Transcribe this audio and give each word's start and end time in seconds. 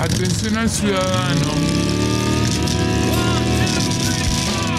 Atención 0.00 0.58
al 0.58 0.68
ciudadano. 0.68 1.52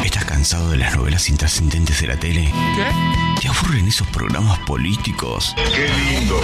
¿Estás 0.06 0.26
cansado 0.26 0.70
de 0.70 0.78
las 0.78 0.96
novelas 0.96 1.28
intrascendentes 1.30 2.00
de 2.02 2.08
la 2.08 2.18
tele? 2.18 2.52
¿Qué? 2.76 3.42
¿Te 3.42 3.48
aburren 3.48 3.88
esos 3.88 4.08
programas 4.10 4.60
políticos? 4.60 5.56
Qué 5.56 5.90
lindo 5.90 6.40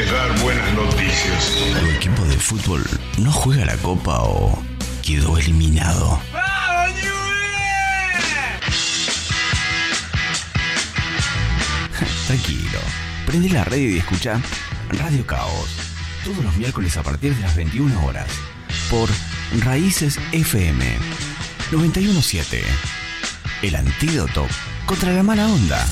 es 0.00 0.10
dar 0.10 0.38
buenas 0.40 0.72
noticias. 0.74 1.52
¿Tu 1.80 1.86
equipo 1.86 2.22
de 2.24 2.36
fútbol 2.36 2.84
no 3.18 3.32
juega 3.32 3.64
la 3.64 3.76
copa 3.78 4.22
o 4.22 4.62
quedó 5.02 5.36
eliminado? 5.36 6.20
Tranquilo, 12.28 12.78
prende 13.26 13.48
la 13.48 13.64
radio 13.64 13.90
y 13.90 13.98
escucha 13.98 14.40
Radio 14.90 15.26
Caos. 15.26 15.87
Todos 16.24 16.44
los 16.44 16.56
miércoles 16.56 16.96
a 16.96 17.02
partir 17.02 17.34
de 17.34 17.42
las 17.42 17.56
21 17.56 18.04
horas. 18.04 18.28
Por 18.90 19.08
Raíces 19.60 20.18
FM 20.32 20.84
917. 21.72 22.62
El 23.62 23.76
antídoto 23.76 24.46
contra 24.86 25.12
la 25.12 25.22
mala 25.22 25.48
onda. 25.48 25.86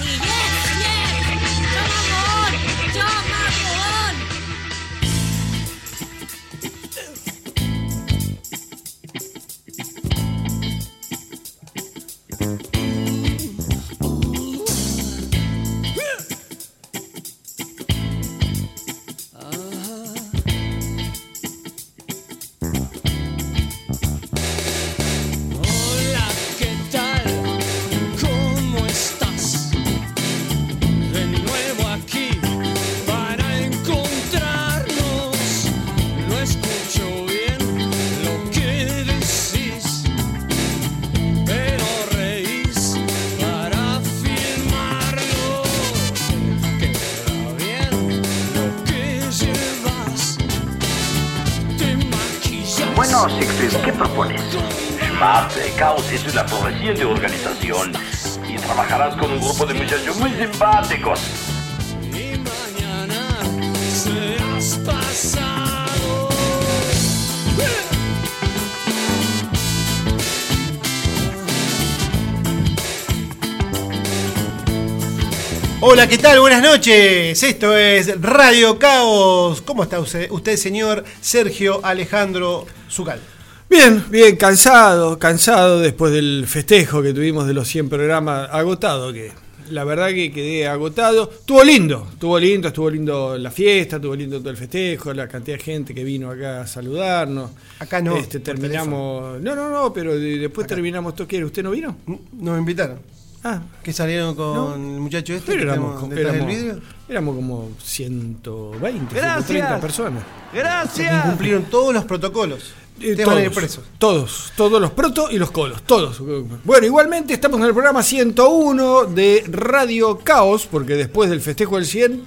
Noches. 76.87 77.42
Esto 77.42 77.77
es 77.77 78.20
Radio 78.20 78.79
Caos. 78.79 79.61
¿Cómo 79.62 79.83
está 79.83 79.98
usted, 79.98 80.31
usted 80.31 80.56
señor 80.56 81.03
Sergio 81.20 81.81
Alejandro 81.84 82.65
Zucal? 82.89 83.20
Bien, 83.69 84.05
bien, 84.09 84.37
cansado, 84.37 85.19
cansado 85.19 85.81
después 85.81 86.12
del 86.12 86.45
festejo 86.47 87.03
que 87.03 87.12
tuvimos 87.12 87.48
de 87.48 87.55
los 87.55 87.67
100 87.67 87.89
programas, 87.89 88.48
agotado 88.53 89.13
que 89.13 89.33
la 89.70 89.83
verdad 89.83 90.11
que 90.11 90.30
quedé 90.30 90.69
agotado. 90.69 91.29
Estuvo 91.41 91.64
lindo, 91.64 92.07
estuvo 92.13 92.39
lindo, 92.39 92.69
estuvo 92.69 92.89
lindo 92.89 93.36
la 93.36 93.51
fiesta, 93.51 93.96
estuvo 93.96 94.14
lindo 94.14 94.39
todo 94.39 94.51
el 94.51 94.57
festejo, 94.57 95.13
la 95.13 95.27
cantidad 95.27 95.57
de 95.57 95.64
gente 95.64 95.92
que 95.92 96.05
vino 96.05 96.30
acá 96.30 96.61
a 96.61 96.67
saludarnos. 96.69 97.51
Acá 97.80 98.01
no, 98.01 98.17
Este, 98.17 98.39
terminamos, 98.39 99.41
no, 99.41 99.57
no, 99.57 99.70
no, 99.70 99.92
pero 99.92 100.14
de- 100.17 100.39
después 100.39 100.69
terminamos 100.69 101.17
todo. 101.17 101.27
¿Qué? 101.27 101.45
¿Usted 101.45 101.64
no 101.64 101.73
vino? 101.73 101.96
Nos 102.39 102.57
invitaron. 102.57 103.15
Ah, 103.48 103.61
¿Que 103.83 103.92
salieron 103.92 104.34
con 104.34 104.55
No. 104.55 104.74
el 104.74 105.01
muchacho 105.01 105.33
este 105.34 105.52
pero 105.52 105.58
que 105.67 105.70
éramos, 105.73 105.95
tenemos 106.01 106.11
detrás 106.17 106.34
éramos, 106.34 106.48
del 106.48 106.57
vidrio? 106.64 106.83
éramos 107.08 107.36
como 107.36 107.68
120, 107.83 109.14
Gracias. 109.14 109.46
130 109.46 109.80
personas. 109.80 110.23
Gracias. 110.52 111.27
Cumplieron 111.27 111.62
todos 111.64 111.95
los 111.95 112.05
protocolos. 112.05 112.73
Eh, 113.01 113.11
Ustedes 113.11 113.27
van 113.27 113.39
a 113.39 113.42
ir 113.42 113.51
presos. 113.52 113.84
Todos, 113.98 114.52
todos 114.57 114.80
los 114.80 114.90
proto 114.90 115.29
y 115.30 115.39
los 115.39 115.51
colos, 115.51 115.83
todos. 115.84 116.20
Bueno, 116.64 116.86
igualmente 116.86 117.34
estamos 117.34 117.61
en 117.61 117.67
el 117.67 117.73
programa 117.73 118.02
101 118.02 119.05
de 119.05 119.45
Radio 119.48 120.18
Caos, 120.24 120.67
porque 120.68 120.95
después 120.95 121.30
del 121.30 121.40
festejo 121.40 121.77
del 121.77 121.86
100 121.86 122.24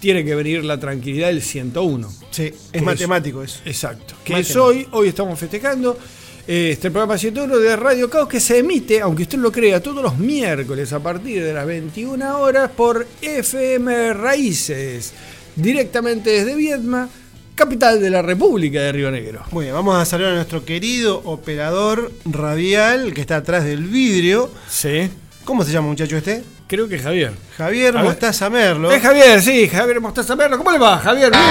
tiene 0.00 0.24
que 0.24 0.34
venir 0.34 0.64
la 0.64 0.78
tranquilidad 0.78 1.26
del 1.28 1.42
101. 1.42 2.08
Sí, 2.30 2.52
es 2.72 2.82
matemático 2.82 3.42
eso. 3.42 3.58
Exacto. 3.66 4.14
Que 4.24 4.34
Matemático. 4.34 4.38
es 4.38 4.56
hoy, 4.56 4.88
hoy 4.92 5.08
estamos 5.08 5.38
festejando 5.38 5.98
este 6.46 6.90
programa 6.90 7.16
101 7.16 7.56
de 7.58 7.76
Radio 7.76 8.10
Caos 8.10 8.28
que 8.28 8.38
se 8.38 8.58
emite, 8.58 9.00
aunque 9.00 9.22
usted 9.22 9.38
lo 9.38 9.50
crea, 9.50 9.82
todos 9.82 10.02
los 10.02 10.18
miércoles 10.18 10.92
a 10.92 11.00
partir 11.00 11.42
de 11.42 11.54
las 11.54 11.66
21 11.66 12.38
horas 12.38 12.70
por 12.70 13.06
FM 13.22 14.12
Raíces, 14.12 15.14
directamente 15.56 16.30
desde 16.30 16.54
Viedma, 16.54 17.08
capital 17.54 17.98
de 18.00 18.10
la 18.10 18.20
República 18.20 18.80
de 18.80 18.92
Río 18.92 19.10
Negro. 19.10 19.42
Muy 19.52 19.64
bien, 19.64 19.74
vamos 19.74 19.96
a 19.96 20.04
saludar 20.04 20.32
a 20.32 20.34
nuestro 20.34 20.66
querido 20.66 21.22
operador 21.24 22.12
radial 22.26 23.14
que 23.14 23.22
está 23.22 23.36
atrás 23.36 23.64
del 23.64 23.84
vidrio. 23.84 24.50
Sí. 24.68 25.08
¿Cómo 25.44 25.64
se 25.64 25.72
llama 25.72 25.88
muchacho 25.88 26.16
este? 26.16 26.44
Creo 26.66 26.88
que 26.88 26.98
Javier. 26.98 27.32
Javier 27.56 27.96
A 27.96 28.02
ver. 28.02 28.10
Mostaza 28.10 28.50
Merlo. 28.50 28.92
Es 28.92 29.02
Javier, 29.02 29.40
sí, 29.40 29.66
Javier 29.68 30.00
Mostaza 30.00 30.36
Merlo. 30.36 30.58
¿Cómo 30.58 30.72
le 30.72 30.78
va, 30.78 30.98
Javier? 30.98 31.30
Bien. 31.30 31.42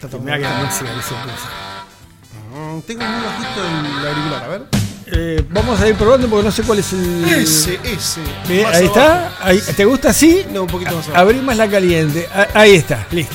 todo 0.00 0.20
Tengo 2.86 3.04
muy 3.04 3.24
bajito 3.24 3.60
el 3.64 4.06
auricular, 4.08 4.44
a 4.44 4.48
ver. 4.48 4.62
Eh, 5.14 5.44
vamos 5.50 5.78
a 5.80 5.88
ir 5.88 5.94
probando 5.94 6.26
porque 6.28 6.44
no 6.44 6.52
sé 6.52 6.62
cuál 6.62 6.78
es 6.78 6.92
el. 6.92 7.24
Ese, 7.24 7.78
ese. 7.84 8.20
Ahí 8.66 8.86
está. 8.86 9.36
Ahí, 9.40 9.60
¿Te 9.76 9.84
gusta 9.84 10.10
así? 10.10 10.44
No, 10.50 10.62
un 10.62 10.68
poquito 10.68 10.96
más 10.96 11.06
abajo. 11.08 11.20
Abrí 11.20 11.40
más 11.40 11.56
la 11.56 11.68
caliente. 11.68 12.28
Ah, 12.34 12.48
Ahí 12.54 12.74
está, 12.74 13.06
listo. 13.10 13.34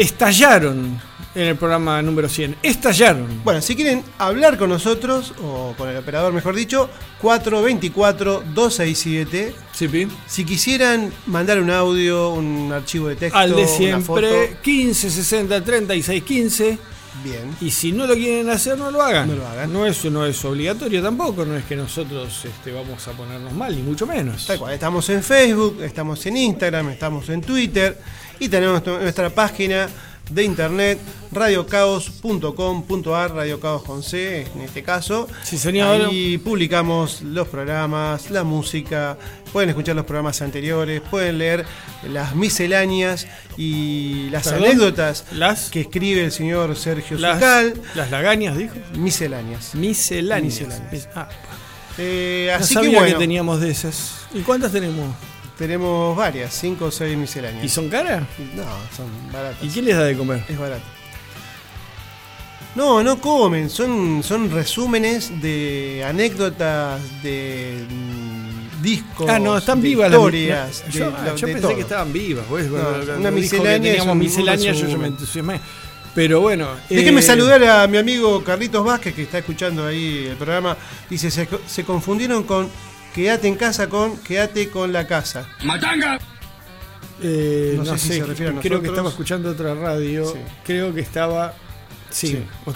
estallaron 0.01 0.99
en 1.35 1.43
el 1.43 1.57
programa 1.57 2.01
número 2.03 2.29
100. 2.29 2.57
Estallaron. 2.63 3.43
bueno, 3.45 3.61
si 3.61 3.75
quieren 3.77 4.03
hablar 4.19 4.57
con 4.59 4.71
nosotros, 4.71 5.35
o 5.43 5.75
con 5.77 5.91
el 5.91 5.99
operador 5.99 6.33
mejor 6.33 6.57
dicho, 6.57 6.89
424-267. 7.23 9.53
Sí. 9.73 10.09
Si 10.27 10.45
quisieran 10.45 11.13
mandar 11.27 11.61
un 11.61 11.71
audio, 11.71 12.31
un 12.31 12.73
archivo 12.73 13.07
de 13.09 13.17
texto, 13.17 13.39
Al 13.39 13.55
de 13.55 13.67
siempre, 13.67 14.57
15 14.63 15.11
60 15.11 15.63
36 15.63 16.25
15. 16.25 16.79
Bien. 17.23 17.55
Y 17.61 17.71
si 17.71 17.93
no 17.93 18.07
lo 18.07 18.15
quieren 18.15 18.49
hacer, 18.49 18.79
no 18.79 18.91
lo 18.91 19.03
hagan. 19.03 19.29
No 19.29 19.35
lo 19.35 19.47
hagan. 19.47 19.71
No 19.71 19.87
es, 19.87 20.03
no 20.07 20.25
es 20.25 20.43
obligatorio 20.45 21.03
tampoco, 21.03 21.45
no 21.45 21.55
es 21.57 21.65
que 21.65 21.77
nosotros 21.77 22.47
este, 22.47 22.73
vamos 22.73 23.07
a 23.07 23.13
ponernos 23.13 23.53
mal, 23.53 23.77
ni 23.77 23.83
mucho 23.83 24.07
menos. 24.07 24.47
Tal 24.47 24.59
cual, 24.59 24.73
estamos 24.73 25.07
en 25.11 25.23
Facebook, 25.23 25.83
estamos 25.83 26.25
en 26.25 26.39
Instagram, 26.39 26.89
estamos 26.89 27.29
en 27.29 27.43
Twitter 27.43 27.99
y 28.41 28.49
tenemos 28.49 28.85
nuestra 28.85 29.31
página 29.31 29.89
de 30.31 30.45
internet 30.45 30.99
radiocaos.com.ar, 31.33 33.33
radiocaos 33.35 33.83
con 33.83 34.03
C 34.03 34.43
en 34.55 34.61
este 34.63 34.83
caso. 34.83 35.29
Sí, 35.43 35.59
señor. 35.59 36.07
Ahí 36.09 36.39
publicamos 36.39 37.23
los 37.23 37.49
programas, 37.49 38.31
la 38.31 38.45
música, 38.45 39.17
pueden 39.53 39.71
escuchar 39.71 39.97
los 39.97 40.05
programas 40.05 40.41
anteriores, 40.43 41.01
pueden 41.11 41.39
leer 41.39 41.65
las 42.09 42.35
misceláneas 42.35 43.27
y 43.57 44.29
las 44.31 44.45
Perdón, 44.49 44.65
anécdotas 44.65 45.25
las- 45.33 45.71
que 45.71 45.81
escribe 45.83 46.25
el 46.25 46.33
señor 46.33 46.77
Sergio 46.77 47.19
Las, 47.19 47.35
Zucal. 47.35 47.75
las 47.95 48.11
lagañas, 48.11 48.57
dijo. 48.57 48.75
Misceláneas. 48.95 49.75
Misceláneas. 49.75 50.61
Misceláneas. 50.61 51.09
Ah, 51.15 51.29
Eh, 51.99 52.47
no 52.51 52.57
así 52.65 52.75
sabía 52.75 52.91
que 52.91 52.97
bueno, 52.97 53.13
que 53.15 53.19
teníamos 53.21 53.61
de 53.61 53.71
esas. 53.71 54.13
¿Y 54.33 54.41
cuántas 54.43 54.73
tenemos? 54.73 55.15
Tenemos 55.61 56.17
varias, 56.17 56.55
cinco 56.55 56.87
o 56.87 56.91
seis 56.91 57.17
misceláneas. 57.19 57.63
¿Y 57.63 57.69
son 57.69 57.91
caras? 57.91 58.23
No, 58.57 58.65
son 58.97 59.07
baratas. 59.31 59.63
¿Y 59.63 59.69
quién 59.69 59.85
les 59.85 59.95
da 59.95 60.05
de 60.05 60.17
comer? 60.17 60.43
Es 60.49 60.59
barato. 60.59 60.83
No, 62.75 63.03
no 63.03 63.21
comen, 63.21 63.69
son, 63.69 64.23
son 64.23 64.51
resúmenes 64.51 65.43
de 65.43 66.03
anécdotas, 66.09 67.01
de 67.23 67.85
mm, 67.91 68.83
discos. 68.83 69.29
Ah, 69.29 69.39
no, 69.39 69.59
están 69.59 69.83
de 69.83 69.89
vivas 69.89 70.11
las 70.11 70.19
historias. 70.19 70.85
de- 70.87 70.93
Yo, 70.99 71.11
de 71.11 71.37
pensé 71.47 71.61
todo. 71.61 71.75
que 71.75 71.81
estaban 71.83 72.11
vivas. 72.13 72.47
pues, 72.49 72.67
No, 72.71 72.79
cuando- 72.81 73.17
una 73.19 73.31
miscelánea 73.31 73.79
Teníamos 73.93 74.07
un- 74.07 74.11
un 74.13 74.19
miscelánea, 74.19 74.73
yo, 74.73 74.89
yo 74.89 74.99
me 74.99 75.09
entusiasmé. 75.09 75.61
Pero 76.15 76.41
bueno. 76.41 76.69
Déjeme 76.89 77.21
eh, 77.21 77.23
saludar 77.23 77.63
a 77.65 77.87
mi 77.87 77.99
amigo 77.99 78.43
Carlitos 78.43 78.85
Vázquez, 78.85 79.15
que 79.15 79.23
está 79.25 79.39
escuchando 79.39 79.87
ahí 79.87 80.29
el 80.31 80.37
programa. 80.37 80.77
Dice, 81.09 81.31
se, 81.31 81.47
se 81.67 81.85
confundieron 81.85 82.45
con 82.45 82.69
quédate 83.15 83.49
en 83.49 83.55
casa 83.57 83.89
con 83.89 84.17
quédate 84.19 84.71
con 84.71 84.93
la 84.93 85.07
casa. 85.07 85.47
eh, 87.23 87.75
No 87.77 87.85
no, 87.85 87.93
sé 87.93 87.99
si 87.99 88.09
sé, 88.09 88.15
se 88.21 88.25
refiere 88.25 88.57
a 88.57 88.61
creo 88.61 88.81
que 88.81 88.89
estaba 88.89 89.09
escuchando 89.09 89.51
otra 89.51 89.75
radio. 89.75 90.27
Sí. 90.27 90.39
Creo 90.65 90.95
que 90.95 91.01
estaba. 91.01 91.55
Sí, 92.11 92.27
Sí. 92.29 92.43
o 92.65 92.73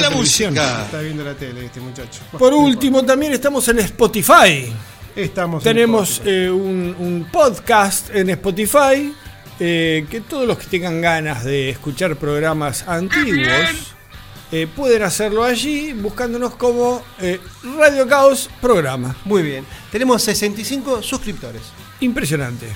la 0.00 0.10
música. 0.10 0.82
Está 0.84 1.00
viendo 1.00 1.24
la 1.24 1.34
tele 1.34 1.64
este 1.66 1.80
muchacho. 1.80 2.20
Por 2.38 2.52
último, 2.52 3.02
también 3.04 3.32
estamos 3.32 3.66
en 3.68 3.78
Spotify. 3.78 4.72
estamos 5.14 5.64
en 5.64 5.72
Tenemos 5.72 6.10
Spotify. 6.10 6.30
eh, 6.44 6.50
un, 6.50 6.96
un 6.98 7.28
podcast 7.32 8.14
en 8.14 8.28
Spotify 8.30 9.14
eh, 9.58 10.04
que 10.10 10.20
todos 10.20 10.46
los 10.46 10.58
que 10.58 10.66
tengan 10.66 11.00
ganas 11.00 11.42
de 11.44 11.70
escuchar 11.70 12.16
programas 12.16 12.86
antiguos 12.86 13.94
eh, 14.52 14.66
pueden 14.74 15.02
hacerlo 15.02 15.44
allí 15.44 15.92
buscándonos 15.92 16.54
como 16.54 17.02
eh, 17.20 17.40
Radio 17.78 18.06
Caos 18.06 18.48
Programa. 18.60 19.16
Muy 19.24 19.42
bien. 19.42 19.64
Tenemos 19.90 20.22
65 20.22 21.02
suscriptores. 21.02 21.62
Impresionante. 22.00 22.66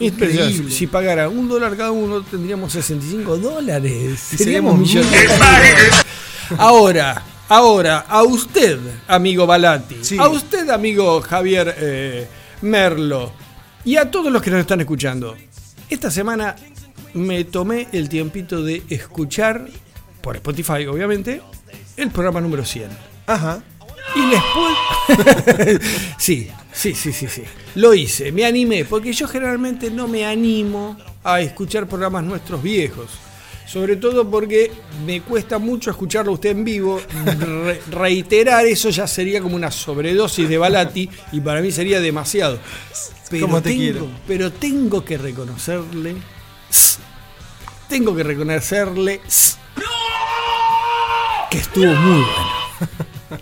Impresionante. 0.00 0.50
Increíble. 0.50 0.74
Si 0.74 0.86
pagara 0.86 1.28
un 1.28 1.48
dólar 1.48 1.76
cada 1.76 1.92
uno, 1.92 2.22
tendríamos 2.22 2.72
65 2.72 3.38
dólares. 3.38 4.32
Y 4.32 4.36
Seríamos 4.36 4.88
seríamos 4.88 5.12
millonarios. 5.12 6.04
Ahora, 6.58 7.22
ahora, 7.48 8.00
a 8.00 8.22
usted, 8.22 8.78
amigo 9.08 9.46
Balati, 9.46 9.96
Sí. 10.02 10.18
a 10.18 10.28
usted, 10.28 10.68
amigo 10.68 11.20
Javier 11.22 11.74
eh, 11.78 12.28
Merlo, 12.62 13.32
y 13.84 13.96
a 13.96 14.10
todos 14.10 14.30
los 14.32 14.42
que 14.42 14.50
nos 14.50 14.60
están 14.60 14.80
escuchando, 14.80 15.36
esta 15.88 16.10
semana 16.10 16.56
me 17.14 17.44
tomé 17.44 17.88
el 17.92 18.08
tiempito 18.08 18.62
de 18.62 18.82
escuchar, 18.88 19.66
por 20.24 20.36
Spotify 20.36 20.86
obviamente, 20.86 21.42
el 21.98 22.10
programa 22.10 22.40
número 22.40 22.64
100. 22.64 22.88
Ajá. 23.26 23.62
Y 24.16 24.26
les 24.30 24.42
puedo... 24.54 25.78
sí, 26.18 26.48
sí, 26.72 26.94
sí, 26.94 27.12
sí, 27.12 27.26
sí. 27.28 27.42
Lo 27.74 27.92
hice, 27.94 28.32
me 28.32 28.44
animé, 28.46 28.84
porque 28.86 29.12
yo 29.12 29.28
generalmente 29.28 29.90
no 29.90 30.08
me 30.08 30.24
animo 30.24 30.96
a 31.22 31.40
escuchar 31.40 31.86
programas 31.86 32.24
nuestros 32.24 32.62
viejos. 32.62 33.10
Sobre 33.66 33.96
todo 33.96 34.28
porque 34.30 34.70
me 35.06 35.22
cuesta 35.22 35.58
mucho 35.58 35.90
escucharlo 35.90 36.32
a 36.32 36.34
usted 36.34 36.50
en 36.50 36.64
vivo. 36.64 37.00
Re- 37.38 37.80
reiterar 37.90 38.66
eso 38.66 38.90
ya 38.90 39.06
sería 39.06 39.40
como 39.40 39.56
una 39.56 39.70
sobredosis 39.70 40.48
de 40.48 40.58
Balati 40.58 41.08
y 41.32 41.40
para 41.40 41.60
mí 41.60 41.72
sería 41.72 42.00
demasiado. 42.00 42.58
Pero, 43.30 43.46
Como 43.46 43.62
te 43.62 43.70
tengo, 43.70 43.80
quiero. 43.82 44.08
pero 44.28 44.52
tengo 44.52 45.04
que 45.04 45.16
reconocerle. 45.18 46.14
Tengo 47.88 48.14
que 48.14 48.22
reconocerle 48.22 49.20
que 51.50 51.58
estuvo 51.58 51.86
muy 51.86 52.20
bueno. 52.20 52.64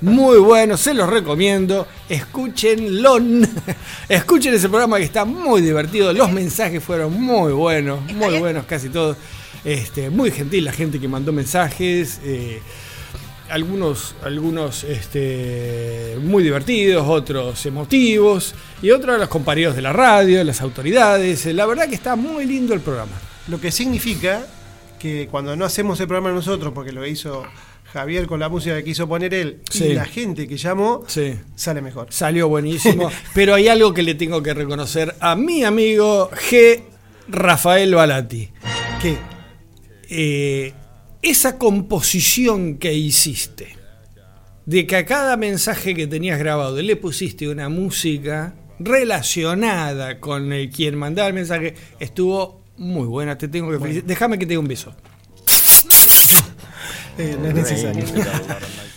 Muy 0.01 0.39
bueno, 0.39 0.77
se 0.77 0.95
los 0.95 1.09
recomiendo. 1.09 1.87
Escúchenlo. 2.09 3.19
Escuchen 4.09 4.55
ese 4.55 4.69
programa 4.69 4.99
que 4.99 5.05
está 5.05 5.25
muy 5.25 5.61
divertido. 5.61 6.13
Los 6.13 6.31
mensajes 6.33 6.83
fueron 6.83 7.21
muy 7.21 7.53
buenos, 7.53 8.01
muy 8.13 8.39
buenos 8.39 8.65
casi 8.67 8.89
todos. 8.89 9.17
Este, 9.65 10.11
muy 10.11 10.31
gentil 10.31 10.65
la 10.65 10.73
gente 10.73 10.99
que 10.99 11.09
mandó 11.09 11.33
mensajes. 11.33 12.21
eh, 12.25 12.61
algunos, 13.53 14.15
algunos 14.25 14.83
este, 14.83 16.17
muy 16.23 16.43
divertidos, 16.43 17.07
otros 17.07 17.67
emotivos, 17.67 18.55
y 18.81 18.91
otros 18.91 19.19
los 19.19 19.29
compañeros 19.29 19.77
de 19.77 19.83
la 19.83 19.93
radio, 19.93 20.43
las 20.43 20.63
autoridades. 20.63 21.45
La 21.47 21.67
verdad 21.67 21.87
que 21.87 21.95
está 21.95 22.17
muy 22.17 22.47
lindo 22.47 22.73
el 22.73 22.81
programa. 22.81 23.13
Lo 23.49 23.61
que 23.61 23.71
significa 23.71 24.47
que 24.99 25.29
cuando 25.31 25.55
no 25.55 25.67
hacemos 25.67 26.01
el 26.01 26.09
programa 26.09 26.35
nosotros, 26.35 26.73
porque 26.73 26.93
lo 26.93 27.07
hizo 27.07 27.45
Javier 27.93 28.27
con 28.27 28.41
la 28.41 28.49
música 28.49 28.77
que 28.77 28.85
quiso 28.85 29.07
poner 29.07 29.35
él, 29.35 29.61
Sí. 29.71 29.85
y 29.85 29.93
la 29.95 30.05
gente 30.07 30.49
que 30.49 30.57
llamó, 30.57 31.05
Sí. 31.07 31.35
sale 31.55 31.83
mejor. 31.83 32.07
Salió 32.11 32.49
buenísimo. 32.49 33.11
pero 33.35 33.55
hay 33.55 33.69
algo 33.69 33.93
que 33.93 34.03
le 34.03 34.15
tengo 34.15 34.43
que 34.43 34.55
reconocer 34.55 35.15
a 35.21 35.37
mi 35.37 35.63
amigo 35.65 36.31
G. 36.31 36.81
Rafael 37.29 37.95
Balati. 37.95 38.49
¿Qué? 39.01 39.17
Eh, 40.09 40.73
esa 41.23 41.59
composición 41.59 42.79
que 42.79 42.93
hiciste, 42.95 43.77
de 44.67 44.87
que 44.87 44.97
a 44.97 45.05
cada 45.07 45.37
mensaje 45.37 45.95
que 45.95 46.07
tenías 46.07 46.39
grabado 46.39 46.81
le 46.81 46.97
pusiste 46.97 47.49
una 47.49 47.69
música 47.69 48.55
relacionada 48.79 50.19
con 50.21 50.53
el 50.53 50.71
quien 50.71 50.97
mandaba 50.97 51.29
el 51.29 51.35
mensaje, 51.35 51.75
estuvo 52.01 52.63
muy 52.77 53.07
buena. 53.07 53.37
Te 53.39 53.49
tengo 53.49 53.71
que 53.71 53.79
felicitar. 53.79 54.09
Déjame 54.09 54.39
que 54.39 54.47
te 54.47 54.55
dé 54.55 54.59
un 54.59 54.67
beso. 54.69 54.95
Eh, 57.19 57.37
no 57.41 57.49
es 57.49 57.55
necesario. 57.55 58.05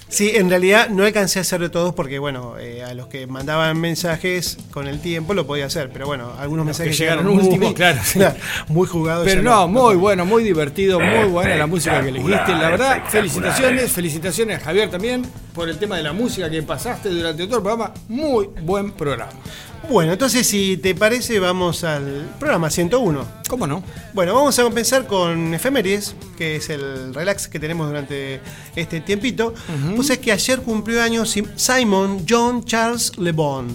Sí, 0.07 0.31
en 0.35 0.49
realidad 0.49 0.89
no 0.89 1.03
alcancé 1.03 1.39
a 1.39 1.41
hacerlo 1.41 1.71
todos 1.71 1.93
porque, 1.93 2.19
bueno, 2.19 2.57
eh, 2.59 2.83
a 2.83 2.93
los 2.93 3.07
que 3.07 3.25
mandaban 3.27 3.77
mensajes 3.81 4.57
con 4.71 4.87
el 4.87 5.01
tiempo 5.01 5.33
lo 5.33 5.45
podía 5.47 5.65
hacer, 5.65 5.89
pero 5.91 6.05
bueno, 6.05 6.31
algunos 6.39 6.65
Los 6.67 6.77
que 6.77 6.83
mensajes 6.83 6.99
llegaron 6.99 7.25
muy- 7.35 7.43
últimos, 7.43 7.73
claro, 7.73 7.99
sí. 8.05 8.19
muy 8.67 8.87
jugados. 8.87 9.25
Pero 9.25 9.41
no, 9.41 9.67
muy 9.67 9.95
bueno, 9.95 10.23
muy 10.23 10.43
divertido, 10.43 10.99
muy 11.01 11.27
buena 11.27 11.55
la 11.55 11.65
música 11.67 12.01
que 12.01 12.09
elegiste. 12.09 12.51
La 12.51 12.69
verdad, 12.69 13.03
felicitaciones, 13.09 13.91
felicitaciones 13.91 14.61
a 14.61 14.65
Javier 14.65 14.89
también 14.91 15.25
por 15.53 15.67
el 15.67 15.77
tema 15.79 15.97
de 15.97 16.03
la 16.03 16.13
música 16.13 16.49
que 16.49 16.61
pasaste 16.61 17.09
durante 17.09 17.43
todo 17.47 17.57
el 17.57 17.63
programa. 17.63 17.91
Muy 18.07 18.47
buen 18.61 18.91
programa. 18.91 19.31
Bueno, 19.89 20.13
entonces 20.13 20.47
si 20.47 20.77
te 20.77 20.95
parece 20.95 21.39
vamos 21.39 21.83
al 21.83 22.27
programa 22.39 22.69
101. 22.69 23.25
¿Cómo 23.47 23.67
no? 23.67 23.83
Bueno, 24.13 24.33
vamos 24.33 24.57
a 24.57 24.63
empezar 24.63 25.05
con 25.05 25.53
efemérides, 25.53 26.15
que 26.37 26.55
es 26.57 26.69
el 26.69 27.13
relax 27.13 27.47
que 27.47 27.59
tenemos 27.59 27.87
durante 27.87 28.41
este 28.75 29.01
tiempito. 29.01 29.53
Pues 29.95 30.09
es 30.09 30.17
que 30.19 30.31
ayer 30.31 30.59
cumplió 30.61 31.01
años 31.01 31.29
Sim- 31.35 31.49
Simon 31.55 32.25
John 32.27 32.65
Charles 32.65 33.17
Le 33.17 33.31
Bon. 33.31 33.67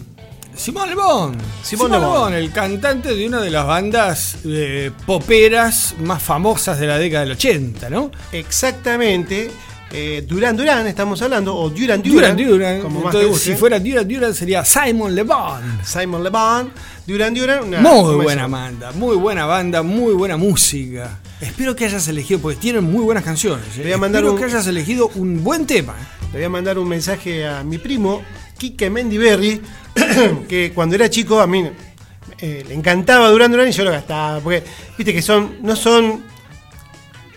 Simón 0.55 0.89
Le 0.91 0.95
Bon. 0.97 1.33
Simón 1.63 1.87
Simón 1.87 1.91
Le. 1.93 1.99
Bon, 2.07 2.35
el 2.35 2.53
cantante 2.53 3.15
de 3.15 3.27
una 3.27 3.41
de 3.41 3.51
las 3.51 3.65
bandas 3.67 4.39
eh, 4.45 4.91
poperas 5.07 5.95
más 6.01 6.21
famosas 6.23 6.79
de 6.81 6.87
la 6.89 6.99
década 6.99 7.23
del 7.25 7.33
80, 7.33 7.89
¿no? 7.89 8.11
Exactamente. 8.33 9.51
Eh, 9.93 10.25
Duran 10.27 10.57
Duran, 10.57 10.87
estamos 10.87 11.21
hablando, 11.23 11.55
o 11.57 11.69
Duran 11.71 12.03
Duran, 12.03 12.37
Duran 12.37 12.51
Duran. 12.51 12.81
como 12.83 13.01
más 13.01 13.13
te 13.13 13.19
Entonces, 13.19 13.31
guste. 13.31 13.53
si 13.53 13.57
fuera 13.57 13.79
Duran 13.81 14.07
Duran 14.09 14.35
sería 14.35 14.65
Simon 14.65 15.15
Le 15.15 15.23
Bon. 15.25 15.61
Simon 15.85 16.23
Le 16.23 16.31
Bon, 16.31 16.71
Duran 17.07 17.35
Duran. 17.35 17.65
una- 17.65 17.81
Muy 17.81 17.91
¿cómo 17.91 18.23
buena 18.23 18.47
banda, 18.47 18.93
muy 18.93 19.17
buena 19.17 19.47
banda, 19.47 19.83
muy 19.83 20.13
buena 20.15 20.37
música. 20.37 21.19
Espero 21.41 21.75
que 21.75 21.87
hayas 21.87 22.07
elegido, 22.09 22.39
porque 22.41 22.59
tienen 22.59 22.85
muy 22.85 23.03
buenas 23.03 23.25
canciones. 23.25 23.65
¿eh? 23.75 23.79
Le 23.79 23.83
voy 23.85 23.93
a 23.93 23.99
mandar 23.99 24.21
Espero 24.23 24.33
un- 24.35 24.39
que 24.39 24.45
hayas 24.45 24.67
elegido 24.67 25.11
un 25.17 25.43
buen 25.43 25.67
tema. 25.67 25.95
Le 26.33 26.39
voy 26.39 26.45
a 26.45 26.49
mandar 26.51 26.79
un 26.79 26.89
mensaje 26.89 27.47
a 27.47 27.65
mi 27.65 27.79
primo, 27.79 28.23
Quique 28.59 28.91
Mendiberri, 28.91 29.61
que 30.49 30.71
cuando 30.75 30.95
era 30.95 31.09
chico 31.11 31.41
a 31.41 31.47
mí 31.47 31.65
eh, 32.39 32.65
le 32.69 32.75
encantaba 32.75 33.29
Duran 33.31 33.51
Duran 33.51 33.69
y 33.69 33.73
yo 33.73 33.85
lo 33.85 33.91
gastaba. 33.91 34.39
Porque, 34.41 34.63
viste 34.97 35.13
que 35.13 35.23
son, 35.23 35.57
no 35.63 35.75
son. 35.75 36.23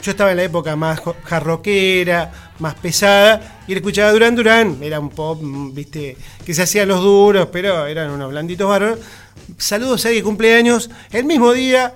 Yo 0.04 0.12
estaba 0.12 0.32
en 0.32 0.38
la 0.38 0.44
época 0.44 0.76
más 0.76 1.00
jarroquera, 1.24 2.43
más 2.60 2.76
pesada, 2.76 3.64
y 3.68 3.72
él 3.72 3.78
escuchaba 3.80 4.12
Duran 4.12 4.36
Duran, 4.36 4.78
era 4.82 5.00
un 5.00 5.10
pop, 5.10 5.40
viste, 5.74 6.16
que 6.46 6.54
se 6.54 6.62
hacían 6.62 6.88
los 6.88 7.02
duros, 7.02 7.48
pero 7.52 7.86
eran 7.88 8.12
unos 8.12 8.30
blanditos 8.30 8.68
bárbaros. 8.70 9.00
Saludos 9.58 10.06
a 10.06 10.10
que 10.10 10.22
cumpleaños 10.24 10.90
el 11.12 11.26
mismo 11.26 11.52
día, 11.54 11.94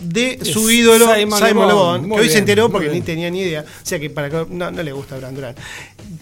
de 0.00 0.38
Es 0.42 0.48
su 0.48 0.68
ídolo 0.70 1.06
Simon 1.14 1.38
Simon, 1.38 1.68
Bon. 1.74 2.10
Que 2.10 2.20
hoy 2.22 2.28
se 2.28 2.38
enteró 2.38 2.68
porque 2.68 2.88
ni 2.88 3.00
tenía 3.00 3.30
ni 3.30 3.40
idea. 3.42 3.60
O 3.62 3.86
sea 3.86 3.98
que 4.00 4.10
para 4.10 4.28
no, 4.28 4.70
no 4.72 4.82
le 4.82 4.92
gusta 4.92 5.14
Duran 5.14 5.34
Duran. 5.34 5.54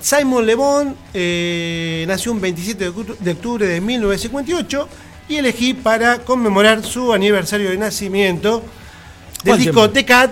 Simon 0.01 0.45
Le 0.47 0.55
Bon 0.55 0.95
eh, 1.15 2.05
nació 2.07 2.33
un 2.33 2.41
27 2.43 2.85
de 2.85 2.91
octu- 2.93 3.17
de 3.19 3.31
octubre 3.31 3.67
de 3.67 3.81
1958 3.81 4.89
y 5.31 5.37
elegí 5.37 5.73
para 5.75 6.19
conmemorar 6.19 6.85
su 6.85 7.13
aniversario 7.15 7.71
de 7.71 7.79
nacimiento 7.79 8.61
del 9.43 9.53
¿Cuál 9.53 9.59
disco? 9.59 9.91
The 9.91 10.05
Cat 10.05 10.31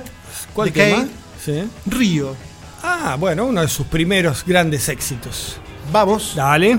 ¿Cuál 0.53 0.69
de 0.69 0.73
tema? 0.73 0.97
Kane, 0.99 1.09
Sí. 1.43 1.63
Río. 1.87 2.37
Ah, 2.83 3.17
bueno, 3.19 3.47
uno 3.47 3.61
de 3.61 3.69
sus 3.69 3.87
primeros 3.87 4.45
grandes 4.45 4.89
éxitos. 4.89 5.61
Vamos. 5.93 6.35
Dale. 6.35 6.79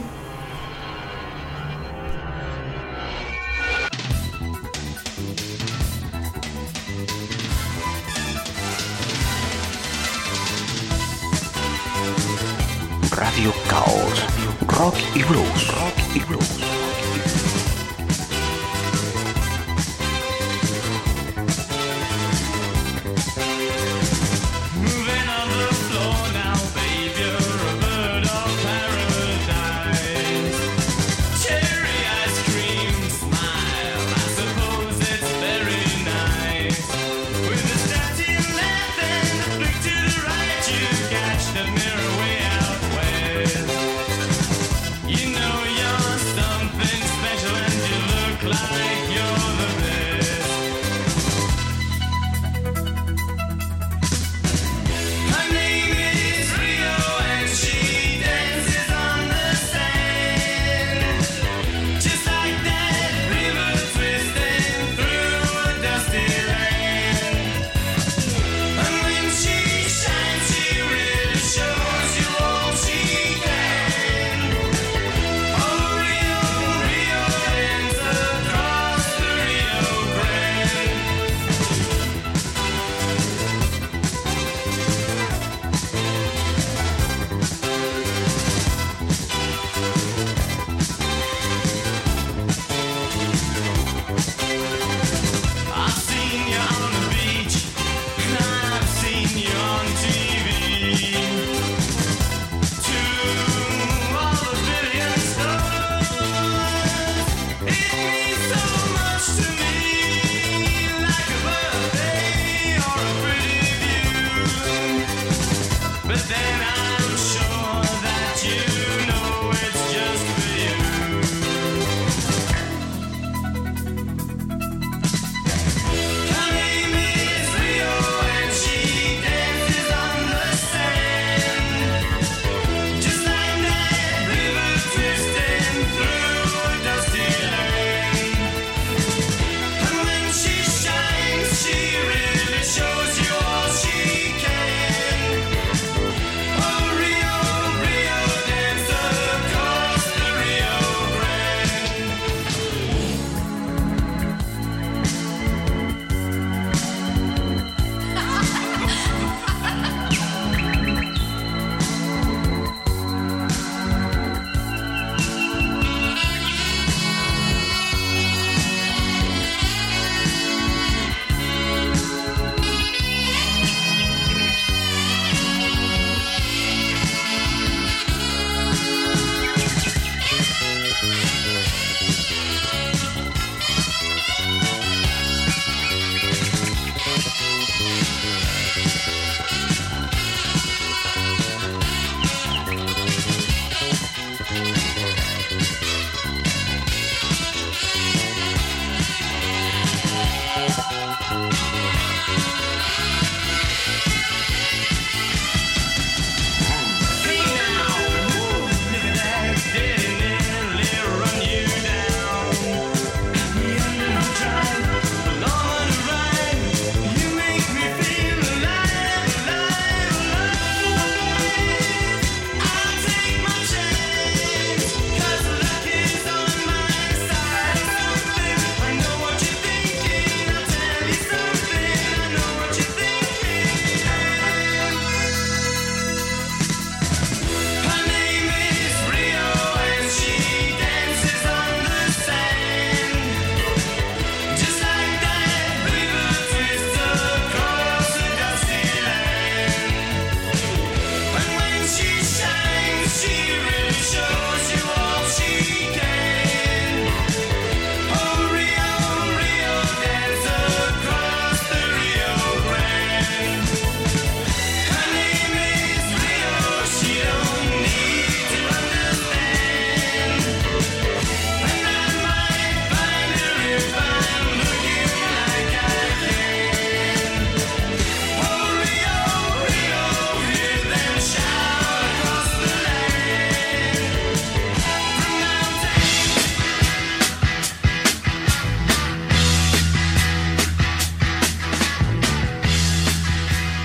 Radio 13.12 13.54
Caos. 13.70 14.26
Rock 14.68 14.96
y 15.16 15.24
blues. 15.24 15.68
Rock 15.68 16.16
y 16.16 16.20
blues. 16.22 16.71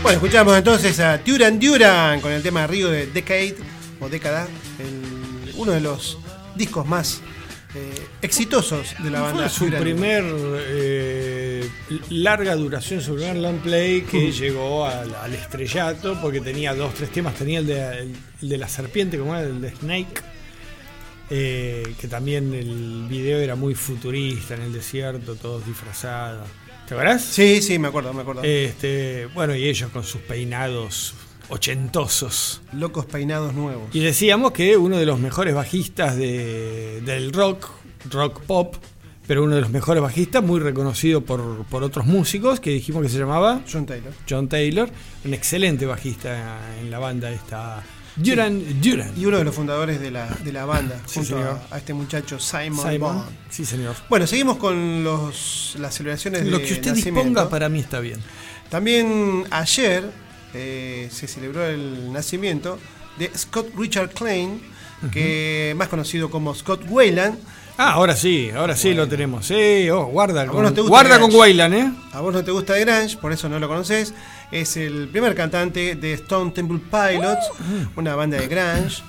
Bueno, 0.07 0.19
escuchamos 0.25 0.57
entonces 0.57 1.01
a 1.01 1.19
Duran 1.19 1.59
Duran 1.59 2.21
con 2.21 2.31
el 2.31 2.41
tema 2.41 2.65
Río 2.69 2.89
de 2.91 3.07
Decade 3.09 3.57
o 3.99 4.09
Década, 4.09 4.47
el- 4.79 5.53
uno 5.57 5.73
de 5.73 5.81
los 5.81 6.19
discos 6.55 6.87
más 6.87 7.21
eh, 7.75 8.07
exitosos 8.23 8.95
de 9.03 9.11
la 9.11 9.21
banda. 9.21 9.49
Fue 9.49 9.51
su 9.51 9.65
Duran 9.65 9.83
primer 9.83 10.25
eh, 10.59 11.69
larga 12.11 12.55
duración, 12.55 13.01
su 13.01 13.17
primer 13.17 13.37
long 13.39 13.59
play 13.59 14.03
que 14.03 14.31
llegó 14.31 14.87
al, 14.87 15.13
al 15.13 15.35
estrellato 15.35 16.21
porque 16.23 16.41
tenía 16.41 16.73
dos, 16.73 16.95
tres 16.95 17.11
temas. 17.11 17.35
Tenía 17.35 17.59
el 17.59 17.67
de, 17.67 17.99
el- 18.03 18.17
el 18.43 18.49
de 18.49 18.59
la 18.59 18.69
serpiente, 18.69 19.19
como 19.19 19.35
era 19.35 19.45
el 19.49 19.61
de 19.61 19.71
Snake, 19.75 20.21
eh, 21.31 21.95
que 22.01 22.07
también 22.07 22.55
el 22.55 23.07
video 23.09 23.39
era 23.41 23.57
muy 23.57 23.75
futurista 23.75 24.55
en 24.55 24.63
el 24.63 24.73
desierto, 24.73 25.35
todos 25.35 25.67
disfrazados. 25.67 26.49
¿Te 26.89 26.95
acuerdas? 26.95 27.23
Sí, 27.23 27.63
sí, 27.63 27.79
me 27.79 27.89
acuerdo, 27.89 28.13
me 28.13 28.23
acuerdo. 28.23 28.43
Este, 28.45 29.27
bueno, 29.35 29.55
y 29.57 29.69
ellos 29.69 29.91
con 29.91 30.05
sus 30.05 30.21
peinados 30.23 31.15
ochentosos. 31.49 32.61
Locos 32.73 33.07
peinados 33.07 33.55
nuevos. 33.55 33.95
Y 33.95 34.01
decíamos 34.01 34.53
que 34.53 34.77
uno 34.77 34.97
de 34.97 35.07
los 35.07 35.19
mejores 35.19 35.55
bajistas 35.55 36.17
de- 36.17 37.01
del 37.03 37.33
rock, 37.33 37.69
rock 38.11 38.41
pop, 38.43 38.77
pero 39.27 39.43
uno 39.43 39.57
de 39.57 39.61
los 39.61 39.71
mejores 39.71 40.01
bajistas, 40.03 40.43
muy 40.45 40.61
reconocido 40.61 41.23
por, 41.23 41.65
por 41.65 41.83
otros 41.83 42.07
músicos, 42.07 42.61
que 42.61 42.71
dijimos 42.71 43.03
que 43.03 43.09
se 43.09 43.19
llamaba 43.19 43.61
John 43.71 43.85
Taylor. 43.85 44.13
John 44.31 44.49
Taylor, 44.49 44.89
un 45.25 45.35
excelente 45.35 45.87
bajista 45.87 46.61
en 46.81 46.91
la 46.93 47.01
banda 47.01 47.31
esta 47.33 47.83
Duran 48.17 48.81
Duran. 48.81 49.13
Y 49.17 49.27
uno 49.27 49.39
de 49.39 49.45
los 49.45 49.55
fundadores 49.55 50.01
de 50.01 50.11
la, 50.11 50.27
de 50.43 50.53
la 50.53 50.65
banda, 50.65 51.01
Sí, 51.07 51.21
junto 51.21 51.39
a, 51.39 51.61
a 51.71 51.79
este 51.79 51.93
muchacho 51.95 52.39
Simon, 52.39 52.91
Simon. 52.91 53.17
Bond. 53.17 53.29
Sí, 53.51 53.65
señor. 53.65 53.95
Bueno, 54.09 54.27
seguimos 54.27 54.57
con 54.57 55.05
los, 55.05 55.77
las 55.79 55.95
celebraciones 55.95 56.45
de 56.45 56.51
Lo 56.51 56.59
que 56.59 56.73
usted 56.73 56.93
nacimiento. 56.93 57.21
disponga 57.21 57.49
para 57.51 57.69
mí 57.69 57.81
está 57.81 58.01
bien. 58.01 58.21
También 58.71 59.45
ayer 59.51 60.11
eh, 60.55 61.09
se 61.13 61.29
celebró 61.29 61.67
el 61.67 62.13
nacimiento 62.13 62.79
de 63.19 63.31
Scott 63.37 63.69
Richard 63.77 64.11
Klein, 64.11 64.61
que 65.13 65.75
más 65.77 65.89
conocido 65.89 66.31
como 66.31 66.55
Scott 66.55 66.83
Wayland. 66.89 67.39
Ah, 67.79 67.93
ahora 67.93 68.17
sí, 68.17 68.51
ahora 68.57 68.75
sí 68.75 68.95
lo 68.95 69.07
tenemos. 69.07 69.47
Sí, 69.47 69.89
oh, 69.91 70.07
guarda, 70.07 70.47
con, 70.47 70.65
no 70.75 70.85
guarda 70.89 71.21
con. 71.21 71.35
Wayland, 71.35 71.75
¿eh? 71.75 71.93
A 72.13 72.21
vos 72.23 72.33
no 72.33 72.43
te 72.43 72.51
gusta 72.51 72.75
Grange, 72.79 73.19
por 73.19 73.33
eso 73.33 73.51
no 73.51 73.59
lo 73.59 73.69
conoces. 73.69 74.15
Es 74.53 74.77
el 74.77 75.09
primer 75.09 75.35
cantante 75.35 75.97
de 75.97 76.13
Stone 76.13 76.53
Temple 76.53 76.79
Pilots, 76.91 77.51
una 77.97 78.15
banda 78.15 78.39
de 78.39 78.47
Grange. 78.47 79.03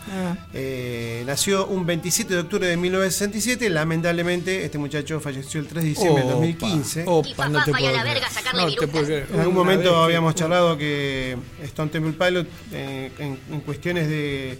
Eh, 0.54 1.24
nació 1.28 1.68
un 1.68 1.86
27 1.86 2.34
de 2.34 2.40
octubre 2.40 2.66
de 2.68 2.76
1967. 2.76 3.70
Lamentablemente, 3.70 4.66
este 4.66 4.80
muchacho 4.80 5.20
falleció 5.20 5.60
el 5.60 5.68
3 5.68 5.84
de 5.84 5.90
diciembre 5.90 6.24
de 6.24 6.30
Opa, 6.30 6.36
2015. 6.38 7.04
Opa, 7.06 7.50
no 7.50 7.64
te 7.64 7.72
puedo 7.72 7.86
creer. 8.02 8.18
No 8.54 8.76
te 8.80 8.88
puedo. 8.88 9.08
En 9.36 9.40
algún 9.40 9.56
momento 9.56 10.04
habíamos 10.04 10.34
charlado 10.34 10.76
que 10.78 11.38
Stone 11.64 11.92
Temple 11.92 12.14
Pilot 12.14 12.48
eh, 12.74 13.12
en, 13.20 13.38
en 13.52 13.62
cuestiones 13.62 14.08
de, 14.10 14.58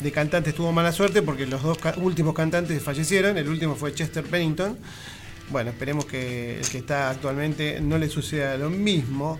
de 0.00 0.12
cantantes 0.12 0.54
tuvo 0.56 0.72
mala 0.72 0.90
suerte 0.92 1.22
porque 1.22 1.46
los 1.46 1.62
dos 1.62 1.78
ca- 1.78 1.94
últimos 1.98 2.34
cantantes 2.34 2.82
fallecieron. 2.82 3.38
El 3.38 3.48
último 3.48 3.76
fue 3.76 3.94
Chester 3.94 4.24
Bennington. 4.24 4.76
Bueno, 5.48 5.70
esperemos 5.70 6.04
que 6.06 6.58
el 6.58 6.68
que 6.68 6.78
está 6.78 7.10
actualmente 7.10 7.80
no 7.80 7.98
le 7.98 8.08
suceda 8.08 8.56
lo 8.56 8.68
mismo. 8.68 9.38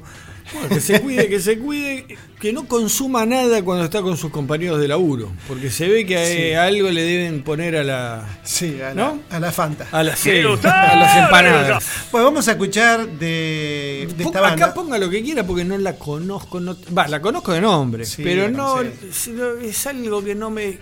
Bueno, 0.52 0.68
que 0.68 0.80
se 0.80 1.00
cuide, 1.02 1.28
que 1.28 1.40
se 1.40 1.58
cuide, 1.58 2.06
que 2.38 2.52
no 2.52 2.68
consuma 2.68 3.26
nada 3.26 3.60
cuando 3.62 3.84
está 3.84 4.00
con 4.02 4.16
sus 4.16 4.30
compañeros 4.30 4.80
de 4.80 4.86
laburo, 4.86 5.32
porque 5.48 5.68
se 5.70 5.88
ve 5.88 6.06
que 6.06 6.50
Sí. 6.50 6.54
algo 6.54 6.88
le 6.90 7.02
deben 7.02 7.42
poner 7.42 7.74
a 7.76 7.82
la 7.82 8.38
Sí, 8.44 8.80
a 8.80 8.94
la, 8.94 8.94
¿No? 8.94 9.20
a 9.30 9.40
la 9.40 9.50
Fanta. 9.50 9.88
a 9.90 10.04
las, 10.04 10.20
sí, 10.20 10.30
a 10.30 10.96
las 10.96 11.16
empanadas. 11.24 11.84
Bueno, 12.12 12.26
vamos 12.26 12.46
a 12.46 12.52
escuchar 12.52 13.08
de, 13.08 14.08
de 14.16 14.22
esta 14.24 14.40
banda. 14.40 14.66
Acá 14.66 14.74
ponga 14.74 14.98
lo 14.98 15.10
que 15.10 15.20
quiera 15.24 15.44
porque 15.44 15.64
no 15.64 15.76
la 15.76 15.96
conozco, 15.96 16.60
no, 16.60 16.76
va, 16.96 17.08
la 17.08 17.20
conozco 17.20 17.52
de 17.52 17.60
nombre, 17.62 18.04
Sí, 18.04 18.22
pero 18.22 18.42
la 18.42 18.50
no 18.56 18.80
es 18.82 19.86
algo 19.88 20.22
que 20.22 20.36
no 20.36 20.50
me 20.50 20.78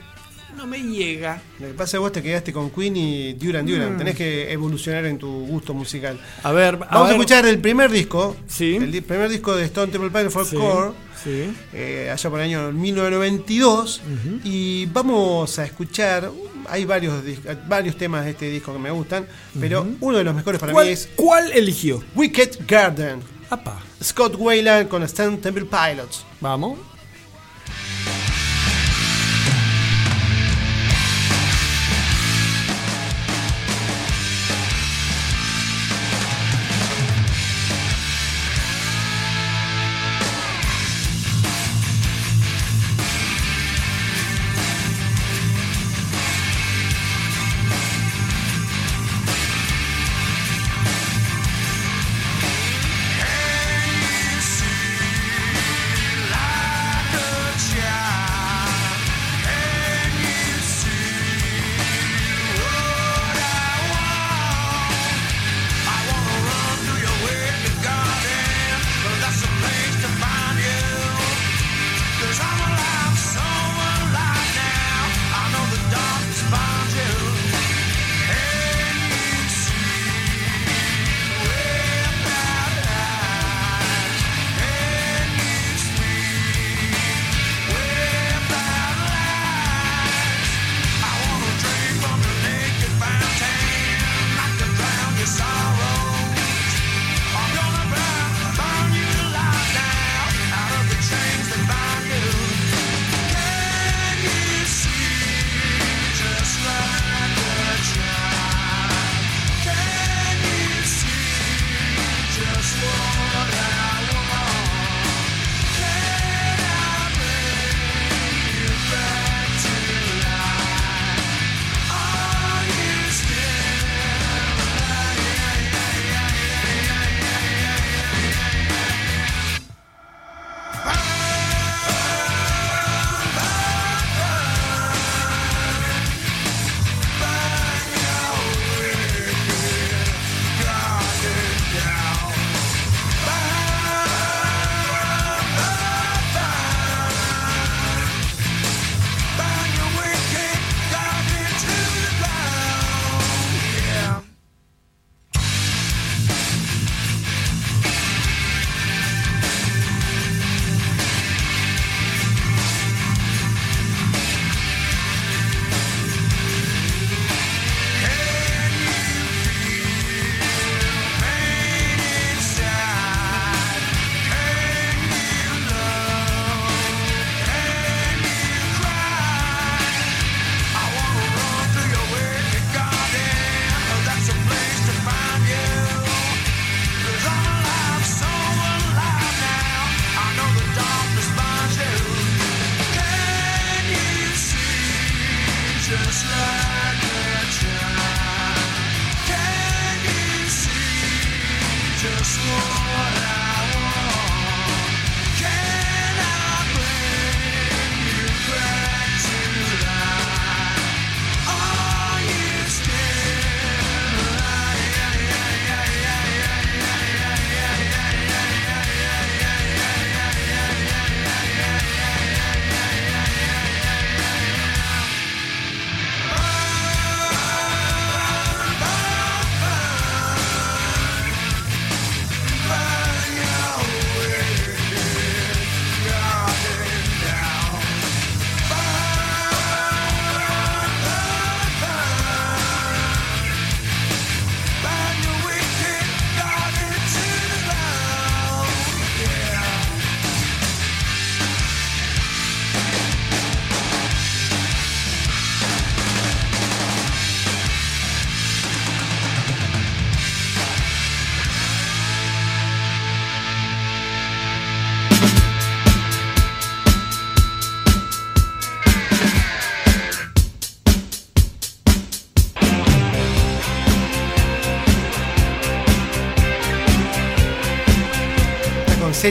no 0.56 0.66
me 0.66 0.78
llega. 0.80 1.40
Lo 1.58 1.66
que 1.68 1.74
pasa 1.74 1.84
es 1.84 1.90
que 1.92 1.98
vos 1.98 2.12
te 2.12 2.22
quedaste 2.22 2.52
con 2.52 2.70
Queen 2.70 2.96
y 2.96 3.32
Duran 3.34 3.66
Duran. 3.66 3.96
Tenés 3.98 4.16
que 4.16 4.52
evolucionar 4.52 5.04
en 5.06 5.18
tu 5.18 5.28
gusto 5.46 5.74
musical. 5.74 6.18
A 6.42 6.52
ver, 6.52 6.76
Vamos 6.76 6.92
a, 6.96 7.02
ver. 7.04 7.12
escuchar 7.12 7.46
el 7.46 7.58
primer 7.58 7.90
disco. 7.90 8.36
Sí. 8.46 8.76
El 8.76 8.90
di- 8.92 9.00
primer 9.00 9.28
disco 9.28 9.54
de 9.54 9.64
Stone 9.64 9.90
Temple 9.92 10.10
Pilots 10.10 10.32
fue 10.32 10.44
Sí, 10.44 10.56
Core. 10.56 10.92
sí. 11.22 11.52
eh, 11.72 12.10
allá 12.12 12.30
por 12.30 12.40
el 12.40 12.46
año 12.46 12.72
1992 12.72 14.00
y 14.44 14.86
vamos 14.86 15.58
a 15.58 15.64
escuchar 15.64 16.30
hay 16.68 16.84
varios 16.84 17.22
varios 17.68 17.96
temas 17.96 18.24
de 18.24 18.30
este 18.30 18.48
disco 18.50 18.72
que 18.72 18.78
me 18.78 18.90
gustan 18.90 19.26
pero 19.60 19.86
uno 20.00 20.18
de 20.18 20.24
los 20.24 20.34
mejores 20.34 20.58
para 20.60 20.72
¿Cuál, 20.72 20.86
mí 20.86 20.92
es 20.92 21.08
cuál 21.14 21.52
eligió? 21.52 22.02
Wicked 22.14 22.60
Garden 22.66 23.20
Apa, 23.50 23.80
Scott 24.02 24.34
Wayland 24.38 24.88
con 24.88 25.02
Stone 25.02 25.36
Temple 25.38 25.66
Pilots 25.66 26.24
vamos. 26.40 26.78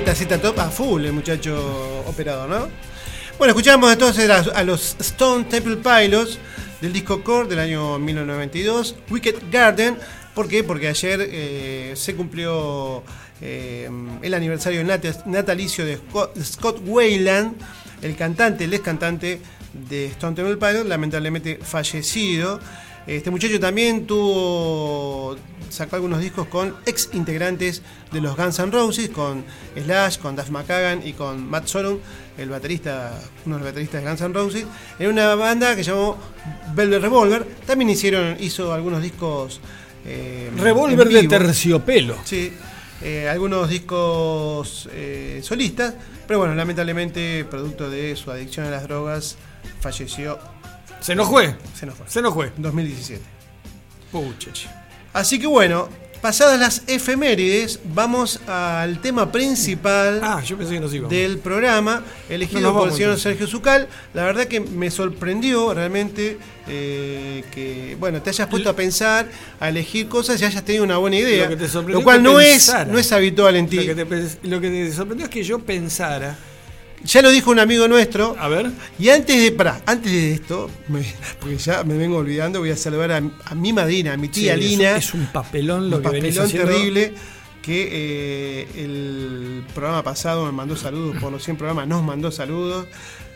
ZZ 0.02 0.42
Top 0.42 0.58
a 0.58 0.70
full, 0.72 1.06
el 1.06 1.14
muchacho 1.14 2.04
operador, 2.08 2.50
¿no? 2.50 2.68
Bueno, 3.38 3.52
escuchamos 3.52 3.94
entonces 3.94 4.28
a, 4.28 4.64
los 4.64 4.96
Stone 5.00 5.44
Temple 5.44 5.78
Pilots 5.78 6.40
del 6.82 6.92
disco 6.92 7.24
Core 7.24 7.48
del 7.48 7.60
año 7.60 8.00
1992, 8.00 8.96
Wicked 9.12 9.36
Garden. 9.52 9.98
¿Por 10.34 10.48
qué? 10.48 10.64
Porque 10.64 10.88
ayer 10.88 11.20
eh, 11.30 11.94
se 11.96 12.16
cumplió 12.16 13.04
eh, 13.40 13.88
el 14.24 14.34
aniversario 14.34 14.82
nat- 14.84 15.26
natalicio 15.26 15.86
de 15.86 15.98
Scott, 15.98 16.40
Scott 16.42 16.82
Wayland, 16.84 17.54
el 18.02 18.16
cantante, 18.16 18.64
el 18.64 18.74
ex 18.74 18.84
cantante 18.84 19.42
de 19.74 20.08
Stone 20.08 20.36
Temple 20.36 20.58
Pilots, 20.58 20.88
lamentablemente 20.88 21.60
fallecido. 21.62 22.60
Este 23.06 23.30
muchacho 23.30 23.60
también 23.60 24.08
tuvo 24.08 25.36
sacó 25.74 25.96
algunos 25.98 26.20
discos 26.20 26.48
con 26.48 26.76
ex 26.86 27.10
integrantes 27.14 27.82
de 28.12 28.22
los 28.22 28.38
Guns 28.38 28.60
N' 28.60 28.72
Roses, 28.72 29.10
con 29.10 29.44
Slash, 29.76 30.20
con 30.20 30.36
Duff 30.36 30.50
McKagan 30.50 31.06
y 31.06 31.14
con 31.14 31.50
Matt 31.50 31.68
Sorum, 31.68 31.98
el 32.38 32.50
baterista, 32.50 33.20
uno 33.46 33.56
de 33.56 33.64
los 33.64 33.72
bateristas 33.72 34.02
de 34.04 34.08
Guns 34.10 34.22
N' 34.22 34.34
Roses, 34.34 34.66
en 35.00 35.10
una 35.10 35.34
banda 35.36 35.76
que 35.76 35.84
llamó 35.84 36.18
Velvet 36.76 37.02
Revolver. 37.02 37.46
También 37.66 37.90
hicieron, 37.90 38.38
hizo 38.40 38.72
algunos 38.74 39.02
discos. 39.02 39.60
eh, 40.06 40.52
Revólver 40.58 41.08
en 41.08 41.14
de 41.14 41.28
terciopelo. 41.28 42.18
Sí, 42.24 42.54
eh, 43.02 43.28
algunos 43.30 43.70
discos 43.70 44.88
eh, 44.92 45.42
solistas, 45.44 45.96
pero 46.28 46.40
bueno, 46.40 46.54
lamentablemente, 46.56 47.46
producto 47.50 47.90
de 47.90 48.16
su 48.16 48.32
adicción 48.32 48.66
a 48.68 48.70
las 48.70 48.84
drogas, 48.84 49.38
falleció. 49.82 50.40
Se 51.02 51.16
nos 51.16 51.28
fue. 51.28 51.56
Se 51.74 51.86
nos 51.86 51.96
fue. 51.96 52.06
Se 52.08 52.22
nos 52.22 52.34
fue. 52.34 52.52
En 52.56 52.62
2017. 52.62 53.22
Pucha. 54.12 54.52
Así 55.14 55.40
que 55.40 55.48
bueno, 55.48 55.90
pasadas 56.22 56.60
las 56.60 56.84
efemérides, 56.88 57.80
vamos 57.94 58.40
al 58.48 59.00
tema 59.02 59.32
principal 59.32 60.22
Ah, 60.24 60.42
yo 60.42 60.58
pensé 60.58 60.76
que 60.76 60.80
nos 60.80 60.94
íbamos. 60.94 61.12
del 61.12 61.38
programa, 61.38 62.02
elegido 62.30 62.62
No 62.62 62.74
por 62.74 62.88
el 62.88 62.94
señor. 62.96 63.20
Sergio 63.20 63.46
Zucal. 63.46 63.88
La 64.14 64.24
verdad 64.24 64.46
que 64.46 64.60
me 64.60 64.90
sorprendió 64.90 65.74
realmente 65.74 66.38
eh, 66.68 67.44
que 67.52 67.98
bueno 68.00 68.22
te 68.22 68.30
hayas 68.30 68.48
puesto 68.48 68.70
a 68.70 68.76
pensar, 68.76 69.28
a 69.60 69.70
elegir 69.70 70.08
cosas 70.08 70.42
y 70.42 70.46
hayas 70.46 70.64
tenido 70.64 70.84
una 70.84 70.98
buena 70.98 71.18
idea. 71.18 71.50
Lo 71.88 72.04
cual 72.04 72.24
no 72.24 72.40
es, 72.40 72.74
no 72.88 72.98
es 72.98 73.12
habitual 73.12 73.56
en 73.58 73.68
ti. 73.68 73.84
Lo 73.84 73.96
que, 73.96 74.06
te, 74.06 74.48
lo 74.48 74.62
que 74.62 74.70
te 74.70 74.92
sorprendió 74.94 75.26
es 75.26 75.32
que 75.32 75.44
yo 75.44 75.60
pensara. 75.60 76.38
Ya 77.06 77.22
lo 77.22 77.30
dijo 77.32 77.52
un 77.52 77.60
amigo 77.60 77.88
nuestro. 77.88 78.36
A 78.40 78.48
ver. 78.48 78.72
Y 78.98 79.10
antes 79.10 79.42
de, 79.42 79.52
pará, 79.52 79.82
antes 79.86 80.12
de 80.12 80.34
esto, 80.34 80.70
me- 80.88 81.06
porque 81.40 81.58
ya 81.58 81.84
me 81.84 81.98
vengo 81.98 82.18
olvidando, 82.18 82.60
voy 82.60 82.72
a 82.72 82.78
saludar 82.78 83.12
a, 83.12 83.22
a 83.46 83.56
mi 83.56 83.74
madrina, 83.74 84.14
a 84.14 84.18
mi 84.18 84.30
tía 84.30 84.56
Sí, 84.56 84.62
Lina. 84.62 84.96
Es, 84.98 85.14
un 85.14 85.26
papelón 85.28 85.90
lo 85.90 85.98
un 85.98 86.04
que 86.04 86.10
papelón 86.10 86.50
terrible 86.50 87.14
que 87.62 87.90
eh, 87.92 88.68
el 88.76 89.64
programa 89.74 90.04
pasado 90.04 90.46
me 90.46 90.52
mandó 90.52 90.76
saludos 90.76 91.16
por 91.22 91.32
los 91.32 91.42
100 91.44 91.56
programas, 91.58 91.88
nos 91.88 92.04
mandó 92.04 92.30
saludos. 92.32 92.88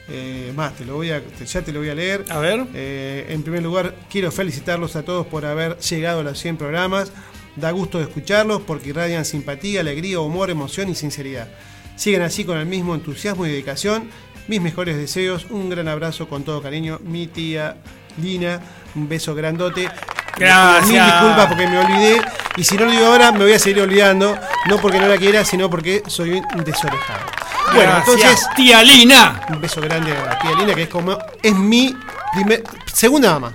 Eh, 0.10 0.54
más, 0.56 0.74
te 0.76 0.86
lo 0.86 0.96
voy 0.96 1.12
a, 1.12 1.22
ya 1.46 1.62
te 1.62 1.72
lo 1.74 1.80
voy 1.80 1.90
a 1.90 1.96
leer. 1.96 2.26
A 2.30 2.40
ver. 2.40 2.66
Eh, 2.74 3.26
en 3.30 3.44
primer 3.44 3.64
lugar, 3.64 3.96
quiero 4.10 4.32
felicitarlos 4.32 4.96
a 4.96 5.04
todos 5.04 5.28
por 5.28 5.46
haber 5.46 5.78
llegado 5.80 6.22
a 6.22 6.24
los 6.24 6.40
100 6.40 6.58
programas. 6.58 7.12
Da 7.58 7.72
gusto 7.72 7.98
de 7.98 8.06
escucharlos 8.06 8.62
porque 8.62 8.90
irradian 8.90 9.26
simpatía, 9.26 9.80
alegría, 9.82 10.20
humor, 10.20 10.50
emoción 10.50 10.90
y 10.90 10.96
sinceridad. 10.96 11.50
Sigan 11.98 12.22
así 12.22 12.46
con 12.46 12.58
el 12.58 12.66
mismo 12.66 12.96
entusiasmo 12.96 13.46
y 13.46 13.50
dedicación. 13.50 14.10
Mis 14.48 14.62
mejores 14.62 14.96
deseos, 14.96 15.48
un 15.50 15.70
gran 15.70 15.90
abrazo 15.90 16.30
con 16.30 16.44
todo 16.44 16.62
cariño. 16.62 17.00
Mi 17.04 17.28
tía 17.28 17.76
Lina, 18.22 18.62
un 18.96 19.10
beso 19.10 19.36
grandote. 19.36 19.90
Gracias. 20.38 20.88
Mil 20.88 21.04
disculpas 21.04 21.48
porque 21.48 21.68
me 21.68 21.80
olvidé. 21.80 22.22
Y 22.56 22.64
si 22.64 22.78
no 22.78 22.86
lo 22.86 22.92
digo 22.92 23.06
ahora, 23.08 23.32
me 23.32 23.40
voy 23.40 23.54
a 23.54 23.60
seguir 23.60 23.82
olvidando. 23.82 24.38
No 24.68 24.78
porque 24.78 25.00
no 25.00 25.08
la 25.08 25.18
quiera, 25.18 25.44
sino 25.44 25.70
porque 25.70 26.04
soy 26.08 26.42
un 26.56 26.64
desorejado. 26.64 27.26
Bueno, 27.74 27.92
Gracias, 27.92 28.16
entonces, 28.16 28.48
Tía 28.56 28.84
Lina. 28.84 29.42
un 29.50 29.60
beso 29.60 29.82
grande 29.82 30.16
a 30.16 30.24
la 30.24 30.40
tía 30.40 30.52
Lina, 30.58 30.74
que 30.74 30.84
es 30.84 30.90
como. 30.90 31.18
Es 31.44 31.54
mi 31.54 31.94
primer, 32.34 32.64
segunda 32.94 33.34
mamá. 33.34 33.54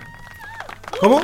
¿Cómo? 1.00 1.22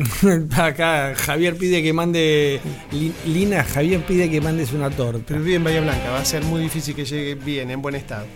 Acá 0.56 1.14
Javier 1.16 1.56
pide 1.56 1.82
que 1.82 1.92
mande. 1.92 2.60
Li- 2.92 3.12
Lina, 3.26 3.64
Javier 3.64 4.00
pide 4.04 4.30
que 4.30 4.40
mandes 4.40 4.72
una 4.72 4.90
torta. 4.90 5.22
Pero 5.26 5.40
vive 5.40 5.56
en 5.56 5.64
Bahía 5.64 5.80
Blanca, 5.80 6.10
va 6.10 6.20
a 6.20 6.24
ser 6.24 6.42
muy 6.44 6.60
difícil 6.60 6.94
que 6.94 7.04
llegue 7.04 7.34
bien, 7.34 7.70
en 7.70 7.80
buen 7.82 7.94
estado. 7.94 8.26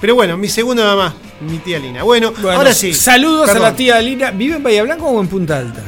Pero 0.00 0.14
bueno, 0.14 0.36
mi 0.36 0.48
segunda 0.48 0.84
mamá, 0.84 1.14
mi 1.40 1.58
tía 1.58 1.78
Lina. 1.78 2.02
Bueno, 2.02 2.32
Bueno, 2.42 2.58
ahora 2.58 2.74
sí. 2.74 2.92
Saludos 2.92 3.48
a 3.48 3.58
la 3.58 3.74
tía 3.74 4.00
Lina. 4.00 4.30
¿Vive 4.30 4.56
en 4.56 4.62
Bahía 4.62 4.82
Blanca 4.82 5.04
o 5.04 5.20
en 5.20 5.28
Punta 5.28 5.58
Alta? 5.58 5.82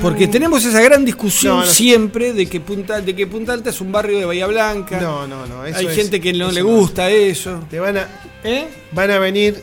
Porque 0.00 0.26
tenemos 0.26 0.64
esa 0.64 0.80
gran 0.80 1.04
discusión 1.04 1.56
Mm. 1.56 1.60
No, 1.60 1.64
no. 1.66 1.70
siempre 1.70 2.32
de 2.32 2.46
que, 2.46 2.60
Punta, 2.60 3.00
de 3.00 3.14
que 3.14 3.26
Punta 3.26 3.52
Alta 3.52 3.70
es 3.70 3.80
un 3.80 3.92
barrio 3.92 4.18
de 4.18 4.24
Bahía 4.24 4.46
Blanca. 4.46 5.00
No, 5.00 5.26
no, 5.26 5.46
no. 5.46 5.64
eso 5.64 5.78
Hay 5.78 5.86
es- 5.86 5.94
gente 5.96 6.20
que 6.20 6.32
no 6.32 6.50
le 6.50 6.62
gusta 6.62 7.10
eso. 7.10 7.60
Te 7.70 7.78
van 7.80 7.96
a, 7.98 8.08
¿Eh? 8.44 8.66
van 8.92 9.10
a 9.10 9.18
venir, 9.18 9.60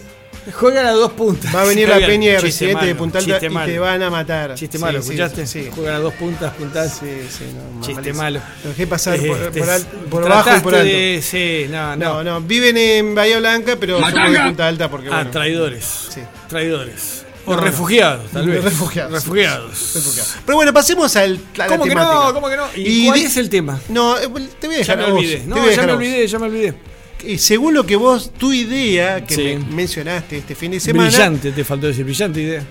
Juegan 0.54 0.86
a 0.86 0.92
dos 0.92 1.12
puntas. 1.12 1.54
va 1.54 1.62
a 1.62 1.66
venir 1.66 1.88
la 1.90 1.98
peña 1.98 2.32
de 2.34 2.40
residente 2.40 2.86
de 2.86 2.96
Punta 2.96 3.20
Alta 3.20 3.46
y 3.46 3.50
malo. 3.50 3.72
te 3.72 3.80
van 3.80 4.02
a 4.04 4.10
matar. 4.10 4.56
Chiste 4.56 4.78
Sí, 4.78 4.84
malo, 4.84 5.00
¿escuchaste? 5.00 5.46
Sí. 5.46 5.70
Juegan 5.74 5.96
a 5.96 6.00
dos 6.00 6.14
puntas, 6.16 6.54
puntas. 6.54 6.98
Sí, 7.00 7.08
sí, 7.30 7.46
no, 7.76 7.86
Chiste 7.86 8.14
malo. 8.14 8.40
Lo 8.64 8.70
dejé 8.70 8.88
pasar 8.88 9.20
por, 9.20 9.38
Este, 9.38 9.60
por 9.60 9.70
al- 9.70 9.86
por 10.10 10.26
abajo 10.32 10.50
y 10.58 10.60
por 10.62 10.76
alto. 10.76 10.86
de- 10.86 11.22
sí, 11.22 11.68
no, 11.70 11.96
no. 11.96 12.16
No, 12.16 12.24
no, 12.24 12.42
viven 12.42 12.78
en 12.78 13.14
Bahía 13.16 13.40
Blanca, 13.40 13.76
pero 13.80 14.00
somos 14.00 14.32
de 14.32 14.40
Punta 14.40 14.68
Alta 14.68 14.90
porque 14.90 15.08
Ah, 15.10 15.16
bueno. 15.18 15.32
traidores. 15.32 15.86
Sí. 16.10 16.22
Traidores. 16.48 17.26
O 17.46 17.56
No, 17.56 17.62
refugiados, 17.62 18.30
tal 18.32 18.48
vez. 18.48 18.64
Refugiados. 18.64 19.12
Refugiados. 19.12 19.92
Refugiados. 19.96 20.36
Pero 20.46 20.56
bueno, 20.56 20.74
pasemos 20.74 21.16
al, 21.16 21.40
a 21.56 21.58
la 21.58 21.68
¿Cómo 21.68 21.84
que 21.84 21.90
temática. 21.90 22.14
no? 22.14 22.34
¿Cómo 22.34 22.50
que 22.50 22.58
no? 22.58 22.66
¿Y, 22.76 23.06
cuál 23.08 23.20
di- 23.20 23.26
es 23.26 23.38
el 23.38 23.50
tema? 23.50 23.80
No, 23.90 24.18
eh, 24.20 24.28
te 24.60 24.68
voy 24.68 24.76
a 24.76 24.82
Ya 24.82 24.96
dejar 24.96 24.98
me 24.98 25.04
a 25.04 25.08
vos. 25.08 25.18
olvidé. 25.20 25.44
No, 25.48 25.70
ya 25.70 25.82
me 25.84 25.92
olvidé, 25.94 26.28
ya 26.28 26.40
me 26.40 26.46
olvidé. 26.46 26.74
Y 27.26 27.38
según 27.38 27.74
lo 27.74 27.86
que 27.86 27.96
vos, 27.96 28.32
tu 28.38 28.54
idea 28.54 29.26
que 29.26 29.36
Sí. 29.36 29.42
me 29.70 29.76
mencionaste 29.76 30.38
este 30.38 30.56
fin 30.56 30.72
de 30.72 30.80
semana, 30.80 31.10
Brillante, 31.10 31.52
te 31.52 31.64
faltó 31.64 31.88
decir 31.88 32.06
brillante 32.06 32.42
idea. 32.42 32.64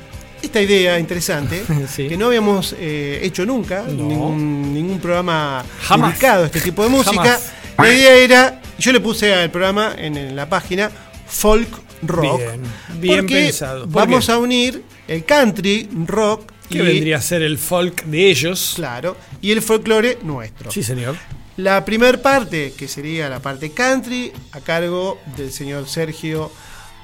esta 0.42 0.60
idea 0.62 0.98
interesante, 0.98 1.62
Sí. 1.94 2.08
que 2.08 2.16
no 2.16 2.26
habíamos 2.26 2.74
eh, 2.78 3.20
hecho 3.22 3.44
nunca, 3.44 3.82
No. 3.82 4.08
ningún, 4.08 4.72
ningún 4.74 5.00
programa 5.00 5.64
Jamás. 5.82 6.10
dedicado 6.12 6.44
a 6.44 6.46
este 6.46 6.60
tipo 6.60 6.82
de 6.82 6.88
música. 6.88 7.16
Jamás. 7.22 7.52
La 7.76 7.92
idea 7.94 8.14
era, 8.16 8.62
yo 8.78 8.92
le 8.92 9.00
puse 9.00 9.32
al 9.34 9.50
programa 9.50 9.94
en, 9.96 10.16
en 10.16 10.34
la 10.34 10.48
página 10.48 10.90
folk 11.26 11.68
rock. 12.02 12.38
Bien, 12.40 12.60
bien 13.00 13.16
porque 13.20 13.34
pensado. 13.34 13.82
¿Por 13.84 13.92
Vamos 14.06 14.26
qué? 14.26 14.32
a 14.32 14.38
unir 14.38 14.82
el 15.08 15.24
country, 15.24 15.88
rock 16.06 16.50
Que 16.70 16.82
vendría 16.82 17.16
a 17.18 17.20
ser 17.20 17.42
el 17.42 17.56
folk 17.58 18.04
de 18.04 18.30
ellos. 18.30 18.72
claro, 18.76 19.16
y 19.40 19.50
el 19.52 19.62
folclore 19.62 20.18
nuestro. 20.22 20.70
Sí, 20.70 20.82
señor. 20.82 21.16
La 21.58 21.84
primer 21.84 22.22
parte, 22.22 22.72
que 22.78 22.86
sería 22.86 23.28
la 23.28 23.40
parte 23.40 23.72
country, 23.72 24.32
a 24.52 24.60
cargo 24.60 25.18
del 25.36 25.52
señor 25.52 25.88
Sergio 25.88 26.52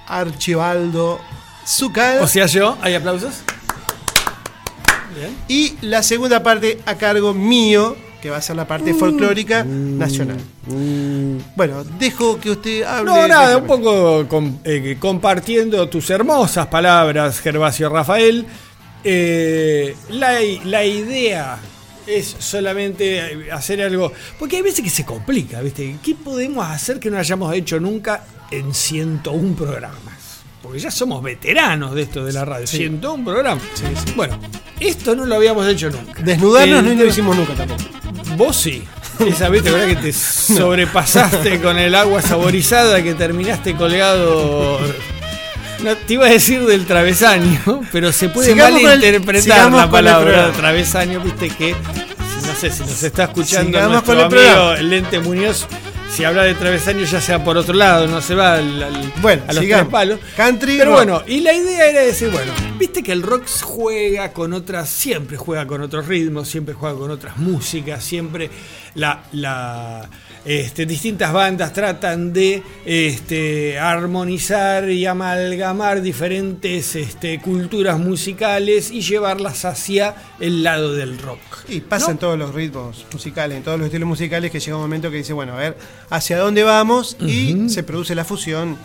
Archibaldo 0.07 1.21
Zucal. 1.67 2.21
O 2.23 2.29
sea, 2.29 2.47
yo, 2.47 2.79
¿hay 2.81 2.95
aplausos? 2.95 3.35
Bien. 5.17 5.37
y 5.49 5.75
la 5.83 6.03
segunda 6.03 6.43
parte 6.43 6.79
a 6.87 6.95
cargo 6.97 7.33
mío, 7.35 7.97
que 8.21 8.31
va 8.31 8.37
a 8.39 8.43
ser 8.43 8.57
la 8.57 8.67
parte 8.67 8.93
Mm. 8.93 8.99
folclórica 8.99 9.65
nacional. 9.65 10.39
Bueno, 11.55 11.85
dejo 11.99 12.39
que 12.41 12.51
usted 12.51 12.83
hable. 12.85 13.11
No, 13.11 13.27
nada, 13.29 13.59
un 13.59 13.67
poco 13.67 14.27
eh, 14.65 14.97
compartiendo 15.01 15.89
tus 15.89 16.11
hermosas 16.11 16.67
palabras, 16.69 17.41
Gervasio 17.41 17.89
Rafael. 17.89 18.47
Eh, 19.05 19.95
la, 20.11 20.39
la 20.65 20.85
idea 20.85 21.59
es 22.07 22.37
solamente 22.39 23.51
hacer 23.53 23.83
algo. 23.83 24.13
Porque 24.39 24.57
hay 24.57 24.63
veces 24.63 24.83
que 24.83 24.91
se 24.91 25.05
complica, 25.05 25.61
¿viste? 25.61 25.97
¿Qué 26.03 26.15
podemos 26.15 26.67
hacer 26.67 27.01
que 27.01 27.11
no 27.11 27.19
hayamos 27.19 27.55
hecho 27.55 27.81
nunca 27.81 28.25
en 28.51 28.75
101 28.75 29.55
programas? 29.57 30.15
Porque 30.63 30.79
ya 30.79 30.91
somos 30.91 31.23
veteranos 31.23 31.95
de 31.95 32.03
esto 32.03 32.25
de 32.25 32.33
la 32.33 32.45
radio. 32.45 32.67
101 32.67 33.25
programas. 33.25 33.63
Bueno, 34.17 34.39
esto 34.81 35.15
no 35.15 35.27
lo 35.27 35.35
habíamos 35.35 35.67
hecho 35.69 35.91
nunca. 35.91 36.23
Desnudarnos 36.23 36.79
El 36.85 36.97
no 36.97 37.03
lo 37.03 37.09
hicimos 37.09 37.37
nunca 37.37 37.55
tampoco. 37.55 37.83
Vos 38.37 38.57
sí. 38.57 38.83
Esa 39.21 39.49
vez, 39.49 39.63
¿te 39.63 39.69
acordás 39.69 39.89
que 39.89 39.97
te 39.97 40.13
sobrepasaste 40.13 41.61
con 41.61 41.79
el 41.79 41.95
agua 41.95 42.21
saborizada 42.21 43.03
que 43.03 43.15
terminaste 43.15 43.77
colgado? 43.77 44.81
No, 45.85 45.95
te 45.97 46.15
iba 46.15 46.27
a 46.27 46.31
decir 46.31 46.65
del 46.65 46.87
travesaño, 46.87 47.83
pero 47.93 48.11
se 48.13 48.29
puede 48.31 48.49
Sigamos 48.49 48.81
con 48.81 48.91
el- 48.91 48.99
malinterpretar 48.99 49.71
la 49.73 49.91
palabra 49.91 50.51
travesaño, 50.53 51.21
viste 51.21 51.51
que 51.51 51.73
no 51.75 52.55
sé 52.59 52.71
si 52.71 52.81
nos 52.83 53.03
está 53.03 53.25
escuchando 53.25 53.79
Sigamos 53.79 53.93
nuestro 54.07 54.29
con 54.29 54.39
el 54.39 54.49
amigo. 54.49 54.75
Lente 54.89 55.19
Muñoz, 55.21 55.67
si 56.15 56.25
habla 56.25 56.45
de 56.45 56.55
travesaño 56.55 57.05
ya 57.05 57.21
sea 57.21 57.43
por 57.43 57.57
otro 57.57 57.75
lado, 57.75 58.07
no 58.07 58.21
se 58.21 58.35
va 58.35 58.55
al, 58.55 58.83
al- 58.83 59.13
Bueno, 59.21 59.43
a 59.49 59.53
los 59.53 59.63
sigamos. 59.65 59.87
tres 59.89 59.93
palos. 59.93 60.21
Country, 60.37 60.79
Pero 60.79 60.91
rock. 60.93 60.99
bueno, 61.05 61.23
y 61.27 61.41
la 61.41 61.53
idea 61.53 61.87
era 61.91 62.01
decir, 62.03 62.31
bueno, 62.31 62.53
viste 62.79 63.03
que 63.03 63.13
el 63.13 63.23
rock 63.23 63.45
juega 63.63 64.33
con 64.33 64.53
otras, 64.53 64.89
siempre 64.89 65.37
juega 65.37 65.67
con 65.67 65.83
otros 65.83 66.07
ritmos, 66.07 66.49
siempre 66.49 66.75
juega 66.75 66.97
con 66.97 67.11
otras 67.11 67.37
músicas, 67.39 68.05
siempre 68.05 68.49
la, 68.95 69.25
la, 69.33 70.09
este, 70.45 70.87
distintas 70.87 71.33
bandas 71.33 71.73
tratan 71.73 72.33
de 72.33 72.63
este, 72.85 73.79
armonizar 73.79 74.89
y 74.91 75.07
amalgamar 75.07 76.01
diferentes 76.01 76.95
este, 76.95 77.41
culturas 77.41 77.99
musicales 77.99 78.91
y 78.93 79.01
llevarlas 79.01 79.65
hacia 79.65 80.15
el 80.39 80.63
lado 80.63 80.93
del 80.95 81.19
rock. 81.19 81.41
Y 81.69 81.81
pasan 81.81 82.19
todos 82.19 82.39
los 82.39 82.55
ritmos 82.55 83.05
musicales, 83.13 83.57
en 83.59 83.65
todos 83.65 83.79
los 83.79 83.87
estilos 83.87 84.07
musicales, 84.09 84.51
que 84.51 84.61
llega 84.61 84.77
un 84.77 84.83
momento 84.83 85.11
que 85.11 85.17
dice, 85.17 85.33
bueno, 85.33 85.55
a 85.55 85.57
ver, 85.57 85.77
¿hacia 86.11 86.39
dónde 86.39 86.63
vamos? 86.63 87.17
Y 87.21 87.69
se 87.69 87.83
produce 87.83 88.15
la 88.15 88.25
fusión 88.25 88.77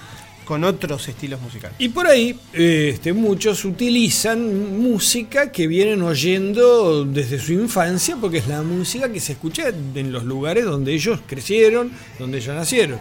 con 0.49 0.63
otros 0.63 1.07
estilos 1.07 1.39
musicales. 1.41 1.75
Y 1.77 1.89
por 1.89 2.07
ahí 2.07 2.35
este, 2.53 3.13
muchos 3.13 3.65
utilizan 3.65 4.81
música 4.81 5.51
que 5.51 5.67
vienen 5.67 6.01
oyendo 6.01 7.05
desde 7.05 7.37
su 7.37 7.53
infancia, 7.53 8.17
porque 8.19 8.39
es 8.39 8.47
la 8.47 8.63
música 8.63 9.11
que 9.11 9.19
se 9.19 9.33
escucha 9.33 9.67
en 9.69 10.11
los 10.11 10.23
lugares 10.23 10.65
donde 10.65 10.91
ellos 10.93 11.19
crecieron, 11.27 11.91
donde 12.17 12.39
ellos 12.39 12.55
nacieron. 12.55 12.99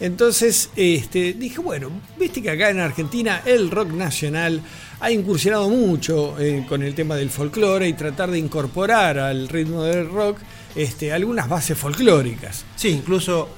Entonces 0.00 0.70
este, 0.74 1.34
dije, 1.34 1.60
bueno, 1.60 1.90
viste 2.18 2.42
que 2.42 2.48
acá 2.48 2.70
en 2.70 2.80
Argentina 2.80 3.42
el 3.44 3.70
rock 3.70 3.92
nacional 3.92 4.62
ha 5.00 5.10
incursionado 5.10 5.68
mucho 5.68 6.38
eh, 6.38 6.64
con 6.66 6.82
el 6.82 6.94
tema 6.94 7.16
del 7.16 7.28
folclore 7.28 7.88
y 7.88 7.92
tratar 7.92 8.30
de 8.30 8.38
incorporar 8.38 9.18
al 9.18 9.48
ritmo 9.48 9.82
del 9.84 10.08
rock 10.08 10.38
este, 10.76 11.12
algunas 11.12 11.48
bases 11.48 11.76
folclóricas. 11.76 12.64
Sí, 12.76 12.88
incluso 12.88 13.48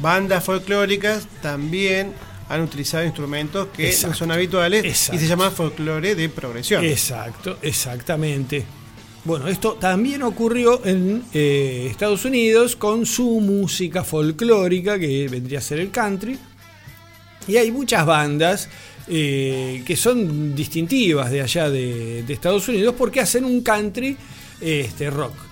bandas 0.00 0.42
folclóricas 0.42 1.26
también 1.42 2.12
han 2.48 2.62
utilizado 2.62 3.04
instrumentos 3.04 3.68
que 3.68 3.86
Exacto. 3.88 4.08
no 4.08 4.14
son 4.14 4.32
habituales 4.32 4.84
Exacto. 4.84 5.16
y 5.16 5.18
se 5.20 5.28
llama 5.28 5.50
folclore 5.50 6.14
de 6.14 6.28
progresión. 6.28 6.84
Exacto, 6.84 7.58
exactamente. 7.62 8.64
Bueno, 9.24 9.48
esto 9.48 9.74
también 9.74 10.22
ocurrió 10.22 10.84
en 10.84 11.22
eh, 11.34 11.86
Estados 11.90 12.24
Unidos 12.24 12.74
con 12.74 13.04
su 13.04 13.40
música 13.40 14.02
folclórica, 14.02 14.98
que 14.98 15.28
vendría 15.28 15.58
a 15.58 15.62
ser 15.62 15.78
el 15.78 15.90
country. 15.90 16.38
Y 17.46 17.56
hay 17.56 17.70
muchas 17.70 18.06
bandas 18.06 18.68
eh, 19.06 19.82
que 19.84 19.94
son 19.96 20.54
distintivas 20.54 21.30
de 21.30 21.42
allá 21.42 21.68
de, 21.68 22.22
de 22.22 22.32
Estados 22.32 22.66
Unidos 22.68 22.94
porque 22.96 23.20
hacen 23.20 23.44
un 23.44 23.60
country 23.60 24.16
este, 24.60 25.10
rock. 25.10 25.49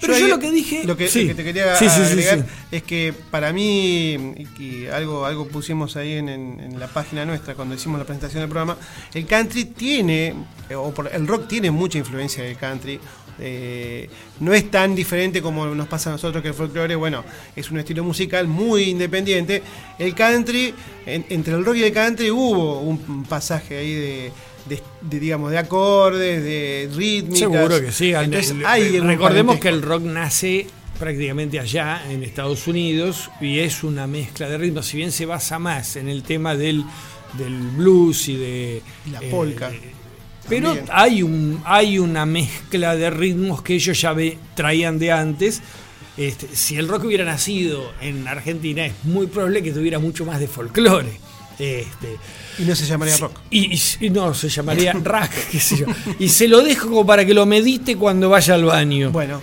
Pero 0.00 0.16
yo, 0.18 0.24
ahí 0.24 0.30
lo 0.30 0.38
que 0.38 0.50
dije. 0.50 0.82
Lo 0.84 0.96
que, 0.96 1.08
sí. 1.08 1.22
lo 1.22 1.28
que 1.28 1.34
te 1.34 1.44
quería 1.44 1.76
Sí, 1.76 1.88
sí, 1.88 1.96
sí, 1.96 2.02
agregar 2.12 2.46
es 2.70 2.82
que 2.82 3.12
para 3.30 3.52
mí, 3.52 4.14
y 4.58 4.86
algo, 4.86 5.24
algo 5.26 5.46
pusimos 5.48 5.96
ahí 5.96 6.14
en, 6.14 6.28
en- 6.28 6.60
en 6.60 6.80
la 6.80 6.88
página 6.88 7.24
nuestra 7.24 7.54
cuando 7.54 7.74
hicimos 7.74 7.98
la 7.98 8.04
presentación 8.06 8.40
del 8.42 8.48
programa, 8.48 8.76
el 9.14 9.26
country 9.26 9.64
tiene, 9.66 10.34
eh, 10.68 10.74
o 10.74 10.92
por- 10.92 11.10
el 11.12 11.26
rock 11.26 11.48
tiene 11.48 11.70
mucha 11.70 11.98
influencia 11.98 12.42
del 12.44 12.56
country. 12.56 12.98
eh, 13.42 14.10
no 14.40 14.52
es 14.52 14.70
tan 14.70 14.94
diferente 14.94 15.40
como 15.40 15.64
nos 15.74 15.88
pasa 15.88 16.10
a 16.10 16.12
nosotros 16.12 16.42
que 16.42 16.48
el 16.48 16.54
folclore, 16.54 16.94
bueno, 16.94 17.24
es 17.56 17.70
un 17.70 17.78
estilo 17.78 18.04
musical 18.04 18.46
muy 18.46 18.82
independiente. 18.90 19.62
El 19.98 20.14
country, 20.14 20.74
en- 21.06 21.24
entre 21.30 21.54
el 21.54 21.64
rock 21.64 21.76
y 21.76 21.84
el 21.84 21.92
country 21.92 22.30
hubo 22.30 22.80
un 22.80 23.24
pasaje 23.24 23.78
ahí 23.78 23.94
de, 23.94 24.32
de- 24.70 24.82
de, 25.02 25.20
digamos, 25.20 25.50
de 25.50 25.58
acordes, 25.58 26.42
de 26.42 26.88
rítmicas. 26.96 27.38
Seguro 27.40 27.80
que 27.80 27.92
sí. 27.92 28.12
Entonces, 28.14 28.54
hay 28.64 28.98
recordemos 29.00 29.58
que 29.58 29.68
el 29.68 29.82
rock 29.82 30.02
nace 30.04 30.66
prácticamente 30.98 31.58
allá 31.60 32.02
en 32.10 32.22
Estados 32.22 32.66
Unidos 32.66 33.30
y 33.40 33.58
es 33.58 33.82
una 33.84 34.06
mezcla 34.06 34.48
de 34.48 34.56
ritmos. 34.58 34.86
Si 34.86 34.96
bien 34.96 35.12
se 35.12 35.26
basa 35.26 35.58
más 35.58 35.96
en 35.96 36.08
el 36.08 36.22
tema 36.22 36.54
del, 36.56 36.84
del 37.38 37.54
blues 37.58 38.28
y 38.28 38.36
de 38.36 38.82
Y 39.06 39.10
la 39.10 39.20
eh, 39.20 39.28
polka. 39.30 39.70
pero 40.48 40.68
También. 40.74 40.86
hay 40.92 41.22
un 41.22 41.62
hay 41.64 41.98
una 41.98 42.26
mezcla 42.26 42.96
de 42.96 43.08
ritmos 43.10 43.62
que 43.62 43.74
ellos 43.74 44.00
ya 44.00 44.12
ve- 44.12 44.38
traían 44.54 44.98
de 44.98 45.10
antes. 45.12 45.62
Este, 46.16 46.48
si 46.54 46.76
el 46.76 46.86
rock 46.86 47.04
hubiera 47.04 47.24
nacido 47.24 47.92
en 48.02 48.28
Argentina 48.28 48.84
es 48.84 48.92
muy 49.04 49.26
probable 49.26 49.62
que 49.62 49.72
tuviera 49.72 49.98
mucho 49.98 50.26
más 50.26 50.38
de 50.38 50.48
folclore. 50.48 51.08
Este, 51.60 52.16
Y 52.58 52.62
no 52.62 52.74
se 52.74 52.86
llamaría 52.86 53.16
rock. 53.18 53.38
Y 53.50 54.10
no, 54.10 54.32
se 54.32 54.48
llamaría 54.48 54.92
rack, 55.04 55.50
qué 55.50 55.60
sé 55.60 55.76
yo. 55.76 55.86
Y 56.18 56.30
se 56.30 56.48
lo 56.48 56.62
dejo 56.62 56.88
como 56.88 57.04
para 57.04 57.24
que 57.26 57.34
lo 57.34 57.44
medite 57.44 57.96
cuando 57.96 58.30
vaya 58.30 58.54
al 58.54 58.64
baño. 58.64 59.10
Bueno, 59.10 59.40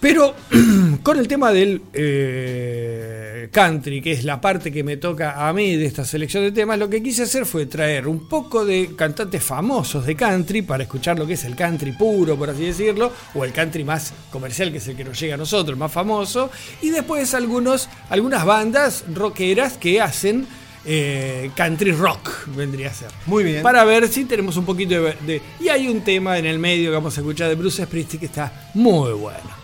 Pero 0.00 0.34
con 1.02 1.18
el 1.18 1.26
tema 1.26 1.52
del 1.52 1.82
eh, 1.92 3.48
country, 3.50 4.00
que 4.00 4.12
es 4.12 4.22
la 4.22 4.40
parte 4.40 4.70
que 4.70 4.84
me 4.84 4.96
toca 4.96 5.48
a 5.48 5.52
mí 5.52 5.74
de 5.74 5.86
esta 5.86 6.04
selección 6.04 6.44
de 6.44 6.52
temas, 6.52 6.78
lo 6.78 6.88
que 6.88 7.02
quise 7.02 7.24
hacer 7.24 7.44
fue 7.44 7.66
traer 7.66 8.06
un 8.06 8.28
poco 8.28 8.64
de 8.64 8.94
cantantes 8.94 9.42
famosos 9.42 10.06
de 10.06 10.14
country 10.14 10.62
para 10.62 10.84
escuchar 10.84 11.18
lo 11.18 11.26
que 11.26 11.32
es 11.32 11.44
el 11.44 11.56
country 11.56 11.92
puro, 11.92 12.36
por 12.36 12.50
así 12.50 12.66
decirlo, 12.66 13.12
o 13.34 13.44
el 13.44 13.52
country 13.52 13.82
más 13.82 14.12
comercial, 14.30 14.70
que 14.70 14.78
es 14.78 14.86
el 14.86 14.96
que 14.96 15.04
nos 15.04 15.18
llega 15.18 15.34
a 15.34 15.38
nosotros, 15.38 15.74
el 15.74 15.80
más 15.80 15.90
famoso, 15.90 16.48
y 16.80 16.90
después 16.90 17.34
algunos, 17.34 17.88
algunas 18.08 18.44
bandas 18.44 19.04
rockeras 19.12 19.76
que 19.78 20.00
hacen 20.00 20.46
eh, 20.84 21.50
country 21.54 21.92
rock, 21.92 22.46
vendría 22.56 22.88
a 22.90 22.94
ser. 22.94 23.08
Muy 23.26 23.44
bien. 23.44 23.62
Para 23.62 23.84
ver 23.84 24.08
si 24.08 24.24
tenemos 24.24 24.56
un 24.56 24.64
poquito 24.64 25.02
de, 25.02 25.14
de- 25.26 25.42
Y 25.60 25.68
hay 25.68 25.88
un 25.88 26.02
tema 26.02 26.38
en 26.38 26.46
el 26.46 26.58
medio 26.58 26.90
que 26.90 26.94
vamos 26.94 27.16
a 27.16 27.20
escuchar 27.20 27.48
de 27.48 27.54
Bruce 27.54 27.84
Springsteen 27.84 28.20
que 28.20 28.26
está 28.26 28.70
muy 28.74 29.12
bueno. 29.12 29.60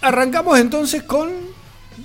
Arrancamos 0.00 0.58
entonces 0.58 1.02
con 1.04 1.32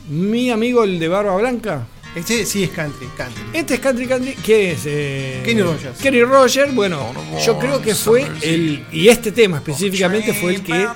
mi 0.10 0.49
amigo 0.51 0.84
el 0.84 0.99
de 0.99 1.08
Barba 1.08 1.36
Blanca. 1.36 1.86
este 2.15 2.45
sí 2.45 2.63
es 2.63 2.69
country, 2.69 3.08
country. 3.17 3.43
Este 3.53 3.73
es 3.75 3.79
Country 3.79 4.08
Country, 4.08 4.34
¿qué 4.43 4.71
es? 4.71 4.82
Eh, 4.86 5.41
Kenny 5.43 5.62
Rogers. 5.62 5.99
Kenny 5.99 6.23
Rogers, 6.23 6.73
bueno, 6.73 7.12
yo 7.45 7.60
creo 7.60 7.82
que 7.82 7.93
fue 7.95 8.25
el. 8.41 8.86
Y 8.91 9.10
este 9.10 9.32
tema 9.32 9.58
específicamente 9.58 10.34
fue 10.34 10.55
el 10.55 10.63
que 10.63 10.88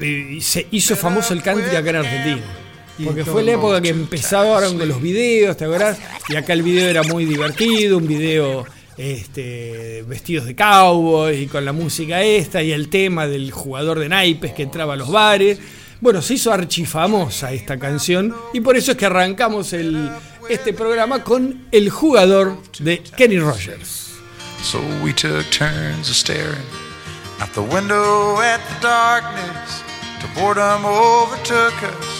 eh, 0.00 0.38
se 0.40 0.66
hizo 0.70 0.94
famoso 0.96 1.32
el 1.34 1.42
country 1.42 1.74
acá 1.74 1.90
en 1.90 1.96
Argentina. 1.96 2.42
Porque 3.04 3.24
fue 3.24 3.42
la 3.42 3.52
época 3.52 3.80
que 3.80 3.88
empezaron 3.88 4.78
con 4.78 4.88
los 4.88 5.00
videos, 5.00 5.56
¿te 5.56 5.64
acordás? 5.64 5.98
Y 6.28 6.36
acá 6.36 6.52
el 6.52 6.62
video 6.62 6.88
era 6.88 7.02
muy 7.02 7.24
divertido, 7.24 7.98
un 7.98 8.06
video 8.06 8.66
este, 8.96 10.04
vestidos 10.06 10.46
de 10.46 10.54
cowboy 10.54 11.42
y 11.42 11.46
con 11.46 11.64
la 11.64 11.72
música 11.72 12.22
esta 12.22 12.62
y 12.62 12.72
el 12.72 12.88
tema 12.88 13.26
del 13.26 13.50
jugador 13.50 13.98
de 13.98 14.08
naipes 14.08 14.52
que 14.52 14.62
entraba 14.62 14.94
a 14.94 14.96
los 14.96 15.10
bares. 15.10 15.58
Bueno, 16.00 16.22
se 16.22 16.34
hizo 16.34 16.52
archifamosa 16.52 17.52
esta 17.52 17.78
canción 17.78 18.34
y 18.52 18.60
por 18.60 18.76
eso 18.76 18.92
es 18.92 18.96
que 18.96 19.06
arrancamos 19.06 19.72
el, 19.72 20.10
este 20.48 20.72
programa 20.72 21.22
con 21.22 21.66
el 21.70 21.90
jugador 21.90 22.56
de 22.78 23.02
Kenny 23.02 23.38
Rogers. 23.38 24.08
So 24.62 24.78
we 25.02 25.12
took 25.12 25.48
turns 25.50 26.10
of 26.10 26.16
staring 26.16 26.66
out 27.40 27.50
the 27.54 27.62
window 27.62 28.40
at 28.42 28.60
the 28.68 28.86
darkness 28.86 29.82
till 30.20 30.28
boredom 30.34 30.84
overtook 30.84 31.72
us. 31.82 32.19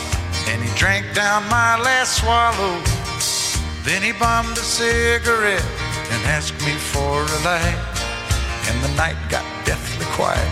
and 0.49 0.61
he 0.63 0.69
drank 0.77 1.05
down 1.13 1.43
my 1.49 1.79
last 1.79 2.21
swallow. 2.21 2.81
Then 3.83 4.01
he 4.01 4.11
bummed 4.13 4.57
a 4.57 4.65
cigarette 4.65 5.65
and 6.11 6.19
asked 6.25 6.59
me 6.65 6.73
for 6.93 7.21
a 7.21 7.39
light. 7.43 7.81
And 8.69 8.77
the 8.83 8.93
night 8.95 9.17
got 9.29 9.45
deathly 9.65 10.05
quiet, 10.13 10.51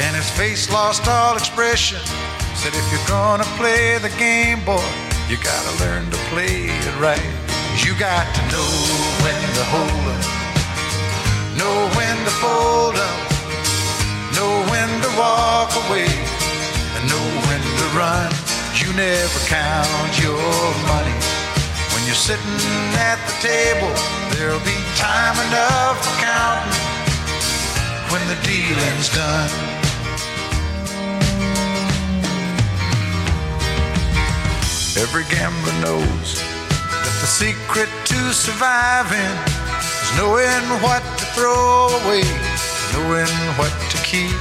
and 0.00 0.14
his 0.14 0.30
face 0.30 0.70
lost 0.70 1.08
all 1.08 1.36
expression. 1.36 2.00
Said, 2.54 2.74
If 2.74 2.86
you're 2.92 3.08
gonna 3.08 3.48
play 3.56 3.98
the 3.98 4.12
game, 4.18 4.64
boy, 4.64 4.88
you 5.28 5.36
gotta 5.42 5.72
learn 5.84 6.10
to 6.10 6.18
play 6.30 6.68
it 6.68 6.96
right. 7.00 7.32
You 7.84 7.98
got 7.98 8.26
to 8.36 8.42
know 8.52 8.70
when 9.24 9.40
to 9.56 9.64
hold 9.64 10.14
'em 10.14 10.44
Know 11.56 11.88
when 11.94 12.16
to 12.24 12.30
fold 12.42 12.96
up, 12.96 13.30
know 14.34 14.66
when 14.70 14.88
to 15.02 15.08
walk 15.16 15.70
away, 15.86 16.10
and 16.96 17.08
know 17.08 17.26
when 17.46 17.62
to 17.62 17.86
run. 17.96 18.53
You 18.84 18.92
never 18.92 19.38
count 19.48 20.12
your 20.20 20.36
money. 20.92 21.16
When 21.94 22.04
you're 22.04 22.20
sitting 22.20 22.60
at 23.00 23.16
the 23.24 23.36
table, 23.40 23.88
there'll 24.36 24.60
be 24.60 24.76
time 25.00 25.40
enough 25.48 25.96
for 26.04 26.12
counting 26.20 26.84
when 28.12 28.20
the 28.28 28.36
dealing's 28.44 29.08
done. 29.08 29.48
Every 35.00 35.24
gambler 35.32 35.72
knows 35.80 36.42
that 36.44 37.16
the 37.24 37.30
secret 37.40 37.88
to 37.88 38.34
surviving 38.36 39.32
is 39.80 40.12
knowing 40.20 40.64
what 40.84 41.00
to 41.00 41.24
throw 41.32 41.88
away, 42.04 42.28
knowing 42.92 43.32
what 43.56 43.72
to 43.92 43.96
keep. 44.04 44.36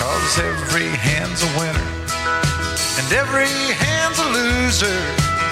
Cause 0.00 0.38
every 0.38 0.88
hand's 0.88 1.42
a 1.42 1.58
winner 1.60 2.01
and 2.98 3.12
every 3.12 3.50
hand's 3.76 4.18
a 4.18 4.28
loser. 4.32 5.00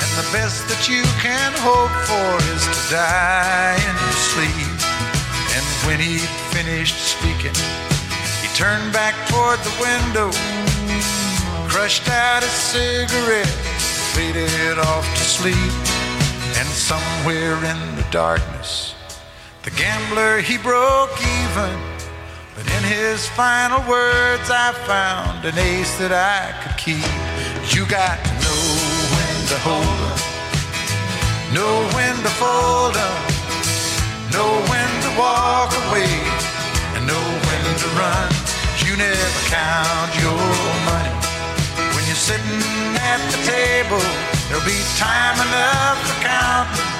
And 0.03 0.11
the 0.17 0.29
best 0.33 0.69
that 0.69 0.89
you 0.89 1.03
can 1.21 1.53
hope 1.61 1.93
for 2.09 2.31
is 2.55 2.65
to 2.65 2.83
die 2.95 3.77
in 3.77 3.95
your 4.01 4.19
sleep. 4.33 4.79
And 5.57 5.67
when 5.87 6.01
he'd 6.01 6.33
finished 6.55 6.97
speaking, 6.97 7.57
he 8.41 8.49
turned 8.57 8.93
back 8.93 9.15
toward 9.29 9.59
the 9.61 9.75
window, 9.81 10.31
crushed 11.69 12.09
out 12.09 12.43
a 12.43 12.49
cigarette, 12.49 13.59
faded 14.15 14.79
off 14.79 15.07
to 15.17 15.25
sleep. 15.25 15.73
And 16.59 16.69
somewhere 16.69 17.57
in 17.57 17.97
the 17.97 18.07
darkness, 18.11 18.95
the 19.63 19.71
gambler 19.71 20.41
he 20.41 20.59
broke 20.59 21.17
even. 21.21 21.90
But 22.61 22.73
in 22.77 22.85
his 22.85 23.27
final 23.29 23.81
words, 23.89 24.53
I 24.53 24.77
found 24.85 25.49
an 25.49 25.57
ace 25.57 25.97
that 25.97 26.13
I 26.13 26.53
could 26.61 26.77
keep. 26.77 27.09
You 27.73 27.89
got 27.89 28.21
to 28.21 28.33
know 28.45 28.65
when 29.17 29.37
to 29.49 29.57
hold 29.65 30.01
up, 30.13 30.21
know 31.57 31.89
when 31.97 32.13
to 32.21 32.33
fold 32.37 33.01
up, 33.01 33.21
know 34.37 34.53
when 34.69 34.91
to 35.09 35.11
walk 35.17 35.73
away, 35.89 36.13
and 37.01 37.09
know 37.09 37.25
when 37.49 37.65
to 37.81 37.89
run. 37.97 38.29
You 38.85 38.93
never 38.93 39.41
count 39.49 40.13
your 40.21 40.45
money. 40.85 41.17
When 41.97 42.05
you're 42.05 42.25
sitting 42.29 42.61
at 43.01 43.25
the 43.33 43.41
table, 43.49 44.05
there'll 44.53 44.69
be 44.69 44.85
time 45.01 45.41
enough 45.49 45.97
for 46.05 46.17
counting. 46.29 47.00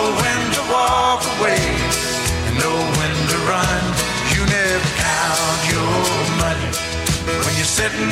When 0.00 0.40
to 0.56 0.62
walk 0.72 1.22
away 1.36 1.60
and 2.46 2.54
know 2.58 2.78
when 2.98 3.14
to 3.32 3.38
run. 3.52 3.82
You 4.32 4.42
never 4.46 4.90
count 4.96 5.60
your 5.74 6.00
money. 6.40 6.70
When 7.44 7.54
you're 7.58 7.74
sitting 7.80 8.08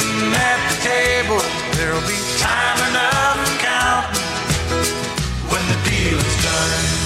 at 0.51 0.59
the 0.69 0.77
table, 0.85 1.41
there'll 1.77 2.07
be 2.07 2.21
time 2.39 2.79
enough 2.91 3.37
for 3.41 3.57
counting 3.65 4.27
when 5.51 5.65
the 5.73 5.79
deal 5.89 6.19
is 6.19 6.37
done. 6.45 6.98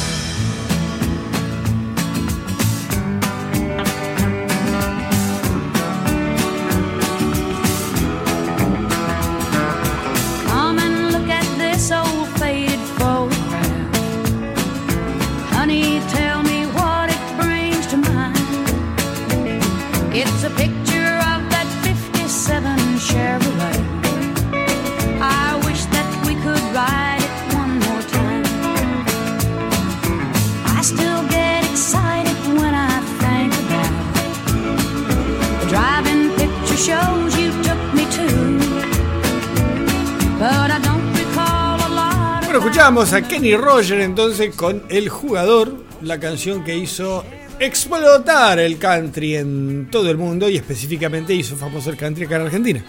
Bueno, 42.53 42.67
escuchamos 42.67 43.15
a 43.15 43.23
Kenny 43.23 43.57
Roger 43.57 43.99
entonces 44.03 44.55
con 44.55 44.83
El 44.91 45.09
Jugador, 45.09 45.87
la 46.03 46.21
canción 46.21 46.62
que 46.62 46.77
hizo 46.77 47.25
explotar 47.59 48.59
el 48.59 48.77
country 48.77 49.37
en 49.37 49.88
todo 49.91 50.11
el 50.11 50.19
mundo 50.19 50.51
y 50.51 50.57
específicamente 50.59 51.33
hizo 51.33 51.57
famoso 51.57 51.88
el 51.88 51.96
country 51.96 52.27
acá 52.27 52.37
en 52.37 52.42
Argentina. 52.42 52.85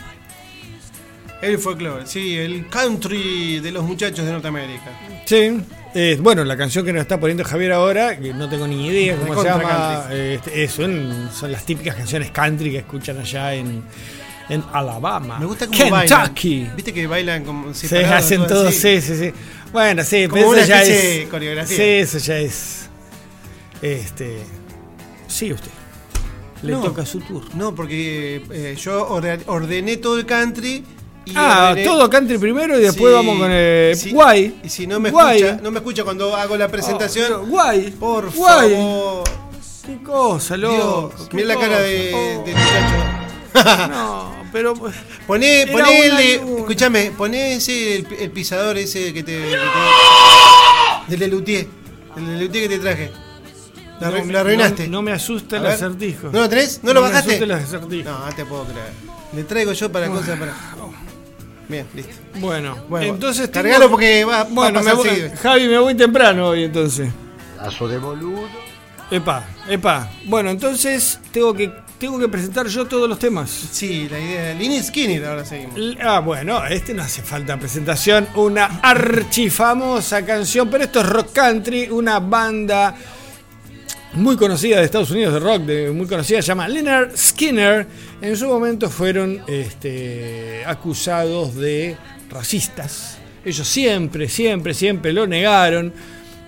El 1.41 1.59
folclore, 1.59 2.05
sí, 2.05 2.37
el 2.37 2.67
country 2.67 3.61
de 3.61 3.71
los 3.71 3.85
muchachos 3.85 4.25
de 4.25 4.33
Norteamérica. 4.33 4.99
Sí. 5.23 5.61
eh, 5.93 6.17
bueno, 6.19 6.43
la 6.43 6.57
canción 6.57 6.83
que 6.83 6.91
nos 6.91 7.03
está 7.03 7.17
poniendo 7.17 7.45
Javier 7.45 7.71
ahora, 7.71 8.19
que 8.19 8.33
no 8.33 8.49
tengo 8.49 8.67
ni 8.67 8.87
idea 8.87 9.15
cómo 9.15 9.41
se 9.41 9.47
llama, 9.47 10.07
eh, 10.11 10.41
este, 10.43 10.67
son, 10.67 11.29
son 11.33 11.53
las 11.53 11.65
típicas 11.65 11.95
canciones 11.95 12.31
country 12.31 12.69
que 12.69 12.79
escuchan 12.79 13.17
allá 13.17 13.53
en, 13.53 13.81
en 14.49 14.63
Alabama. 14.73 15.39
Me 15.39 15.45
gusta 15.45 15.67
Kentucky. 15.67 15.89
bailan. 15.89 16.75
Viste 16.75 16.93
que 16.93 17.07
bailan 17.07 17.43
como 17.45 17.73
Se 17.73 17.87
separados, 17.87 18.25
hacen 18.25 18.37
todo 18.39 18.47
todos, 18.49 18.67
así. 18.69 19.01
sí, 19.01 19.01
sí, 19.01 19.15
sí. 19.17 19.33
Bueno, 19.71 20.03
sí, 20.03 20.23
Como 20.27 20.35
pero 20.35 20.49
una 20.49 20.59
eso 20.61 20.69
ya 20.69 20.81
es. 20.83 21.27
coreografía. 21.29 21.77
Sí, 21.77 21.83
eso 21.83 22.17
ya 22.19 22.37
es. 22.39 22.89
Este. 23.81 24.39
Sigue 25.27 25.53
usted. 25.53 25.71
Le 26.61 26.71
No. 26.73 26.81
toca 26.81 27.05
su 27.05 27.19
turno. 27.19 27.49
No, 27.55 27.75
porque 27.75 28.41
eh, 28.51 28.75
yo 28.79 29.07
orde- 29.09 29.43
ordené 29.47 29.97
todo 29.97 30.17
el 30.19 30.25
country. 30.25 30.83
Y 31.25 31.33
Ah, 31.35 31.71
ordené- 31.73 31.83
todo 31.85 32.09
country 32.09 32.37
primero 32.37 32.77
y 32.77 32.83
después 32.83 33.11
Sí, 33.11 33.15
vamos 33.15 33.39
con 33.39 33.51
el. 33.51 33.95
sí. 33.95 34.11
Guay. 34.11 34.59
Y 34.63 34.69
si 34.69 34.87
no 34.87 34.99
me 34.99 35.09
Guay. 35.09 35.41
escucha, 35.41 35.61
no 35.63 35.71
me 35.71 35.79
escucha 35.79 36.03
cuando 36.03 36.35
hago 36.35 36.55
la 36.57 36.67
presentación. 36.69 37.33
Oh, 37.33 37.45
guay. 37.47 37.91
Por 37.91 38.29
Guay. 38.33 38.69
favor. 38.71 39.23
Qué 39.85 39.97
cosa, 40.03 40.55
loco. 40.55 41.13
Mira 41.33 41.47
la 41.47 41.59
cara 41.59 41.79
de, 41.79 42.11
Oh. 42.13 42.43
de 42.45 42.51
muchacho. 42.53 43.12
No, 43.53 44.35
pero. 44.51 44.73
Poné, 45.27 45.61
Era 45.63 45.71
poné 45.71 45.83
una 45.83 46.05
el 46.05 46.17
de. 46.17 46.33
Escuchame, 46.59 47.11
poné 47.17 47.55
ese, 47.55 47.95
el, 47.97 48.07
el 48.19 48.31
pisador 48.31 48.77
ese 48.77 49.13
que 49.13 49.23
te. 49.23 49.33
que 49.41 49.49
te- 49.49 51.11
del 51.11 51.19
de 51.19 51.27
Lutier. 51.27 51.67
El 52.17 52.25
de 52.27 52.45
Lutier 52.45 52.69
que 52.69 52.75
te 52.77 52.79
traje. 52.79 53.11
Arru- 54.01 54.25
No, 54.25 54.39
arruinaste. 54.39 54.85
No, 54.87 54.93
no 54.97 55.01
me 55.03 55.11
asusta 55.13 55.57
el 55.57 55.65
acertijo. 55.65 56.29
¿No 56.31 56.39
lo 56.41 56.49
tenés? 56.49 56.79
¿No 56.83 56.93
lo 56.93 57.01
me 57.01 57.07
bajaste? 57.09 57.31
asusta 57.35 57.45
el 57.45 57.51
acertijo. 57.51 58.09
No, 58.09 58.25
no 58.25 58.31
te 58.33 58.45
puedo 58.45 58.63
creer. 58.65 58.91
Le 59.33 59.43
traigo 59.43 59.71
yo 59.73 59.91
para 59.91 60.07
cosas 60.07 60.37
para. 60.39 60.53
Bien, 61.69 61.87
listo. 61.95 62.13
Bueno, 62.35 62.75
Bueno, 62.89 63.13
entonces. 63.13 63.49
tengo- 63.51 63.63
cargalo 63.69 63.89
porque 63.89 64.25
va, 64.25 64.43
va 64.43 64.49
Bueno, 64.49 64.81
me 64.81 64.93
voy- 64.93 65.09
seguido. 65.09 65.29
Javi, 65.41 65.67
me 65.67 65.77
voy 65.79 65.95
temprano 65.95 66.49
hoy 66.49 66.65
entonces. 66.65 67.09
Lazo 67.57 67.87
de 67.87 67.97
boludo. 67.97 68.47
Epa, 69.09 69.45
epa. 69.69 70.09
Bueno, 70.25 70.49
entonces 70.49 71.19
tengo 71.31 71.53
que 71.53 71.71
tengo 71.99 72.19
que 72.19 72.27
presentar 72.27 72.67
yo 72.67 72.85
todos 72.85 73.07
los 73.07 73.17
temas. 73.19 73.49
Sí, 73.49 74.07
la 74.09 74.19
idea 74.19 74.43
de 74.45 74.55
Lini 74.55 74.81
Skinner 74.83 75.25
ahora 75.25 75.45
seguimos. 75.45 75.75
Ah, 76.01 76.19
bueno, 76.19 76.65
este 76.65 76.93
no 76.93 77.03
hace 77.03 77.21
falta 77.21 77.57
presentación. 77.57 78.27
Una 78.35 78.65
archifamosa 78.81 80.25
canción, 80.25 80.69
pero 80.69 80.83
esto 80.83 80.99
es 80.99 81.05
rock 81.07 81.31
country, 81.33 81.87
una 81.89 82.19
banda 82.19 82.93
muy 84.13 84.35
conocida 84.35 84.77
de 84.79 84.85
Estados 84.85 85.09
Unidos 85.11 85.33
de 85.33 85.39
rock, 85.39 85.61
de- 85.63 85.91
muy 85.91 86.05
conocida, 86.05 86.41
se 86.41 86.47
llama 86.49 86.67
Leonard 86.67 87.15
Skinner. 87.17 87.87
En 88.21 88.37
su 88.37 88.47
momento 88.47 88.89
fueron 88.89 89.41
este, 89.47 90.63
acusados 90.65 91.55
de 91.55 91.97
racistas. 92.29 93.17
Ellos 93.45 93.67
siempre, 93.67 94.27
siempre, 94.29 94.73
siempre 94.73 95.13
lo 95.13 95.25
negaron. 95.25 95.93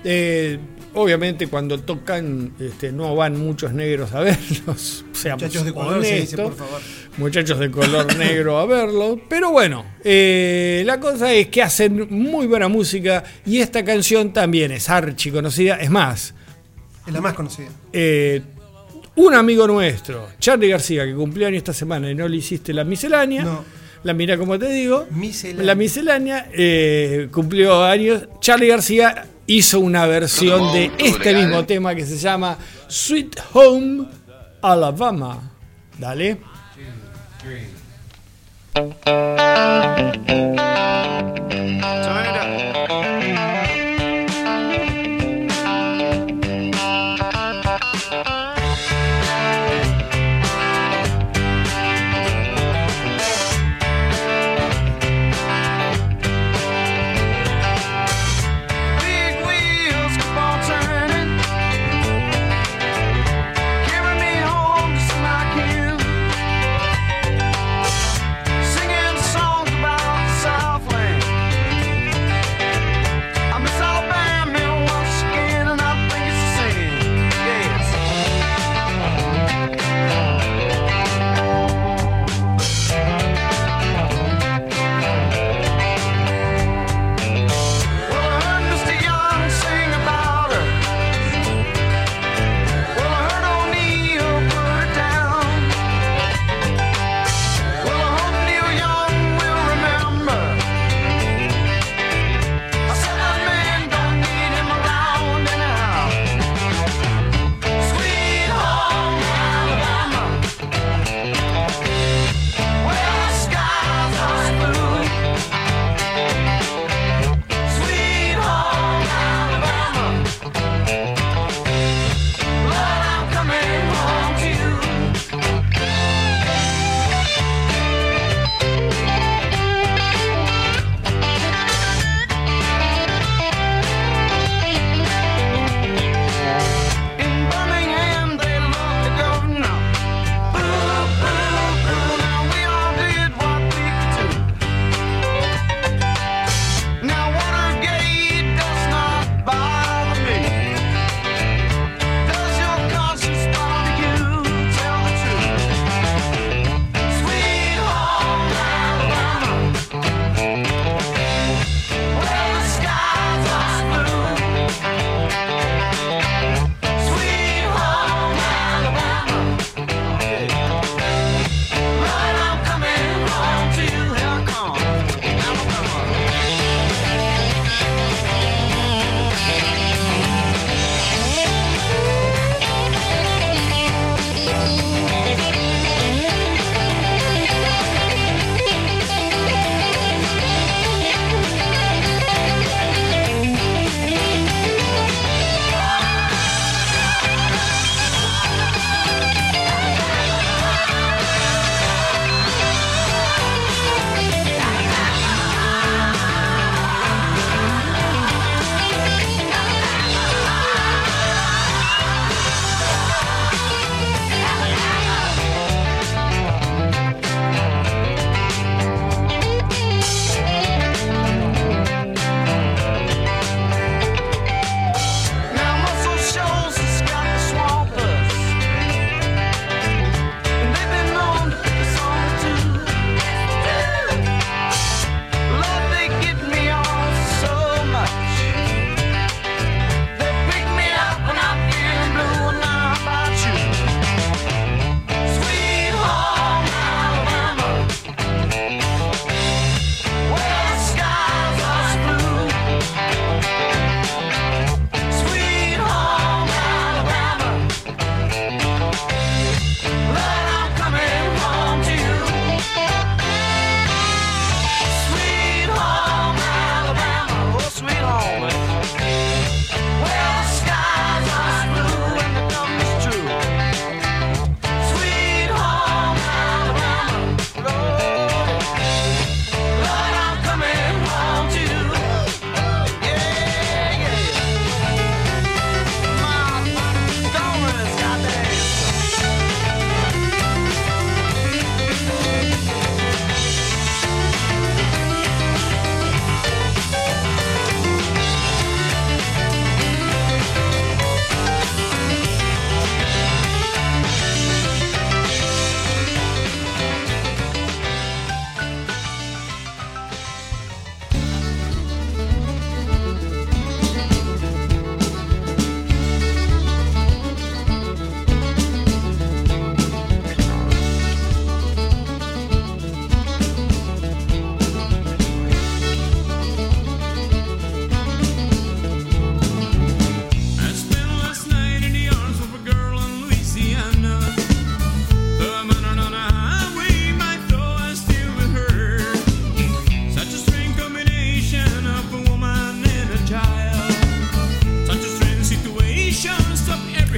Eh, 0.04 0.60
obviamente 0.96 1.48
cuando 1.48 1.80
tocan 1.80 2.54
este, 2.60 2.92
no 2.92 3.16
van 3.16 3.38
muchos 3.40 3.74
negros 3.74 4.14
a 4.14 4.22
verlos. 4.22 5.06
Seamos 5.14 5.44
Muchachos 5.44 5.66
de 5.66 5.74
color, 5.74 6.04
se 6.04 6.16
dice, 6.22 6.36
honestos. 6.36 6.46
por 6.46 6.56
favor. 6.56 6.82
Muchachos 7.18 7.60
de 7.60 7.72
color 7.72 8.16
negro 8.18 8.58
a 8.60 8.66
verlo. 8.66 9.20
Pero 9.30 9.52
bueno, 9.52 9.86
eh, 10.04 10.84
la 10.86 11.00
cosa 11.00 11.32
es 11.34 11.48
que 11.48 11.62
hacen 11.62 12.08
muy 12.10 12.48
buena 12.48 12.68
música 12.68 13.24
y 13.46 13.60
esta 13.60 13.84
canción 13.86 14.34
también 14.34 14.72
es 14.72 14.90
archi 14.90 15.32
conocida. 15.32 15.76
Es 15.76 15.90
más, 15.90 16.34
Es 17.08 17.14
la 17.14 17.22
más 17.22 17.34
conocida. 17.34 17.68
eh, 17.94 18.42
un 19.18 19.34
amigo 19.34 19.66
nuestro, 19.66 20.28
Charlie 20.40 20.68
García, 20.68 21.06
que 21.06 21.14
cumplió 21.16 21.48
año 21.48 21.56
esta 21.58 21.72
semana 21.72 22.12
y 22.12 22.16
no 22.16 22.28
le 22.28 22.36
hiciste 22.38 22.74
la 22.74 22.84
miscelánea. 22.84 23.44
No. 23.46 23.64
La 24.06 24.14
Mira 24.14 24.38
como 24.38 24.60
te 24.60 24.70
digo. 24.70 25.08
La 25.58 25.74
Miscelánea 25.74 26.48
eh, 26.54 27.28
cumplió 27.32 27.84
años. 27.84 28.28
Charlie 28.40 28.68
García 28.68 29.26
hizo 29.48 29.80
una 29.80 30.06
versión 30.06 30.72
de 30.74 30.92
este 31.00 31.34
mismo 31.34 31.66
tema 31.66 31.96
que 31.96 32.06
se 32.06 32.16
llama 32.16 32.56
Sweet 32.88 33.36
Home 33.54 34.06
Alabama. 34.62 35.52
Dale. 35.98 36.38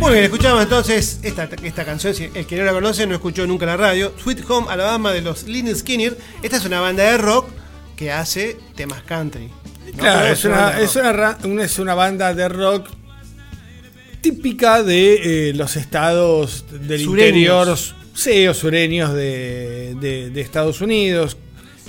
Muy 0.08 0.14
bien, 0.14 0.24
escuchamos 0.26 0.64
entonces 0.64 1.20
esta, 1.22 1.50
esta 1.64 1.84
canción. 1.84 2.14
Si 2.16 2.30
el 2.34 2.46
que 2.46 2.56
no 2.56 2.64
la 2.64 2.72
conoce 2.72 3.06
no 3.06 3.14
escuchó 3.16 3.46
nunca 3.46 3.66
la 3.66 3.76
radio. 3.76 4.14
Sweet 4.24 4.50
Home 4.50 4.68
Alabama 4.70 5.12
de 5.12 5.22
los 5.22 5.44
Lynyrd 5.44 5.76
Skinner. 5.78 6.18
Esta 6.42 6.58
es 6.58 6.66
una 6.66 6.80
banda 6.80 7.04
de 7.04 7.18
rock 7.18 7.50
que 7.98 8.12
hace 8.12 8.58
temas 8.76 9.02
country. 9.04 9.48
¿no? 9.48 9.98
Claro, 10.00 10.28
es 10.28 10.46
una, 10.46 10.56
banda 10.58 10.78
de 10.80 10.86
es, 10.86 10.94
rock. 10.96 11.04
una, 11.04 11.14
ra- 11.14 11.38
una- 11.44 11.64
es 11.66 11.80
una 11.80 11.94
banda 11.94 12.34
de 12.34 12.48
rock 12.48 12.88
típica 14.22 14.82
de 14.82 15.50
eh, 15.50 15.54
los 15.54 15.76
estados 15.76 16.66
del 16.72 17.02
interior, 17.02 17.78
sí, 18.14 18.48
o 18.48 18.54
sureños 18.54 19.14
de, 19.14 19.94
de- 20.00 20.30
de 20.30 20.42
Estados 20.42 20.80
Unidos. 20.80 21.36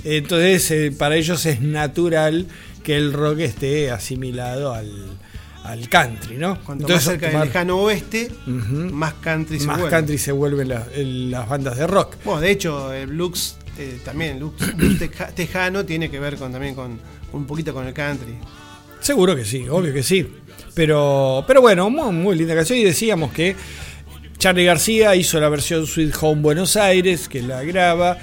Entonces, 0.03 0.69
eh, 0.71 0.91
para 0.97 1.15
ellos 1.15 1.45
es 1.45 1.61
natural 1.61 2.47
que 2.83 2.95
el 2.97 3.13
rock 3.13 3.39
esté 3.39 3.91
asimilado 3.91 4.73
al, 4.73 4.89
al 5.63 5.87
country, 5.89 6.37
¿no? 6.37 6.57
Cuanto 6.63 6.83
Entonces, 6.85 7.05
más 7.07 7.19
cerca 7.19 7.29
del 7.37 7.47
lejano 7.47 7.77
oeste, 7.79 8.31
más 8.45 9.13
country 9.15 9.59
se 9.59 9.67
más 9.67 9.77
vuelve. 9.79 9.95
country 9.95 10.17
se 10.17 10.31
vuelven 10.31 10.69
las- 10.69 10.87
el- 10.95 11.29
las 11.31 11.47
bandas 11.47 11.77
de 11.77 11.85
rock. 11.87 12.15
Bueno, 12.23 12.41
de 12.41 12.51
hecho, 12.51 12.91
el 12.93 13.07
blues 13.07 13.55
eh, 13.77 13.99
también, 14.03 14.31
el 14.33 14.37
blues, 14.39 14.53
blues 14.75 14.99
teja- 14.99 15.27
tejano 15.27 15.85
tiene 15.85 16.09
que 16.09 16.19
ver 16.19 16.35
con, 16.37 16.51
también 16.51 16.75
con 16.75 16.99
un 17.33 17.45
poquito 17.45 17.73
con 17.73 17.85
el 17.87 17.93
country. 17.93 18.33
Seguro 18.99 19.35
que 19.35 19.45
sí, 19.45 19.65
obvio 19.69 19.93
que 19.93 20.03
sí. 20.03 20.27
Pero, 20.73 21.43
pero 21.47 21.61
bueno, 21.61 21.89
muy, 21.89 22.11
muy 22.11 22.35
linda 22.37 22.55
canción. 22.55 22.77
Y 22.79 22.83
decíamos 22.83 23.31
que 23.31 23.55
Charlie 24.37 24.65
García 24.65 25.15
hizo 25.15 25.39
la 25.39 25.49
versión 25.49 25.85
Sweet 25.87 26.13
Home 26.21 26.41
Buenos 26.41 26.75
Aires, 26.77 27.27
que 27.29 27.41
la 27.41 27.63
graba. 27.63 28.17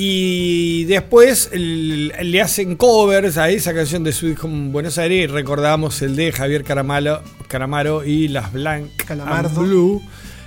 Y 0.00 0.84
después 0.84 1.50
le 1.52 2.40
hacen 2.40 2.76
covers 2.76 3.36
a 3.36 3.50
esa 3.50 3.74
canción 3.74 4.04
de 4.04 4.12
Sweet 4.12 4.38
Home 4.44 4.70
Buenos 4.70 4.96
Aires. 4.96 5.28
Recordamos 5.28 6.00
el 6.02 6.14
de 6.14 6.30
Javier 6.30 6.62
Caramalo, 6.62 7.20
Caramaro 7.48 8.04
y 8.04 8.28
las 8.28 8.52
Blanc 8.52 8.84
and 8.84 9.06
Calamardo. 9.08 9.60
Blue. 9.60 10.00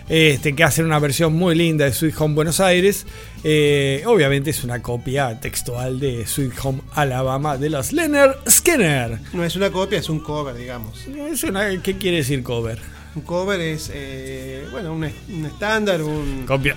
Este, 0.08 0.56
que 0.56 0.64
hacen 0.64 0.86
una 0.86 1.00
versión 1.00 1.34
muy 1.34 1.54
linda 1.56 1.84
de 1.84 1.92
Sweet 1.92 2.16
Home 2.20 2.34
Buenos 2.36 2.62
Aires. 2.62 3.06
Eh, 3.44 4.04
obviamente 4.06 4.52
es 4.52 4.64
una 4.64 4.82
copia 4.82 5.38
textual 5.42 6.00
de 6.00 6.26
Sweet 6.26 6.54
Home 6.64 6.82
Alabama 6.94 7.58
de 7.58 7.70
los 7.72 7.92
Leonard 7.92 8.38
Skinner. 8.50 9.20
No 9.34 9.44
es 9.44 9.58
una 9.58 9.70
copia, 9.70 10.00
es 10.00 10.08
un 10.08 10.20
cover, 10.22 10.56
digamos. 10.56 11.06
Es 11.30 11.44
una- 11.44 11.82
¿Qué 11.82 11.98
quiere 11.98 12.18
decir 12.18 12.42
cover? 12.42 12.80
Un 13.16 13.24
cover 13.24 13.60
es, 13.60 13.92
eh, 13.94 14.66
bueno, 14.72 14.94
un 14.94 15.04
estándar, 15.46 16.02
un... 16.02 16.46
Copia. 16.48 16.74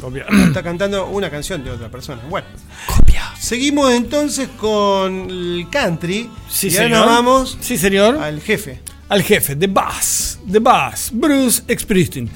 Copia. 0.00 0.26
Está 0.48 0.62
cantando 0.62 1.06
una 1.06 1.30
canción 1.30 1.62
de 1.64 1.70
otra 1.70 1.88
persona. 1.90 2.22
Bueno. 2.28 2.46
Seguimos 3.38 3.92
entonces 3.92 4.48
con 4.58 5.30
el 5.30 5.66
country. 5.70 6.28
Sí, 6.48 6.68
y 6.68 6.76
ahora 6.76 6.84
señor. 6.88 6.98
nos 6.98 7.06
vamos 7.06 7.58
Sí, 7.60 7.76
señor. 7.78 8.16
al 8.16 8.40
jefe. 8.40 8.80
Al 9.08 9.22
jefe, 9.22 9.54
The 9.54 9.68
Boss, 9.68 10.40
The 10.50 10.58
Boss, 10.58 11.10
Bruce 11.12 11.62
Springsteen. 11.78 12.28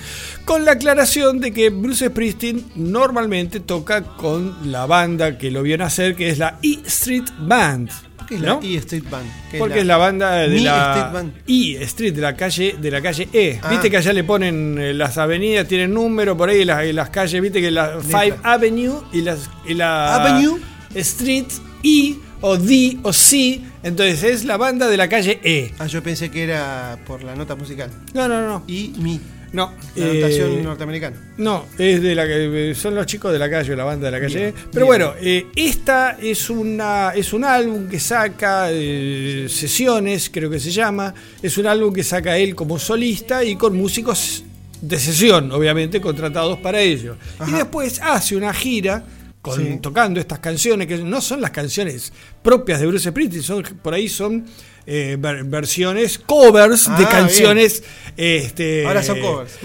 Con 0.44 0.64
la 0.64 0.72
aclaración 0.72 1.40
de 1.40 1.52
que 1.52 1.70
Bruce 1.70 2.08
Springsteen 2.08 2.64
normalmente 2.76 3.58
toca 3.58 4.04
con 4.04 4.70
la 4.70 4.86
banda 4.86 5.36
que 5.36 5.50
lo 5.50 5.62
vio 5.62 5.76
nacer, 5.76 6.14
que 6.14 6.28
es 6.28 6.38
la 6.38 6.58
E 6.62 6.78
Street 6.86 7.24
Band. 7.40 7.90
¿Qué 8.28 8.36
es 8.36 8.40
¿no? 8.42 8.60
la 8.62 8.68
E 8.68 8.76
Street 8.76 9.02
Band? 9.10 9.26
¿Qué 9.50 9.58
Porque 9.58 9.80
es 9.80 9.86
la 9.86 9.96
banda 9.96 10.34
de 10.34 10.48
Mi 10.48 10.60
la 10.60 10.92
Street 10.94 11.12
Band. 11.12 11.32
E 11.48 11.82
Street, 11.82 12.14
de 12.14 12.20
la 12.20 12.36
calle, 12.36 12.76
de 12.80 12.90
la 12.92 13.02
calle 13.02 13.28
E. 13.32 13.58
Ah. 13.60 13.70
Viste 13.70 13.90
que 13.90 13.96
allá 13.96 14.12
le 14.12 14.22
ponen 14.22 14.78
eh, 14.78 14.94
las 14.94 15.18
avenidas, 15.18 15.66
tienen 15.66 15.92
número 15.92 16.36
por 16.36 16.50
ahí, 16.50 16.64
las, 16.64 16.86
y 16.86 16.92
las 16.92 17.10
calles, 17.10 17.42
viste 17.42 17.60
que 17.60 17.72
la. 17.72 17.98
Five 18.00 18.36
Avenue 18.44 19.02
y, 19.12 19.22
las, 19.22 19.50
y 19.66 19.74
la 19.74 20.14
Avenue. 20.14 20.60
Street 20.94 21.46
E 21.82 22.14
o 22.40 22.56
D 22.56 22.98
o 23.02 23.12
C. 23.12 23.60
Entonces 23.82 24.22
es 24.24 24.44
la 24.44 24.56
banda 24.56 24.88
de 24.88 24.96
la 24.96 25.08
calle 25.08 25.40
E. 25.42 25.72
Ah, 25.78 25.86
yo 25.86 26.02
pensé 26.02 26.30
que 26.30 26.42
era 26.42 26.98
por 27.06 27.22
la 27.22 27.34
nota 27.34 27.54
musical. 27.54 27.90
No, 28.14 28.28
no, 28.28 28.46
no. 28.46 28.64
Y 28.66 28.92
mi. 28.98 29.20
No, 29.52 29.72
La 29.96 30.06
eh, 30.06 30.14
notación 30.14 30.62
norteamericana. 30.62 31.16
no, 31.38 31.64
es 31.76 32.00
de 32.00 32.14
la 32.14 32.24
que 32.24 32.72
son 32.76 32.94
los 32.94 33.04
chicos 33.06 33.32
de 33.32 33.38
la 33.40 33.50
calle, 33.50 33.74
la 33.74 33.82
banda 33.82 34.06
de 34.06 34.12
la 34.12 34.20
calle. 34.20 34.38
Bien, 34.38 34.54
Pero 34.70 34.86
bien. 34.86 34.86
bueno, 34.86 35.14
eh, 35.20 35.46
esta 35.56 36.16
es 36.22 36.48
una 36.50 37.10
es 37.16 37.32
un 37.32 37.44
álbum 37.44 37.88
que 37.88 37.98
saca 37.98 38.68
eh, 38.70 39.46
sesiones, 39.48 40.30
creo 40.32 40.48
que 40.50 40.60
se 40.60 40.70
llama. 40.70 41.12
Es 41.42 41.58
un 41.58 41.66
álbum 41.66 41.92
que 41.92 42.04
saca 42.04 42.38
él 42.38 42.54
como 42.54 42.78
solista 42.78 43.42
y 43.42 43.56
con 43.56 43.76
músicos 43.76 44.44
de 44.80 44.98
sesión, 45.00 45.50
obviamente 45.50 46.00
contratados 46.00 46.60
para 46.60 46.80
ello. 46.80 47.16
Y 47.48 47.50
después 47.50 48.00
hace 48.00 48.36
una 48.36 48.54
gira 48.54 49.02
con, 49.42 49.56
Sí. 49.56 49.78
tocando 49.80 50.20
estas 50.20 50.38
canciones 50.38 50.86
que 50.86 50.98
no 50.98 51.20
son 51.20 51.40
las 51.40 51.50
canciones 51.50 52.12
propias 52.42 52.80
de 52.80 52.86
Bruce 52.86 53.08
Springsteen, 53.10 53.42
son 53.42 53.62
por 53.82 53.94
ahí 53.94 54.08
son 54.08 54.44
eh, 54.86 55.16
ver- 55.20 55.44
versiones 55.44 56.18
covers 56.18 56.86
de 56.98 57.04
Ah, 57.04 57.08
canciones 57.08 57.82
este 58.16 58.84
Ahora 58.86 59.02
son 59.02 59.20
covers. 59.20 59.58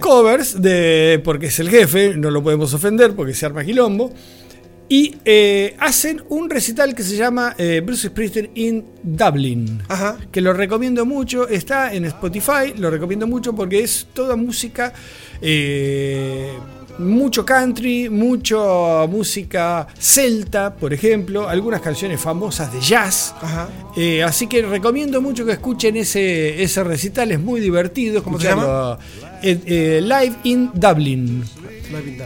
Covers 0.00 0.60
de 0.62 1.20
porque 1.24 1.46
es 1.46 1.58
el 1.58 1.70
jefe, 1.70 2.14
no 2.16 2.30
lo 2.30 2.42
podemos 2.42 2.72
ofender 2.74 3.14
porque 3.14 3.34
se 3.34 3.46
arma 3.46 3.64
quilombo. 3.64 4.12
Y 4.90 5.16
eh, 5.26 5.76
hacen 5.80 6.22
un 6.30 6.48
recital 6.48 6.94
que 6.94 7.02
se 7.02 7.14
llama 7.16 7.54
eh, 7.58 7.82
Bruce 7.84 8.08
Springsteen 8.08 8.50
in 8.54 8.84
Dublin. 9.02 9.82
Ajá. 9.86 10.16
Que 10.32 10.40
lo 10.40 10.54
recomiendo 10.54 11.04
mucho. 11.04 11.46
Está 11.46 11.92
en 11.92 12.06
Spotify. 12.06 12.72
Lo 12.78 12.90
recomiendo 12.90 13.26
mucho 13.26 13.54
porque 13.54 13.80
es 13.82 14.06
toda 14.14 14.34
música. 14.34 14.94
eh, 15.42 16.50
mucho 16.98 17.44
country, 17.44 18.08
mucho 18.10 19.06
música 19.10 19.86
celta, 19.98 20.74
por 20.74 20.92
ejemplo. 20.92 21.48
Algunas 21.48 21.80
canciones 21.80 22.20
famosas 22.20 22.72
de 22.72 22.80
jazz. 22.80 23.34
Ajá. 23.40 23.68
Eh, 23.96 24.22
así 24.22 24.46
que 24.46 24.62
recomiendo 24.62 25.20
mucho 25.20 25.44
que 25.44 25.52
escuchen 25.52 25.96
ese, 25.96 26.62
ese 26.62 26.84
recital, 26.84 27.30
es 27.32 27.40
muy 27.40 27.60
divertido. 27.60 28.22
¿Cómo 28.22 28.38
se 28.40 28.48
escucharlo. 28.48 28.98
Eh, 29.42 29.58
eh, 29.66 30.00
Live 30.02 30.36
in 30.44 30.70
Dublin. 30.74 31.44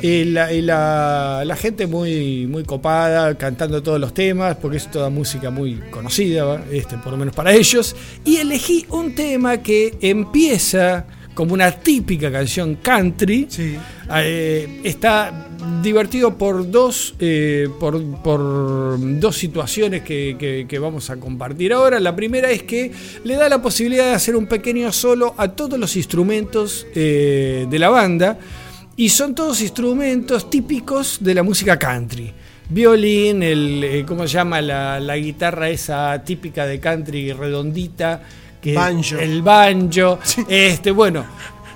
Y 0.03 0.25
la, 0.25 0.53
y 0.53 0.61
la- 0.61 1.45
la 1.47 1.55
gente 1.57 1.87
muy, 1.87 2.49
muy 2.49 2.65
copada, 2.65 3.37
cantando 3.39 3.81
todos 3.81 4.01
los 4.01 4.13
temas, 4.13 4.57
porque 4.57 4.79
es 4.79 4.91
toda 4.91 5.09
música 5.09 5.51
muy 5.51 5.77
conocida, 5.91 6.65
este, 6.73 6.97
por 6.99 7.13
lo 7.13 7.19
menos 7.19 7.33
para 7.35 7.53
ellos. 7.53 7.95
Y 8.25 8.39
elegí 8.39 8.87
un 8.91 9.15
tema 9.15 9.59
que 9.59 9.95
empieza 10.01 11.05
como 11.35 11.55
una 11.55 11.71
típica 11.73 12.31
canción 12.31 12.77
country. 12.77 13.47
Sí. 13.49 13.77
Eh, 14.17 14.81
está 14.85 15.49
divertido 15.83 16.37
por 16.37 16.71
dos, 16.71 17.15
eh, 17.19 17.69
por, 17.81 18.03
por 18.23 18.99
dos 19.21 19.37
situaciones 19.37 20.03
que, 20.03 20.37
que- 20.39 20.67
que 20.69 20.79
vamos 20.79 21.09
a 21.11 21.17
compartir 21.17 21.73
ahora. 21.73 21.99
La 22.01 22.15
primera 22.15 22.51
es 22.51 22.63
que 22.65 22.91
le 23.25 23.37
da 23.37 23.49
la 23.49 23.63
posibilidad 23.63 24.07
de 24.07 24.13
hacer 24.15 24.37
un 24.37 24.47
pequeño 24.47 24.93
solo 24.93 25.35
a 25.39 25.49
todos 25.49 25.79
los 25.79 25.97
instrumentos 25.97 26.87
eh, 26.95 27.67
de 27.71 27.79
la 27.79 27.89
banda. 27.89 28.39
Y 28.97 29.09
son 29.09 29.35
todos 29.35 29.63
instrumentos 29.63 30.51
típicos 30.51 31.19
de 31.21 31.35
la 31.35 31.43
música 31.43 31.79
country. 31.79 32.31
Violín, 32.69 33.43
el, 33.43 34.05
¿cómo 34.07 34.27
se 34.27 34.35
llama? 34.35 34.61
La, 34.61 35.01
la 35.01 35.17
guitarra 35.17 35.71
esa 35.71 36.23
típica 36.25 36.67
de 36.67 36.79
country 36.81 37.33
redondita. 37.33 38.23
Que 38.63 38.75
Banjo. 38.75 39.19
El 39.19 39.43
banjo. 39.43 40.19
Este, 40.49 40.91
bueno. 40.93 41.27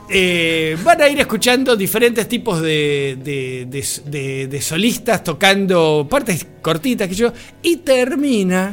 eh, 0.09 0.79
van 0.85 1.03
a 1.03 1.09
ir 1.09 1.19
escuchando 1.19 1.75
diferentes 1.75 2.29
tipos 2.29 2.63
de, 2.63 3.19
de- 3.21 3.67
de- 3.69 3.85
de- 4.09 4.47
de 4.47 4.63
solistas 4.63 5.25
tocando 5.25 6.07
partes 6.09 6.47
cortitas 6.63 7.09
que 7.09 7.15
yo. 7.17 7.33
Y 7.63 7.79
termina 7.79 8.73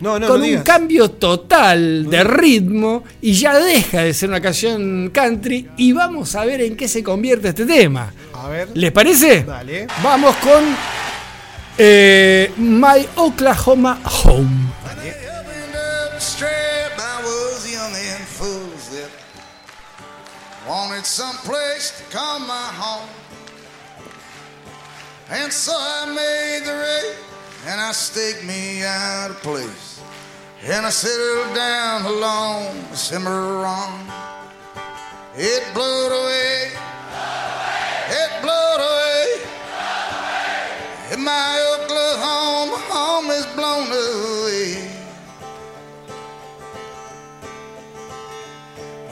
No, 0.00 0.18
no, 0.18 0.26
con 0.26 0.38
no 0.40 0.44
un 0.44 0.50
digas. 0.50 0.64
cambio 0.64 1.08
total 1.12 2.10
de 2.10 2.24
ritmo 2.24 3.04
y 3.20 3.32
ya 3.34 3.56
deja 3.60 4.02
de 4.02 4.12
ser 4.12 4.28
una 4.30 4.40
canción 4.40 5.10
country 5.14 5.68
y 5.76 5.92
vamos 5.92 6.34
a 6.34 6.44
ver 6.44 6.62
en 6.62 6.76
qué 6.76 6.88
se 6.88 7.00
convierte 7.04 7.50
este 7.50 7.64
tema. 7.64 8.12
A 8.34 8.48
ver. 8.48 8.68
¿Les 8.74 8.90
parece? 8.90 9.44
Dale. 9.44 9.86
Vamos 10.02 10.34
con 10.38 10.64
eh, 11.78 12.50
My 12.56 13.06
Oklahoma 13.14 14.00
Home. 14.24 14.72
Wanted 20.72 21.04
some 21.04 21.36
place 21.44 21.98
to 21.98 22.16
call 22.16 22.38
my 22.38 22.68
home. 22.80 23.10
And 25.28 25.52
so 25.52 25.74
I 25.76 26.06
made 26.06 26.62
the 26.64 26.72
raid, 26.72 27.16
and 27.66 27.78
I 27.78 27.92
staked 27.92 28.42
me 28.42 28.82
out 28.82 29.32
a 29.32 29.34
place. 29.34 30.00
And 30.64 30.86
I 30.86 30.88
settled 30.88 31.54
down 31.54 32.06
alone, 32.06 32.86
Cimarron. 32.94 33.92
It 35.36 35.62
blowed 35.74 36.12
away, 36.22 36.72
it 38.08 38.30
blowed 38.40 38.80
away. 38.80 39.26
And 41.12 41.22
my 41.22 41.52
Oklahoma 41.74 42.78
home 42.88 43.30
is 43.30 43.44
blown 43.54 43.88
away. 43.88 44.41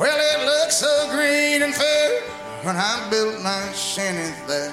Well, 0.00 0.16
it 0.16 0.46
looks 0.46 0.76
so 0.76 1.10
green 1.12 1.60
and 1.60 1.74
fair 1.74 2.22
when 2.62 2.74
I 2.74 3.06
built 3.10 3.42
my 3.42 3.70
shanty 3.72 4.32
there. 4.48 4.72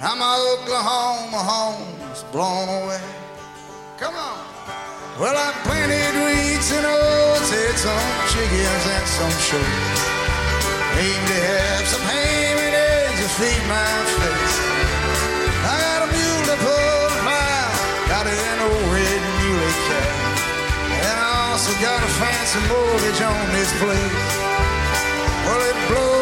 Now 0.00 0.16
my 0.16 0.34
Oklahoma 0.34 1.38
home's 1.38 2.24
blown 2.34 2.66
away. 2.66 2.98
Come 3.98 4.16
on. 4.16 4.42
Well, 5.20 5.38
I 5.38 5.54
planted 5.62 6.26
weeds 6.26 6.72
and 6.74 6.82
oats, 6.82 7.54
had 7.54 7.78
some 7.78 8.10
chickens 8.34 8.84
and 8.90 9.06
some 9.14 9.36
shows. 9.46 10.00
Aim 10.98 11.22
to 11.30 11.38
have 11.46 11.86
some 11.86 12.02
ham 12.02 12.58
and 12.66 12.74
eggs 12.74 13.22
to 13.22 13.28
feed 13.38 13.62
my 13.70 13.94
face. 14.10 14.58
I 15.70 15.91
got 21.82 22.00
a 22.00 22.06
fancy 22.06 22.60
mortgage 22.68 23.20
on 23.22 23.48
this 23.50 23.72
place. 23.80 24.12
Well, 25.44 25.62
it 25.68 25.88
blowed 25.88 26.21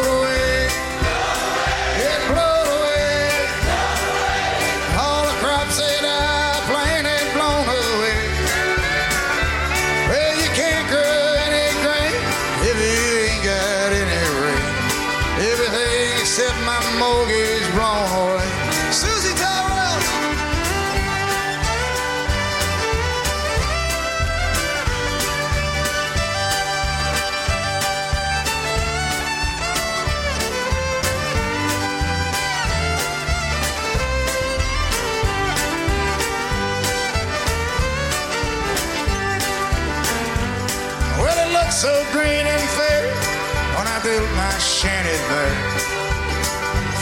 I 44.01 44.03
built 44.03 44.31
my 44.33 44.57
shanty 44.59 45.13
there. 45.29 45.57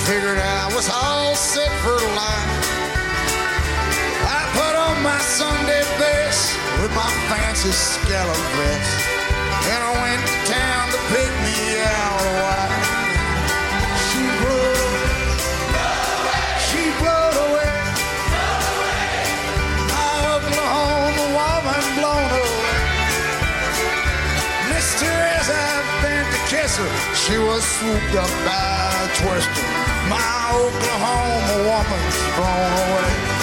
Figured 0.03 0.39
I 0.39 0.67
was 0.75 0.91
all 0.91 1.37
set 1.37 1.71
for 1.79 1.95
life. 1.95 2.59
I 4.27 4.43
put 4.59 4.75
on 4.75 5.01
my 5.05 5.19
Sunday 5.21 5.83
best 6.03 6.59
with 6.83 6.93
my 6.97 7.07
fancy 7.31 7.71
scallop 7.71 8.43
vest. 8.59 8.91
And 9.71 9.79
I 9.79 9.93
went 10.03 10.27
to 10.27 10.37
town 10.51 10.91
to 10.91 10.99
pick 11.15 11.31
me 11.47 11.79
out 11.87 12.58
she 27.15 27.39
was 27.39 27.65
swooped 27.65 28.15
up 28.15 28.31
by 28.47 28.89
a 29.03 29.09
twister. 29.19 29.67
My 30.09 30.51
Oklahoma 30.55 31.57
woman's 31.67 32.19
blown 32.37 32.73
away. 32.87 33.38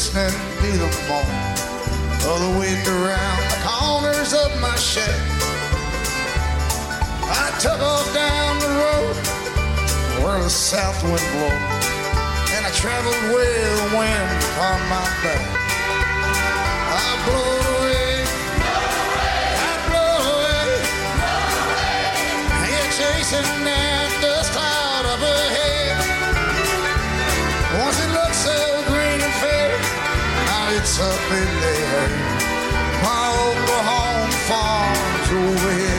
Listening 0.00 0.32
to 0.62 0.70
the 0.78 0.88
moan 1.10 1.28
of 2.24 2.40
the 2.40 2.48
wind 2.58 2.86
around 2.88 3.42
the 3.52 3.60
corners 3.68 4.32
of 4.32 4.48
my 4.58 4.74
shack. 4.76 5.20
I 7.28 7.52
took 7.60 7.78
off 7.78 8.08
down 8.14 8.58
the 8.60 8.68
road 8.80 9.14
where 10.24 10.42
the 10.42 10.48
south 10.48 11.02
wind 11.02 11.20
blow, 11.36 11.52
and 12.56 12.64
I 12.64 12.70
traveled 12.72 13.22
with 13.34 13.76
the 13.76 13.88
wind 13.98 14.40
on 14.68 14.80
my 14.88 15.04
back. 15.20 15.44
I 16.96 17.08
blow 17.26 17.52
away, 17.76 18.24
I 19.68 19.72
blow 19.84 20.16
away, 20.32 20.80
you're 22.72 22.90
chasing 22.96 23.64
that 23.68 24.09
it's 30.80 30.98
up 30.98 31.26
in 31.40 31.50
the 31.62 31.74
air. 31.92 32.08
My 33.04 33.26
Oklahoma 33.48 34.32
farm's 34.48 35.30
over 35.30 35.89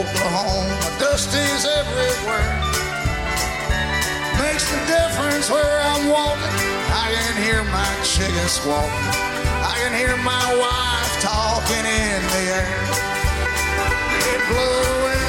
Oklahoma, 0.00 0.80
dust 0.98 1.28
is 1.28 1.66
everywhere. 1.66 2.56
Makes 4.40 4.64
the 4.72 4.80
difference 4.88 5.50
where 5.50 5.76
I'm 5.92 6.08
walking. 6.08 6.56
I 7.04 7.12
can 7.12 7.36
hear 7.44 7.62
my 7.64 7.92
chickens 8.02 8.52
squawking. 8.52 9.12
I 9.60 9.76
can 9.84 9.92
hear 9.92 10.16
my 10.24 10.46
wife 10.56 11.12
talking 11.20 11.84
in 11.84 12.20
the 12.32 12.44
air. 12.48 12.80
It 14.32 14.40
blew 14.48 15.19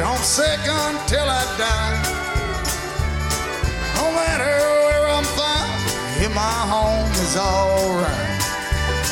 get 0.00 0.06
homesick 0.06 0.60
until 0.60 1.26
I 1.28 1.44
die. 1.58 2.02
No 3.96 4.10
matter 4.12 4.56
where 4.86 5.08
I'm 5.08 5.24
found, 5.24 5.70
yeah, 6.20 6.28
my 6.34 6.58
home 6.72 7.10
is 7.24 7.36
alright. 7.36 8.40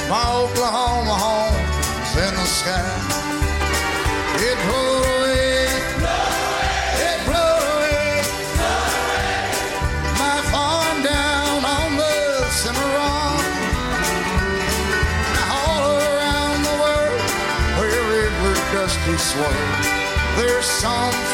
My 0.08 0.24
Oklahoma 0.32 1.14
home's 1.24 2.16
in 2.16 2.34
the 2.34 2.46
sky. 2.46 3.27
Some 20.80 21.27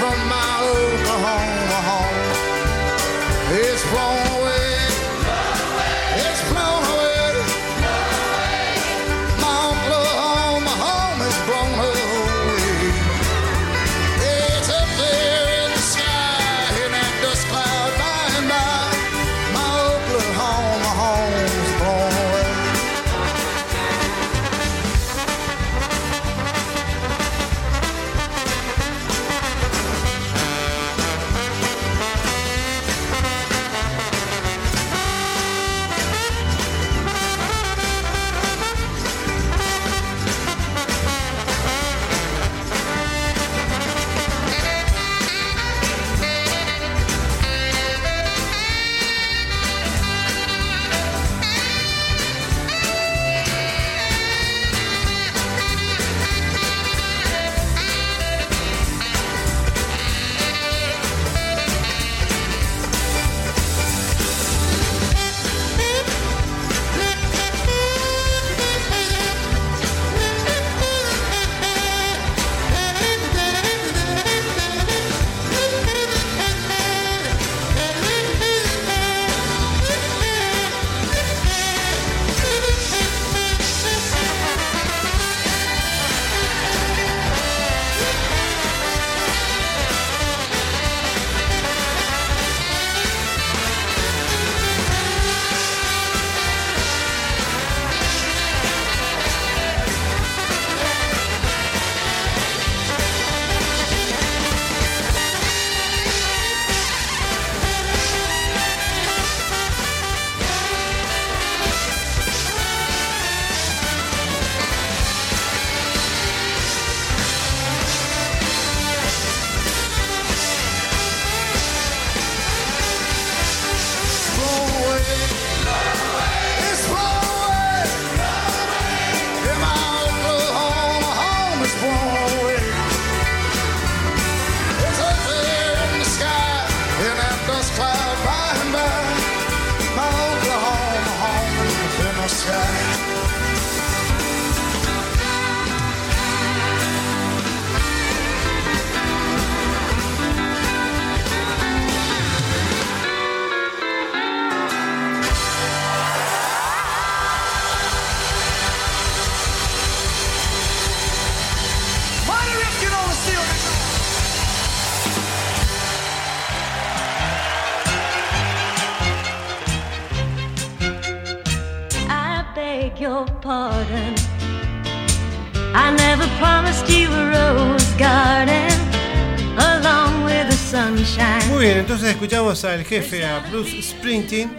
entonces 181.78 182.10
escuchamos 182.10 182.64
al 182.64 182.84
jefe, 182.84 183.24
a 183.24 183.40
Bruce 183.50 183.82
Springsteen. 183.82 184.50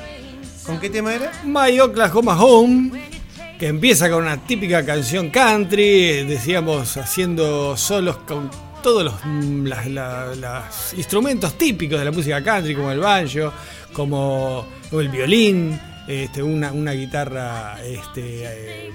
¿Con 0.65 0.79
qué 0.79 0.89
tema 0.89 1.13
era? 1.13 1.31
My 1.45 1.79
Oklahoma 1.79 2.41
Home, 2.43 2.91
que 3.57 3.67
empieza 3.67 4.09
con 4.09 4.23
una 4.23 4.37
típica 4.45 4.85
canción 4.85 5.29
country, 5.29 6.25
decíamos 6.25 6.97
haciendo 6.97 7.77
solos 7.77 8.17
con 8.27 8.49
todos 8.83 9.03
los 9.03 10.93
instrumentos 10.97 11.57
típicos 11.57 11.99
de 11.99 12.05
la 12.05 12.11
música 12.11 12.43
country, 12.43 12.75
como 12.75 12.91
el 12.91 12.99
banjo, 12.99 13.53
como, 13.93 14.65
el 14.91 15.09
violín, 15.09 15.79
este, 16.07 16.43
una, 16.43 16.91
guitarra 16.91 17.77
este, 17.83 18.43
eh, 18.43 18.91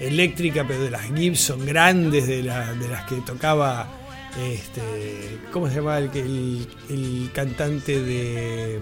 eléctrica, 0.00 0.64
pero 0.66 0.82
de 0.82 0.90
las 0.90 1.02
Gibson 1.14 1.66
grandes, 1.66 2.26
de 2.26 2.42
las 2.42 3.04
que 3.06 3.16
tocaba, 3.16 3.99
este, 4.38 5.38
¿cómo 5.52 5.68
se 5.68 5.76
llamaba 5.76 5.98
el, 5.98 6.10
el, 6.14 6.66
el 6.88 7.30
cantante 7.32 8.00
de 8.00 8.80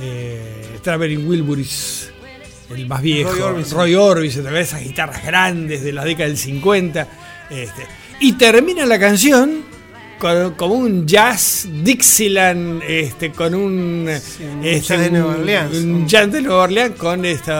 eh, 0.00 0.78
Traveling 0.82 1.26
Wilburys? 1.26 2.12
El 2.70 2.86
más 2.86 3.02
viejo, 3.02 3.32
Roy 3.32 3.40
Orbison. 3.42 3.78
Roy 3.78 3.94
Orbison, 3.96 4.56
esas 4.56 4.84
guitarras 4.84 5.24
grandes 5.24 5.82
de 5.82 5.92
la 5.92 6.04
década 6.04 6.28
del 6.28 6.38
50. 6.38 7.08
este, 7.50 7.86
y 8.20 8.34
termina 8.34 8.86
la 8.86 8.98
canción 8.98 9.64
con, 10.20 10.54
como 10.54 10.74
un 10.74 11.06
jazz 11.08 11.66
Dixieland, 11.82 12.82
este, 12.86 13.32
con 13.32 13.54
un, 13.56 13.62
un 14.02 14.08
este, 14.08 14.80
jazz 14.80 15.00
de 15.00 15.10
Nueva 15.10 15.34
Orleans. 15.34 15.74
un 15.76 16.06
jazz 16.06 16.30
de 16.30 16.42
Nueva 16.42 16.62
Orleans 16.62 16.96
con 16.96 17.24
este 17.24 17.50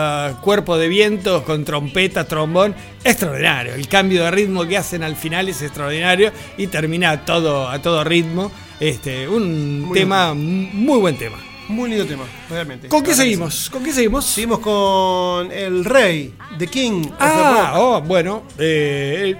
cuerpo 0.41 0.77
de 0.77 0.87
vientos, 0.87 1.43
con 1.43 1.65
trompeta, 1.65 2.23
trombón, 2.25 2.73
extraordinario. 3.03 3.73
El 3.73 3.89
cambio 3.89 4.23
de 4.23 4.31
ritmo 4.31 4.65
que 4.65 4.77
hacen 4.77 5.03
al 5.03 5.17
final 5.17 5.49
es 5.49 5.61
extraordinario 5.61 6.31
y 6.57 6.67
termina 6.67 7.11
a 7.11 7.25
todo, 7.25 7.67
a 7.67 7.81
todo 7.81 8.03
ritmo. 8.05 8.49
Este, 8.79 9.27
un 9.27 9.81
Muy 9.81 9.99
tema, 9.99 10.33
muy 10.33 10.99
buen 10.99 11.17
tema. 11.17 11.37
Muy 11.67 11.89
lindo 11.89 12.05
tema, 12.05 12.25
realmente. 12.49 12.87
¿Con 12.89 13.01
qué 13.01 13.13
seguimos? 13.13 13.69
¿Con 13.69 13.83
qué 13.83 13.93
seguimos? 13.93 14.25
sí. 14.25 14.33
Seguimos 14.35 14.59
con 14.59 15.51
El 15.51 15.85
Rey, 15.85 16.33
The 16.57 16.67
King. 16.67 17.03
the 17.03 17.13
Ah, 17.19 17.73
oh, 17.77 18.01
bueno. 18.01 18.43
eh, 18.57 19.35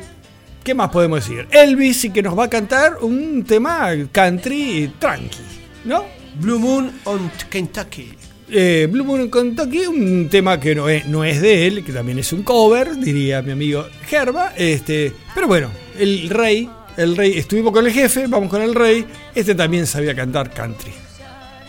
¿Qué 0.63 0.75
más 0.75 0.89
podemos 0.89 1.27
decir? 1.27 1.47
Elvis 1.49 2.01
sí 2.01 2.11
que 2.11 2.21
nos 2.21 2.37
va 2.37 2.43
a 2.43 2.49
cantar 2.49 2.97
un 3.01 3.43
tema 3.43 3.89
country 4.11 4.93
tranqui, 4.99 5.39
¿no? 5.85 6.05
Blue 6.35 6.59
Moon 6.59 6.91
on 7.05 7.31
Kentucky. 7.49 8.13
Eh, 8.47 8.87
Blue 8.91 9.03
Moon 9.03 9.31
Kentucky, 9.31 9.87
un 9.87 10.29
tema 10.29 10.59
que 10.59 10.75
no 10.75 10.87
es, 10.87 11.07
no 11.07 11.23
es 11.23 11.41
de 11.41 11.65
él, 11.65 11.83
que 11.83 11.91
también 11.91 12.19
es 12.19 12.31
un 12.31 12.43
cover, 12.43 12.95
diría 12.95 13.41
mi 13.41 13.53
amigo 13.53 13.87
Gerba. 14.05 14.53
Este, 14.55 15.11
pero 15.33 15.47
bueno, 15.47 15.69
el 15.97 16.29
rey, 16.29 16.69
el 16.95 17.17
rey, 17.17 17.39
estuvimos 17.39 17.73
con 17.73 17.87
el 17.87 17.91
jefe, 17.91 18.27
vamos 18.27 18.49
con 18.49 18.61
el 18.61 18.75
rey. 18.75 19.03
Este 19.33 19.55
también 19.55 19.87
sabía 19.87 20.13
cantar 20.15 20.53
country. 20.53 20.91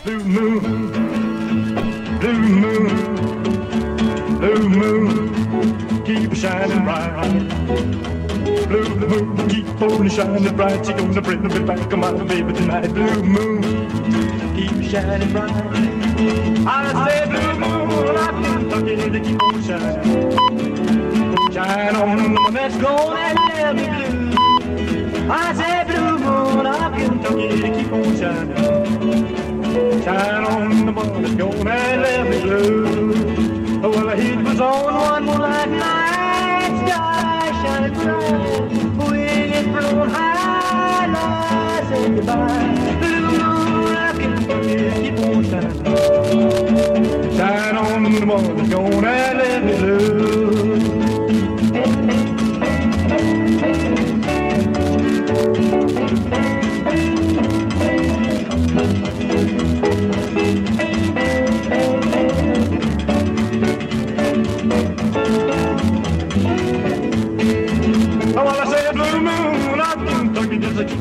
Blue 0.05 0.23
moon, 0.23 0.91
blue 2.19 2.33
moon, 2.33 2.89
blue 4.39 4.69
moon, 4.69 6.03
keep 6.05 6.31
shining 6.35 6.83
bright. 6.83 8.32
Blue 8.67 8.95
moon, 8.95 9.49
keep 9.49 9.81
on 9.81 10.09
shining 10.09 10.55
bright. 10.55 10.85
She 10.85 10.93
gonna 10.93 11.21
bring 11.21 11.43
me 11.43 11.59
back, 11.59 11.91
my 11.97 12.11
baby 12.23 12.53
tonight. 12.53 12.87
Blue 12.93 13.23
moon, 13.23 13.61
keep 14.55 14.89
shining 14.89 15.31
bright. 15.31 15.51
I 16.65 16.77
say 17.05 17.25
blue 17.29 17.53
moon, 17.59 18.15
I 18.15 18.31
can 18.41 18.69
tuck 18.69 18.87
it 18.87 19.11
to 19.11 19.19
keep 19.19 19.41
on 19.43 19.61
shining. 19.63 20.31
Shine 21.51 21.95
on 21.95 22.33
the 22.33 22.41
one 22.41 22.53
that's 22.53 22.77
gone 22.77 23.17
and 23.17 23.37
let 23.55 23.75
me 23.75 23.85
blue. 23.85 25.29
I 25.29 25.53
say 25.53 25.83
blue 25.91 26.17
moon, 26.19 26.65
I 26.65 26.89
can 26.97 27.19
tuck 27.21 27.37
it 27.37 27.61
to 27.61 27.69
keep 27.75 27.91
on 27.91 28.17
shining. 28.17 30.03
Shine 30.03 30.43
on 30.45 30.85
the 30.85 30.91
one 30.91 31.21
that's 31.21 31.35
gone 31.35 31.67
and 31.67 32.01
left 32.01 32.12
I 41.51 41.83
say 41.89 42.09
goodbye. 42.15 42.73
I 43.97 44.13
can. 44.17 44.33
Shine 47.37 47.77
on 47.77 48.03
the 48.03 48.25
morning 48.25 48.69
gonna 48.69 49.01
let 49.01 49.63
me 49.65 49.77
lose. 49.77 50.32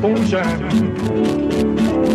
moonshine. 0.03 0.68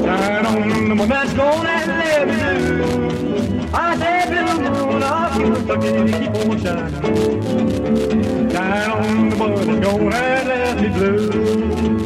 shine 0.03 0.45
on 0.45 0.69
the 0.89 0.95
moon 0.95 1.09
that's 1.09 1.33
gonna 1.33 1.63
let 1.63 1.87
me 1.87 2.33
blue. 2.33 3.69
I 3.73 3.97
said, 3.97 4.29
Bill 4.29 4.59
Moon, 4.59 5.03
I'll 5.03 5.31
keep 5.37 5.67
looking 5.67 6.07
to 6.07 6.19
keep 6.19 6.35
on 6.35 6.59
shining. 6.59 7.01
shine 8.51 8.91
on 8.91 9.29
the 9.29 9.35
moon 9.37 9.55
that's 9.55 9.79
gonna 9.87 10.09
let 10.09 10.81
me 10.81 10.89
blue. 10.89 11.96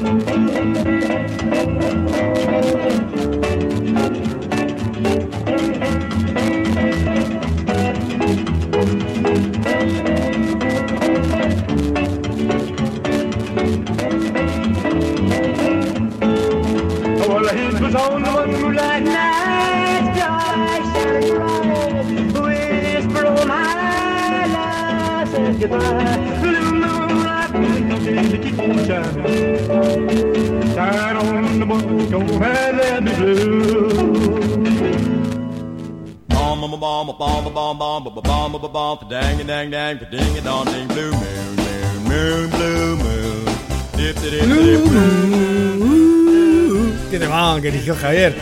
Qué 47.10 47.20
temón 47.20 47.62
que 47.62 47.70
eligió 47.70 47.96
Javier. 47.96 48.36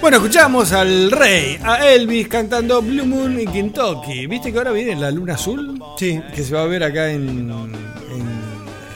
Bueno, 0.00 0.16
escuchamos 0.16 0.72
al 0.72 1.10
rey, 1.10 1.58
a 1.62 1.88
Elvis 1.88 2.28
cantando 2.28 2.82
Blue 2.82 3.06
Moon 3.06 3.40
in 3.40 3.50
Kentucky. 3.50 4.26
¿Viste 4.26 4.52
que 4.52 4.58
ahora 4.58 4.72
viene 4.72 4.96
la 4.96 5.10
luna 5.10 5.34
azul? 5.34 5.71
Sí. 5.98 6.20
Que 6.34 6.42
se 6.42 6.54
va 6.54 6.62
a 6.62 6.66
ver 6.66 6.82
acá 6.82 7.10
en, 7.10 7.28
en, 7.28 7.50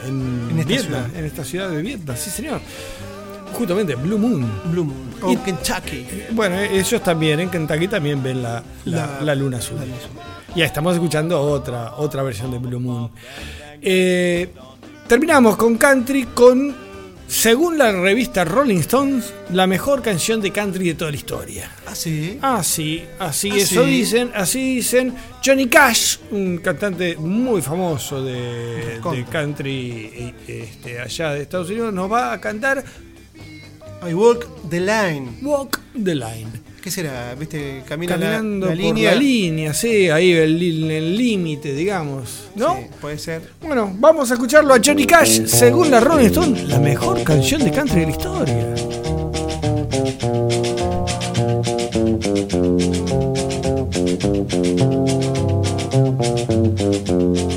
en, 0.05 0.49
En 0.51 0.59
esta 0.59 0.67
Vietnam, 0.69 1.03
ciudad. 1.03 1.15
en 1.19 1.25
esta 1.25 1.43
ciudad 1.43 1.69
de 1.69 1.81
Vietnam, 1.81 2.15
sí 2.17 2.29
señor. 2.29 2.61
Justamente, 3.53 3.95
Blue 3.95 4.17
Moon. 4.17 4.45
Blue 4.71 4.83
Moon 4.83 5.07
on 5.21 5.31
Y- 5.31 5.37
Kentucky. 5.37 6.05
Bueno, 6.31 6.55
eh, 6.55 6.69
ellos 6.79 7.01
también 7.01 7.39
en 7.39 7.49
Kentucky 7.49 7.87
también 7.87 8.21
ven 8.21 8.43
la, 8.43 8.61
la- 8.85 9.07
La- 9.07 9.21
la 9.21 9.35
luna 9.35 9.57
azul. 9.57 9.77
Ya 10.55 10.65
estamos 10.65 10.93
escuchando 10.95 11.39
otra, 11.41 11.95
otra 11.97 12.23
versión 12.23 12.51
de 12.51 12.57
Blue 12.59 12.79
Moon. 12.79 13.09
Eh, 13.81 14.49
terminamos 15.07 15.55
con 15.55 15.77
country 15.77 16.23
con, 16.33 16.75
según 17.27 17.77
la 17.77 17.91
revista 17.91 18.45
Rolling 18.45 18.77
Stones, 18.79 19.33
la 19.51 19.67
mejor 19.67 20.01
canción 20.01 20.41
de 20.41 20.51
country 20.51 20.87
de 20.87 20.93
toda 20.95 21.11
la 21.11 21.17
historia. 21.17 21.71
Ah, 21.85 21.93
sí. 21.95 22.39
Así, 22.41 23.03
así, 23.19 23.51
Ah, 23.51 23.57
eso 23.57 23.83
sí. 23.83 23.89
dicen, 23.89 24.31
así 24.33 24.75
dicen. 24.75 25.13
Johnny 25.45 25.67
Cash, 25.67 26.17
un 26.31 26.57
cantante 26.59 27.15
muy 27.17 27.61
famoso 27.61 28.23
de 28.23 28.99
country 29.31 30.33
este, 30.47 30.99
allá 30.99 31.31
de 31.33 31.41
Estados 31.43 31.69
Unidos, 31.69 31.93
nos 31.93 32.11
va 32.11 32.33
a 32.33 32.41
cantar 32.41 32.83
I 34.09 34.13
Walk 34.13 34.47
the 34.69 34.79
Line. 34.79 35.39
Walk 35.41 35.79
the 36.03 36.15
Line. 36.15 36.51
¿Qué 36.87 36.91
será? 36.91 37.35
¿Viste? 37.37 37.83
Camina 37.85 38.13
Caminando 38.13 38.67
la, 38.67 38.71
por 38.71 38.81
línea. 38.81 39.11
la 39.11 39.17
línea, 39.17 39.73
sí, 39.73 40.09
ahí 40.09 40.31
el 40.31 40.57
límite, 41.17 41.73
digamos, 41.73 42.45
¿no? 42.55 42.77
Sí, 42.77 42.83
puede 43.01 43.17
ser. 43.17 43.41
Bueno, 43.61 43.93
vamos 43.99 44.31
a 44.31 44.35
escucharlo 44.35 44.73
a 44.73 44.79
Johnny 44.81 45.05
Cash, 45.05 45.47
según 45.47 45.91
la 45.91 45.99
Rolling 45.99 46.27
Stone, 46.27 46.63
la 46.63 46.79
mejor 46.79 47.21
canción 47.25 47.61
de 47.61 47.71
country 47.71 47.99
de 47.99 48.05
la 48.05 48.11
historia. 48.11 48.73
Thank 57.09 57.56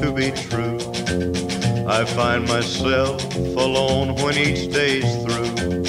to 0.00 0.12
be 0.12 0.30
true. 0.30 0.78
I 1.86 2.04
find 2.04 2.48
myself 2.48 3.22
alone 3.36 4.14
when 4.16 4.36
each 4.38 4.72
day's 4.72 5.14
through. 5.22 5.84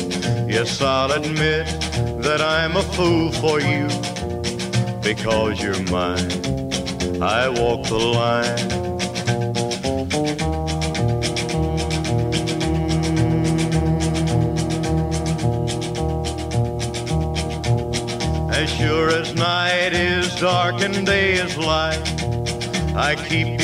Yes, 0.49 0.81
I'll 0.81 1.11
admit 1.11 1.67
that 2.21 2.41
I'm 2.41 2.75
a 2.75 2.81
fool 2.81 3.31
for 3.31 3.61
you 3.61 3.87
because 5.01 5.61
you're 5.61 5.81
mine. 5.89 6.31
I 7.21 7.47
walk 7.47 7.87
the 7.87 7.99
line. 7.99 8.90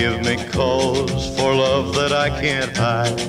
Give 0.00 0.22
me 0.22 0.42
cause 0.48 1.36
for 1.36 1.54
love 1.54 1.94
that 1.94 2.10
I 2.10 2.30
can't 2.40 2.74
hide. 2.74 3.20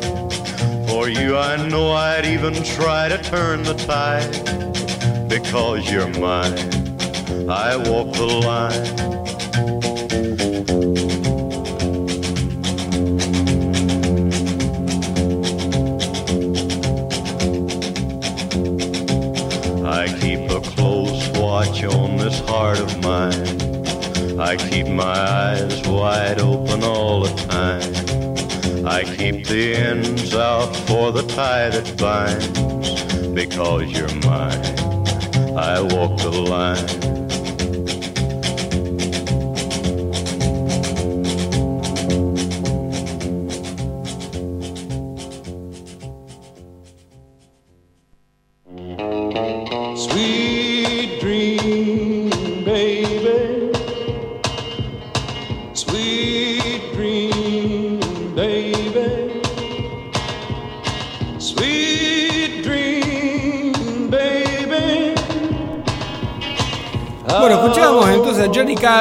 For 0.87 1.09
you, 1.09 1.35
I 1.35 1.57
know 1.67 1.91
I'd 1.91 2.25
even 2.25 2.53
try 2.63 3.09
to 3.09 3.17
turn 3.21 3.63
the 3.63 3.73
tide. 3.73 4.31
Because 5.27 5.91
you're 5.91 6.07
mine, 6.07 6.57
I 7.49 7.75
walk 7.75 8.13
the 8.13 8.25
line. 8.25 8.87
I 19.85 20.07
keep 20.21 20.49
a 20.49 20.61
close 20.61 21.27
watch 21.37 21.83
on 21.83 22.15
this 22.15 22.39
heart 22.39 22.79
of 22.79 22.97
mine. 23.01 23.59
I 24.39 24.55
keep 24.55 24.87
my 24.87 25.03
eyes 25.03 25.85
wide 25.85 26.39
open. 26.39 26.50
The 29.43 29.75
ends 29.75 30.33
out 30.33 30.73
for 30.87 31.11
the 31.11 31.23
tie 31.23 31.69
that 31.69 31.97
binds. 31.97 32.47
Because 33.27 33.91
you're 33.91 34.13
mine, 34.21 34.63
I 35.57 35.81
walk 35.81 36.17
the 36.19 36.31
line. 36.31 37.10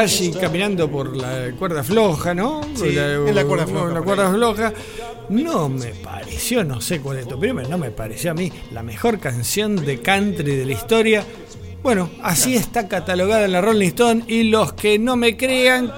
Y 0.06 0.32
caminando 0.32 0.90
por 0.90 1.16
la 1.16 1.50
cuerda 1.58 1.82
floja, 1.82 2.34
¿no? 2.34 2.62
Sí, 2.74 2.96
en 2.96 3.34
la 3.34 3.44
cuerda 3.44 3.66
floja, 3.66 3.92
La 3.92 4.02
cuerda. 4.02 4.72
No 5.28 5.68
me 5.68 5.90
pareció, 5.94 6.64
no 6.64 6.80
sé 6.80 7.00
cuál 7.00 7.18
es 7.18 7.28
tu 7.28 7.38
pero 7.38 7.68
no 7.68 7.78
me 7.78 7.90
pareció 7.90 8.32
a 8.32 8.34
mí 8.34 8.50
la 8.72 8.82
mejor 8.82 9.20
canción 9.20 9.76
de 9.76 10.00
country 10.00 10.56
de 10.56 10.66
la 10.66 10.72
historia. 10.72 11.24
Bueno, 11.82 12.10
así 12.22 12.56
está 12.56 12.88
catalogada 12.88 13.44
en 13.44 13.52
la 13.52 13.60
Rolling 13.60 13.88
Stone 13.88 14.24
y 14.26 14.44
los 14.44 14.72
que 14.72 14.98
no 14.98 15.16
me 15.16 15.36
crean, 15.36 15.92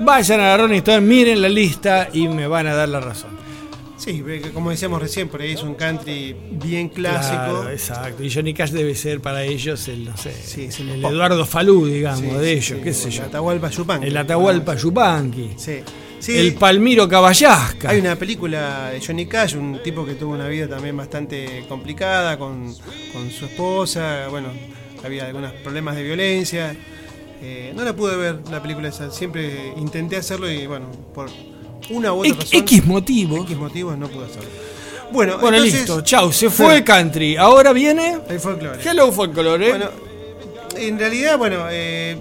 vayan 0.00 0.40
a 0.40 0.48
la 0.48 0.56
Rolling 0.58 0.78
Stone, 0.78 1.00
miren 1.00 1.40
la 1.40 1.48
lista 1.48 2.08
y 2.12 2.28
me 2.28 2.46
van 2.46 2.66
a 2.66 2.74
dar 2.74 2.88
la 2.88 3.00
razón. 3.00 3.41
Sí, 4.02 4.20
como 4.52 4.70
decíamos 4.70 5.00
recién, 5.00 5.28
por 5.28 5.40
ahí 5.42 5.52
es 5.52 5.62
un 5.62 5.74
country 5.74 6.34
bien 6.50 6.88
clásico. 6.88 7.36
Claro, 7.36 7.70
exacto. 7.70 8.24
Y 8.24 8.32
Johnny 8.32 8.52
Cash 8.52 8.70
debe 8.70 8.96
ser 8.96 9.20
para 9.20 9.44
ellos 9.44 9.86
el, 9.86 10.06
no 10.06 10.16
sé, 10.16 10.34
el, 10.56 10.88
el. 10.88 11.04
Eduardo 11.04 11.46
Falú, 11.46 11.86
digamos, 11.86 12.20
Sí, 12.20 12.26
de 12.26 12.52
ellos, 12.52 12.64
sí, 12.64 12.80
qué 12.82 12.92
sé 12.92 13.08
el 13.08 13.14
yo. 13.14 13.22
Atahualpa 13.22 13.70
Yupanqui. 13.70 14.06
El 14.08 14.16
Atahualpa 14.16 14.74
Yupanqui. 14.74 15.50
Sí. 15.56 15.80
Sí. 16.18 16.36
El 16.36 16.54
Palmiro 16.54 17.08
Caballasca. 17.08 17.90
Hay 17.90 18.00
una 18.00 18.16
película 18.16 18.90
de 18.90 19.00
Johnny 19.00 19.26
Cash, 19.26 19.54
un 19.54 19.80
tipo 19.84 20.04
que 20.04 20.14
tuvo 20.14 20.32
una 20.32 20.48
vida 20.48 20.66
también 20.68 20.96
bastante 20.96 21.64
complicada 21.68 22.36
con, 22.38 22.74
con 23.12 23.30
su 23.30 23.44
esposa. 23.44 24.26
Bueno, 24.30 24.48
había 25.04 25.26
algunos 25.26 25.52
problemas 25.52 25.94
de 25.94 26.02
violencia. 26.02 26.76
Eh, 27.40 27.72
no 27.74 27.84
la 27.84 27.94
pude 27.94 28.16
ver 28.16 28.38
la 28.50 28.60
película 28.60 28.88
esa. 28.88 29.12
Siempre 29.12 29.72
intenté 29.76 30.16
hacerlo 30.16 30.50
y 30.50 30.66
bueno, 30.66 30.86
por 31.14 31.28
una 31.92 32.12
u 32.12 32.18
otra 32.20 32.28
X- 32.30 32.38
razón. 32.44 32.58
X 32.60 32.86
motivos. 32.86 33.40
X 33.44 33.56
motivos 33.56 33.98
no 33.98 34.08
pude 34.08 34.26
hacerlo. 34.26 34.48
Bueno, 35.12 35.38
Bueno, 35.38 35.56
entonces- 35.58 35.80
listo. 35.80 36.00
Chau, 36.00 36.32
se 36.32 36.48
fue 36.50 36.76
el 36.78 36.84
country. 36.84 37.36
Ahora 37.36 37.72
viene. 37.72 38.18
El 38.28 38.40
folclore. 38.40 38.78
Hello 38.82 39.12
Folklore. 39.12 39.68
Bueno, 39.70 39.86
en 40.76 40.98
realidad, 40.98 41.36
bueno, 41.36 41.66
eh, 41.70 42.16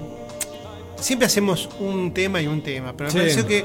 siempre 0.99 1.26
hacemos 1.26 1.69
un 1.80 2.13
tema 2.13 2.41
y 2.41 2.47
un 2.47 2.61
tema, 2.61 2.93
pero 2.95 3.09
me 3.11 3.19
pareció 3.19 3.47
que 3.47 3.63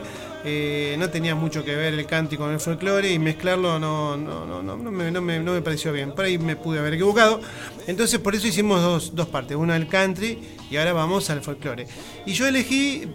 eh, 0.48 0.94
no 0.96 1.10
tenía 1.10 1.34
mucho 1.34 1.64
que 1.64 1.74
ver 1.74 1.92
el 1.94 2.06
country 2.06 2.36
con 2.36 2.52
el 2.52 2.60
folclore 2.60 3.10
y 3.12 3.18
mezclarlo 3.18 3.80
no, 3.80 4.16
no, 4.16 4.46
no, 4.46 4.62
no, 4.62 4.76
no 4.76 4.90
me, 4.92 5.10
no 5.10 5.20
me- 5.20 5.40
no 5.40 5.52
me 5.54 5.60
pareció 5.60 5.92
bien. 5.92 6.12
Por 6.12 6.24
ahí 6.24 6.38
me 6.38 6.54
pude 6.54 6.78
haber 6.78 6.94
equivocado. 6.94 7.40
Entonces, 7.88 8.20
por 8.20 8.36
eso 8.36 8.46
hicimos 8.46 8.80
dos, 8.80 9.16
dos 9.16 9.26
partes: 9.26 9.56
una 9.56 9.74
del 9.74 9.88
country 9.88 10.38
y 10.70 10.76
ahora 10.76 10.92
vamos 10.92 11.28
al 11.30 11.42
folclore. 11.42 11.88
Y 12.26 12.32
yo 12.32 12.46
elegí 12.46 13.08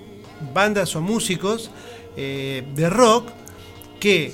bandas 0.54 0.94
o 0.98 1.02
músicos 1.02 1.72
eh, 2.18 2.64
de 2.76 2.90
rock 2.90 3.30
que 4.00 4.34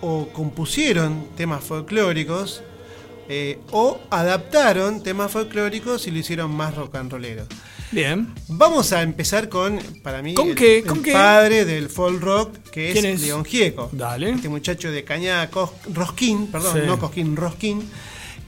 o 0.00 0.28
compusieron 0.32 1.28
temas 1.36 1.64
folclóricos 1.64 2.62
eh, 3.28 3.58
o 3.70 3.98
adaptaron 4.10 5.02
temas 5.02 5.30
folclóricos 5.32 6.06
y 6.06 6.10
lo 6.10 6.18
hicieron 6.18 6.50
más 6.54 6.74
rock 6.74 6.96
and 6.96 7.10
rollero. 7.12 7.46
Bien. 7.90 8.34
Vamos 8.48 8.92
a 8.92 9.02
empezar 9.02 9.48
con, 9.48 9.78
para 10.02 10.20
mí, 10.20 10.34
¿Con 10.34 10.48
el, 10.48 10.54
qué? 10.56 10.78
el 10.78 10.84
¿Con 10.84 11.02
qué? 11.02 11.12
padre 11.12 11.64
del 11.64 11.88
folk 11.88 12.20
rock, 12.20 12.54
que 12.70 12.92
¿Quién 12.92 13.04
es, 13.06 13.20
es? 13.20 13.26
León 13.28 13.44
Gieco. 13.44 13.88
Dale. 13.92 14.30
Este 14.30 14.48
muchacho 14.48 14.90
de 14.90 15.04
Cañada 15.04 15.48
Cos- 15.50 15.70
Rosquín, 15.92 16.48
perdón, 16.48 16.80
Sí. 16.80 16.86
no 16.86 16.98
Cosquín, 16.98 17.36
Rosquín, 17.36 17.88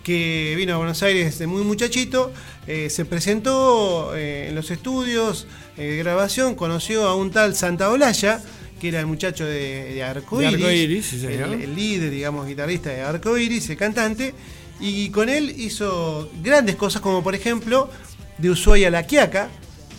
que 0.03 0.55
vino 0.57 0.75
a 0.75 0.79
Buenos 0.79 1.03
Aires 1.03 1.39
de 1.39 1.47
muy 1.47 1.63
muchachito, 1.63 2.33
eh, 2.67 2.91
se 2.91 3.05
presentó 3.05 4.15
eh, 4.17 4.49
en 4.49 4.55
los 4.57 4.71
estudios 4.71 5.47
eh, 5.77 5.97
grabación, 5.99 6.55
conoció 6.55 7.07
a 7.07 7.15
un 7.15 7.31
tal 7.31 7.55
Santa 7.55 7.91
Olaya, 7.91 8.41
que 8.81 8.89
era 8.89 9.01
el 9.01 9.07
muchacho 9.07 9.45
de, 9.45 9.95
de 9.95 10.03
Arcoiris, 10.03 10.51
De 10.53 10.57
Arcoiris, 10.65 11.07
sí, 11.07 11.21
señor. 11.21 11.53
el, 11.55 11.63
el 11.63 11.75
líder, 11.75 12.11
digamos, 12.11 12.47
guitarrista 12.47 12.91
de 12.91 13.01
Arcoiris, 13.03 13.71
el 13.71 13.77
cantante, 13.77 14.35
y 14.81 15.09
con 15.11 15.29
él 15.29 15.55
hizo 15.57 16.31
grandes 16.43 16.77
cosas 16.77 17.01
como 17.01 17.23
por 17.23 17.35
ejemplo 17.35 17.89
de 18.37 18.51
Ushuaia 18.51 18.89
a 18.89 18.91
La 18.91 19.07
Quiaca, 19.07 19.49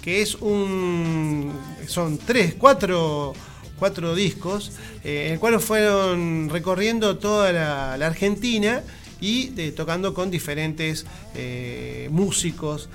que 0.03 0.21
es 0.21 0.35
un. 0.35 1.51
son 1.87 2.17
tres, 2.19 2.53
cuatro, 2.57 3.33
cuatro 3.79 4.13
discos, 4.15 4.71
eh, 5.03 5.25
en 5.27 5.33
el 5.33 5.39
cual 5.39 5.59
fueron 5.59 6.49
recorriendo 6.49 7.17
toda 7.17 7.51
la, 7.51 7.97
la 7.97 8.05
Argentina 8.07 8.83
y 9.19 9.49
de- 9.49 9.71
tocando 9.71 10.13
con 10.13 10.29
diferentes 10.29 11.05
eh, 11.35 12.07
músicos 12.11 12.87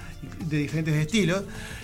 de 0.48 0.58
diferentes 0.58 0.94
estilos. 0.94 1.42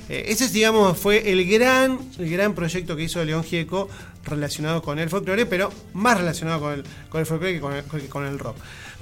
Eh, 0.08 0.26
ese, 0.28 0.48
digamos, 0.48 0.98
fue 0.98 1.30
el 1.30 1.46
gran, 1.48 1.98
el 2.18 2.30
gran 2.30 2.54
proyecto 2.54 2.96
que 2.96 3.02
hizo 3.04 3.24
León 3.24 3.44
Gieco 3.44 3.88
relacionado 4.24 4.82
con 4.82 4.98
el 4.98 5.08
folclore, 5.10 5.46
pero 5.46 5.70
más 5.94 6.18
relacionado 6.18 6.60
con 6.60 6.72
el, 6.74 6.84
con 7.08 7.20
el 7.20 7.26
folclore 7.26 7.54
que 7.54 7.60
con 7.60 7.72
el, 7.74 7.84
que 7.84 8.08
con 8.08 8.26
el 8.26 8.38
rock. 8.38 8.56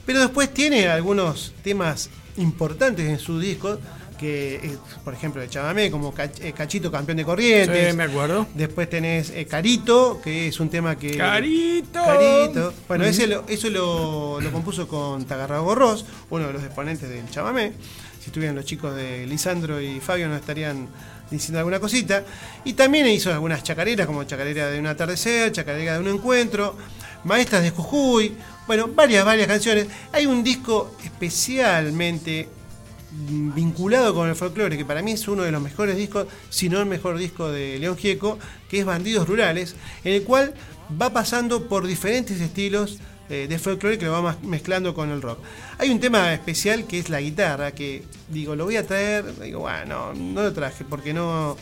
Pero 0.04 0.20
después 0.20 0.52
tiene 0.52 0.88
algunos 0.88 1.52
temas 1.64 2.10
importantes 2.36 3.06
en 3.08 3.18
sus 3.18 3.40
discos, 3.42 3.78
que, 4.18 4.70
por 5.04 5.12
ejemplo, 5.12 5.42
de 5.42 5.48
Chamamé, 5.50 5.90
como 5.90 6.14
eh, 6.40 6.52
Cachito 6.56 6.90
Campeón 6.90 7.18
de 7.18 7.24
Corrientes. 7.26 7.90
Sí, 7.90 7.96
me 7.96 8.04
acuerdo. 8.04 8.46
Después 8.54 8.88
tenés 8.88 9.28
eh, 9.28 9.44
Carito, 9.44 10.20
que 10.24 10.48
es 10.48 10.58
un 10.58 10.70
tema 10.70 10.96
que. 10.96 11.18
Carito. 11.18 12.02
Carito. 12.02 12.72
Bueno, 12.88 13.04
ese 13.04 13.26
lo- 13.26 13.44
eso 13.46 13.68
lo, 13.68 14.40
lo 14.40 14.52
compuso 14.52 14.88
con 14.88 15.26
Tagarra 15.26 15.58
Gorros, 15.58 16.06
uno 16.30 16.46
de 16.46 16.52
los 16.54 16.62
exponentes 16.64 17.10
del 17.10 17.28
chamamé. 17.28 17.72
Si 18.26 18.30
estuvieran 18.30 18.56
los 18.56 18.64
chicos 18.64 18.92
de 18.96 19.24
Lisandro 19.24 19.80
y 19.80 20.00
Fabio, 20.00 20.26
nos 20.26 20.40
estarían 20.40 20.88
diciendo 21.30 21.60
alguna 21.60 21.78
cosita. 21.78 22.24
Y 22.64 22.72
también 22.72 23.06
hizo 23.06 23.32
algunas 23.32 23.62
chacareras, 23.62 24.04
como 24.04 24.24
Chacarera 24.24 24.68
de 24.68 24.80
un 24.80 24.88
atardecer, 24.88 25.52
Chacarera 25.52 25.94
de 25.94 26.00
un 26.00 26.08
encuentro, 26.08 26.76
Maestras 27.22 27.62
de 27.62 27.70
Jujuy. 27.70 28.34
Bueno, 28.66 28.88
varias, 28.88 29.24
varias 29.24 29.46
canciones. 29.46 29.86
Hay 30.10 30.26
un 30.26 30.42
disco 30.42 30.96
especialmente 31.04 32.48
vinculado 33.28 34.12
con 34.12 34.28
el 34.28 34.34
folclore, 34.34 34.76
que 34.76 34.84
para 34.84 35.02
mí 35.02 35.12
es 35.12 35.28
uno 35.28 35.44
de 35.44 35.52
los 35.52 35.62
mejores 35.62 35.96
discos, 35.96 36.26
si 36.50 36.68
no 36.68 36.80
el 36.80 36.86
mejor 36.86 37.18
disco 37.18 37.48
de 37.48 37.78
León 37.78 37.96
Gieco, 37.96 38.40
que 38.68 38.80
es 38.80 38.84
Bandidos 38.84 39.28
Rurales, 39.28 39.76
en 40.02 40.14
el 40.14 40.24
cual 40.24 40.52
va 41.00 41.12
pasando 41.12 41.68
por 41.68 41.86
diferentes 41.86 42.40
estilos 42.40 42.98
eh, 43.28 43.46
de 43.48 43.58
folclore 43.58 43.98
que 43.98 44.06
lo 44.06 44.22
va 44.22 44.36
mezclando 44.42 44.94
con 44.94 45.10
el 45.10 45.22
rock. 45.22 45.38
Hay 45.78 45.90
un 45.90 46.00
tema 46.00 46.32
especial 46.32 46.86
que 46.86 46.98
es 46.98 47.08
la 47.08 47.20
guitarra, 47.20 47.72
que 47.72 48.02
digo, 48.28 48.54
lo 48.54 48.64
voy 48.64 48.76
a 48.76 48.86
traer, 48.86 49.38
digo, 49.40 49.60
bueno, 49.60 50.14
no 50.14 50.42
lo 50.42 50.52
traje 50.52 50.84
porque 50.84 51.12
no, 51.12 51.56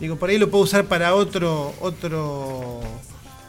digo, 0.00 0.16
por 0.16 0.30
ahí 0.30 0.38
lo 0.38 0.50
puedo 0.50 0.64
usar 0.64 0.84
para 0.86 1.14
otro, 1.14 1.74
otro, 1.80 2.80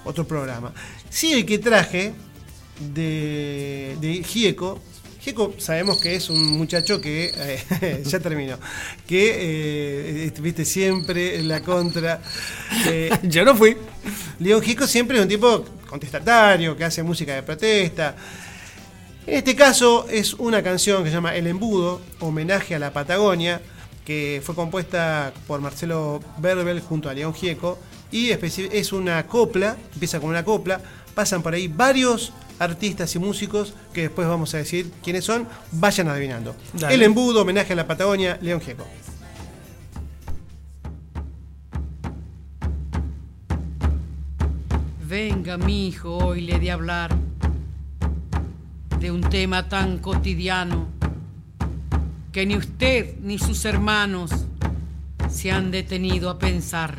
otro 0.05 0.27
programa. 0.27 0.73
Sí, 1.09 1.33
el 1.33 1.45
que 1.45 1.59
traje 1.59 2.13
de, 2.93 3.97
de 3.99 4.23
Gieco. 4.23 4.79
Gieco 5.19 5.53
sabemos 5.57 5.99
que 5.99 6.15
es 6.15 6.29
un 6.29 6.57
muchacho 6.57 7.01
que, 7.01 7.33
eh, 7.35 8.03
ya 8.05 8.19
terminó, 8.19 8.57
que 9.05 10.25
eh, 10.27 10.33
viste 10.39 10.63
siempre 10.63 11.37
en 11.37 11.49
la 11.49 11.61
contra. 11.61 12.21
eh, 12.87 13.11
Yo 13.23 13.43
no 13.43 13.55
fui. 13.55 13.75
León 14.39 14.61
Gieco 14.61 14.87
siempre 14.87 15.17
es 15.17 15.23
un 15.23 15.29
tipo 15.29 15.65
contestatario, 15.89 16.77
que 16.77 16.85
hace 16.85 17.03
música 17.03 17.33
de 17.33 17.43
protesta. 17.43 18.15
En 19.25 19.35
este 19.37 19.55
caso 19.55 20.07
es 20.09 20.33
una 20.35 20.63
canción 20.63 21.03
que 21.03 21.09
se 21.09 21.15
llama 21.15 21.35
El 21.35 21.47
Embudo, 21.47 22.01
homenaje 22.19 22.75
a 22.75 22.79
la 22.79 22.93
Patagonia, 22.93 23.61
que 24.05 24.41
fue 24.43 24.55
compuesta 24.55 25.33
por 25.45 25.61
Marcelo 25.61 26.19
Berbel 26.37 26.79
junto 26.81 27.09
a 27.09 27.13
León 27.13 27.33
Gieco, 27.33 27.77
y 28.11 28.31
es 28.31 28.91
una 28.91 29.27
copla, 29.27 29.77
empieza 29.93 30.19
con 30.19 30.29
una 30.29 30.43
copla, 30.43 30.81
pasan 31.13 31.43
por 31.43 31.53
ahí 31.53 31.67
varios 31.67 32.33
artistas 32.57 33.13
y 33.15 33.19
músicos 33.19 33.73
que 33.93 34.01
después 34.01 34.27
vamos 34.27 34.53
a 34.53 34.57
decir 34.57 34.91
quiénes 35.03 35.25
son, 35.25 35.47
vayan 35.71 36.07
adivinando. 36.09 36.55
Dale. 36.73 36.95
El 36.95 37.03
Embudo, 37.03 37.41
homenaje 37.41 37.73
a 37.73 37.75
la 37.75 37.87
Patagonia, 37.87 38.37
León 38.41 38.61
Gieco. 38.61 38.85
Venga, 45.09 45.57
mi 45.57 45.87
hijo, 45.87 46.17
hoy 46.17 46.41
le 46.41 46.59
de 46.59 46.69
hablar 46.69 47.09
de 48.99 49.11
un 49.11 49.21
tema 49.21 49.67
tan 49.67 49.97
cotidiano 49.97 50.85
que 52.31 52.45
ni 52.45 52.55
usted 52.55 53.17
ni 53.19 53.39
sus 53.39 53.65
hermanos 53.65 54.29
se 55.27 55.51
han 55.51 55.71
detenido 55.71 56.29
a 56.29 56.37
pensar. 56.37 56.93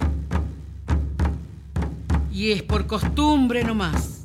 Y 2.32 2.50
es 2.50 2.64
por 2.64 2.88
costumbre 2.88 3.62
nomás, 3.62 4.24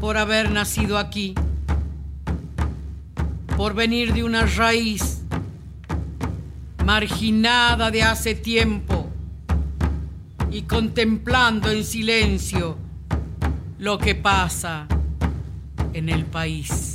por 0.00 0.16
haber 0.16 0.50
nacido 0.50 0.96
aquí, 0.96 1.34
por 3.54 3.74
venir 3.74 4.14
de 4.14 4.24
una 4.24 4.46
raíz 4.46 5.20
marginada 6.86 7.90
de 7.90 8.02
hace 8.02 8.34
tiempo 8.34 9.10
y 10.54 10.62
contemplando 10.62 11.68
en 11.68 11.84
silencio 11.84 12.78
lo 13.80 13.98
que 13.98 14.14
pasa 14.14 14.86
en 15.92 16.08
el 16.08 16.26
país. 16.26 16.93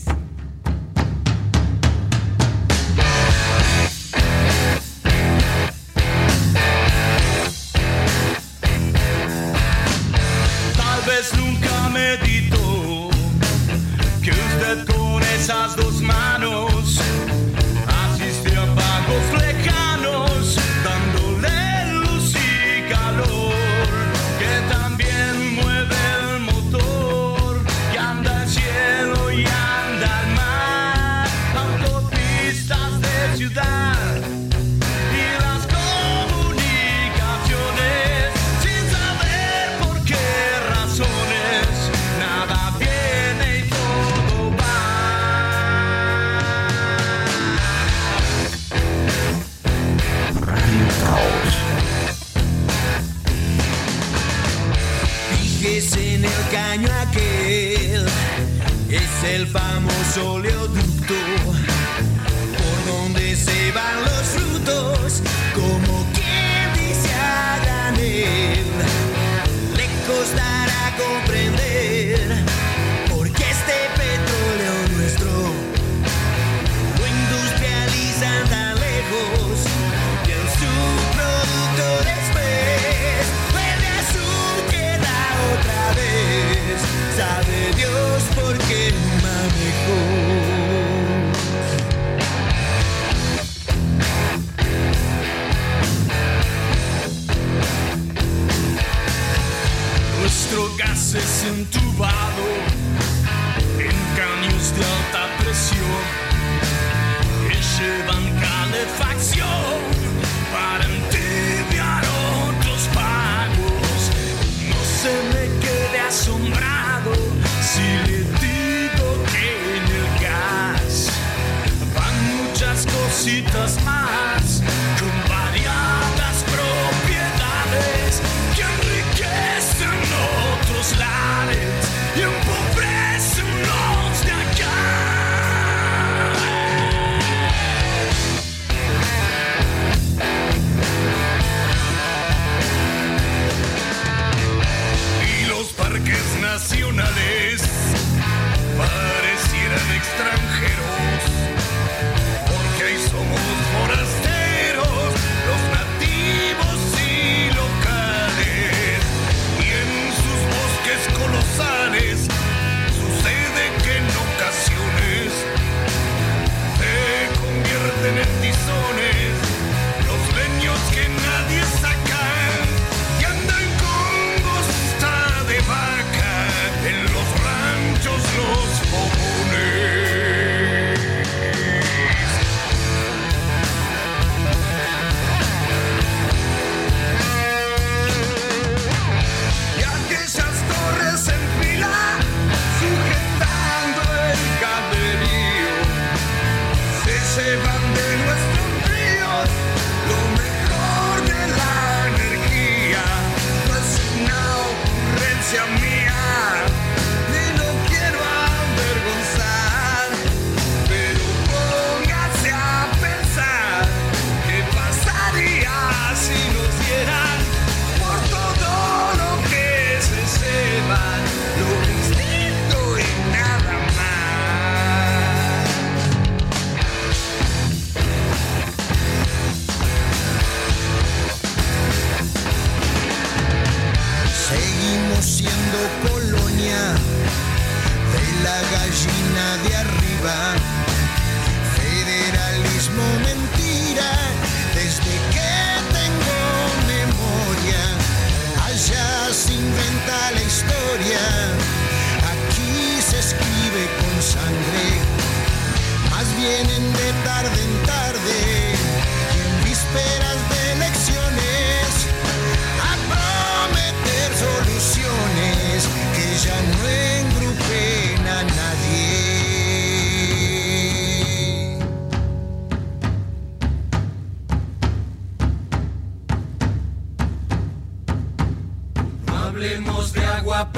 Famoso 60.09 60.33
oleoducto, 60.33 61.13
por 61.45 61.58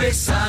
de 0.01 0.40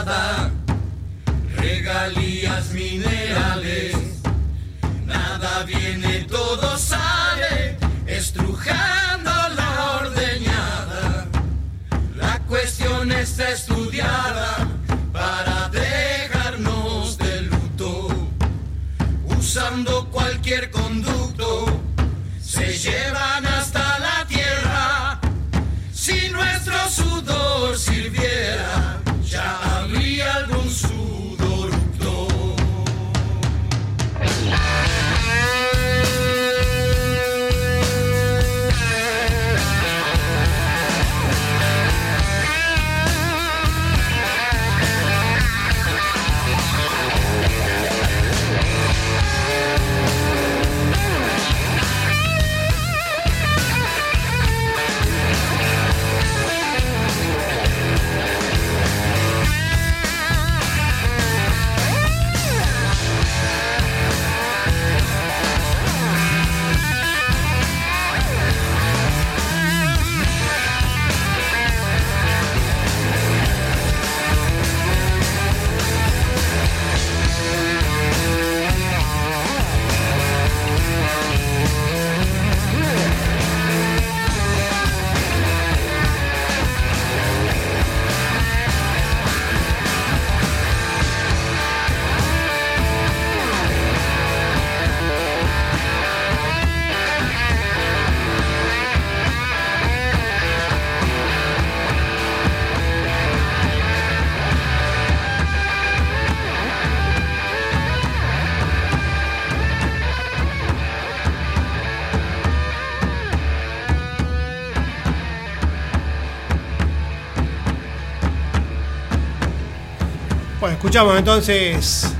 escuchamos 121.02 121.18
entonces 121.18 122.14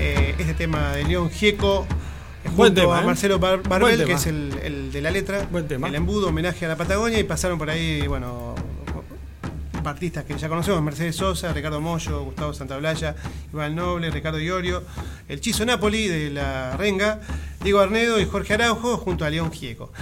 eh, 0.00 0.34
este 0.38 0.54
tema 0.54 0.92
de 0.92 1.04
León 1.04 1.30
Gieco. 1.30 1.86
Junto 2.44 2.56
Buen 2.56 2.74
tema, 2.74 2.98
a 2.98 3.02
¿eh? 3.02 3.06
Marcelo 3.06 3.38
Bar- 3.38 3.58
Buen 3.58 3.68
Barbel, 3.68 3.96
tema. 3.98 4.06
que 4.08 4.12
es 4.14 4.26
el, 4.26 4.52
el 4.64 4.92
de 4.92 5.00
la 5.00 5.10
letra. 5.12 5.46
El 5.52 5.94
embudo, 5.94 6.28
homenaje 6.28 6.64
a 6.64 6.68
la 6.70 6.76
Patagonia. 6.76 7.18
Y 7.20 7.24
pasaron 7.24 7.56
por 7.58 7.70
ahí, 7.70 8.04
bueno, 8.08 8.54
artistas 9.84 10.24
que 10.24 10.36
ya 10.36 10.48
conocemos: 10.48 10.82
Mercedes 10.82 11.14
Sosa, 11.16 11.52
Ricardo 11.52 11.80
Mollo, 11.80 12.24
Gustavo 12.24 12.52
Santaolalla, 12.52 13.14
Iván 13.52 13.76
Noble, 13.76 14.10
Ricardo 14.10 14.40
Iorio, 14.40 14.82
el 15.28 15.40
Chizo 15.40 15.64
Napoli 15.64 16.08
de 16.08 16.30
la 16.30 16.76
Renga, 16.76 17.20
Diego 17.62 17.78
Arnedo 17.80 18.20
y 18.20 18.24
Jorge 18.26 18.54
Araujo, 18.54 18.96
junto 18.96 19.24
a 19.24 19.30
León 19.30 19.52
Gieco. 19.52 19.92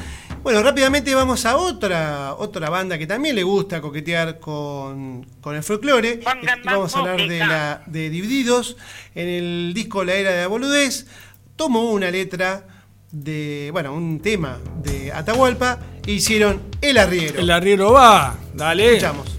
Bueno, 0.44 0.62
rápidamente 0.62 1.14
vamos 1.14 1.46
a 1.46 1.56
otra, 1.56 2.34
otra 2.34 2.68
banda 2.68 2.98
que 2.98 3.06
también 3.06 3.34
le 3.34 3.42
gusta 3.42 3.80
coquetear 3.80 4.38
con, 4.38 5.24
con 5.40 5.56
el 5.56 5.62
folclore. 5.62 6.20
Vamos 6.66 6.94
a 6.94 6.98
hablar 6.98 7.26
de, 7.26 7.38
la, 7.38 7.82
de 7.86 8.10
Divididos. 8.10 8.76
En 9.14 9.26
el 9.26 9.72
disco 9.72 10.04
La 10.04 10.12
Era 10.12 10.32
de 10.32 10.42
la 10.42 10.48
Boludez, 10.48 11.06
tomó 11.56 11.90
una 11.90 12.10
letra 12.10 12.66
de, 13.10 13.70
bueno, 13.72 13.94
un 13.94 14.20
tema 14.20 14.58
de 14.82 15.12
Atahualpa 15.12 15.78
e 16.06 16.12
hicieron 16.12 16.60
El 16.82 16.98
Arriero. 16.98 17.40
El 17.40 17.50
arriero 17.50 17.92
va, 17.92 18.36
dale. 18.52 18.88
Escuchamos. 18.88 19.38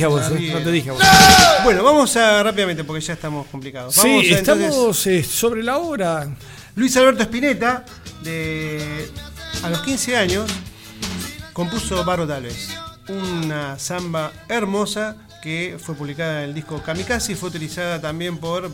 Dije 0.00 0.04
a 0.04 0.08
vos, 0.08 0.40
eh, 0.40 0.50
no 0.52 0.60
te 0.60 0.72
dije 0.72 0.90
a 0.90 0.92
vos. 0.94 1.02
Bueno, 1.64 1.84
vamos 1.84 2.16
a 2.16 2.42
rápidamente 2.42 2.84
porque 2.84 3.04
ya 3.04 3.12
estamos 3.12 3.46
complicados. 3.48 3.94
Sí, 3.94 4.00
Vamos 4.08 4.24
a, 4.24 4.38
estamos 4.38 4.64
entonces, 4.64 5.06
eh, 5.06 5.30
sobre 5.30 5.62
la 5.62 5.78
hora. 5.78 6.26
Luis 6.74 6.96
Alberto 6.96 7.22
Spinetta, 7.22 7.84
de 8.22 9.10
a 9.62 9.68
los 9.68 9.82
15 9.82 10.16
años, 10.16 10.50
compuso 11.52 12.02
Barro 12.04 12.26
Tal 12.26 12.44
vez. 12.44 12.70
Una 13.08 13.78
samba 13.78 14.32
hermosa 14.48 15.16
que 15.42 15.76
fue 15.78 15.94
publicada 15.94 16.44
en 16.44 16.50
el 16.50 16.54
disco 16.54 16.82
Kamikaze 16.82 17.32
y 17.32 17.34
fue 17.34 17.48
utilizada 17.48 18.00
también 18.00 18.38
por 18.38 18.70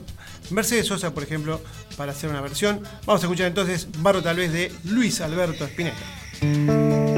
Mercedes 0.50 0.86
Sosa, 0.86 1.12
por 1.14 1.22
ejemplo, 1.22 1.60
para 1.96 2.12
hacer 2.12 2.30
una 2.30 2.40
versión. 2.40 2.82
Vamos 3.06 3.22
a 3.22 3.26
escuchar 3.26 3.46
entonces 3.46 3.88
Barro 3.98 4.22
Tal 4.22 4.36
vez 4.36 4.52
de 4.52 4.72
Luis 4.84 5.20
Alberto 5.20 5.64
Spinetta. 5.64 7.15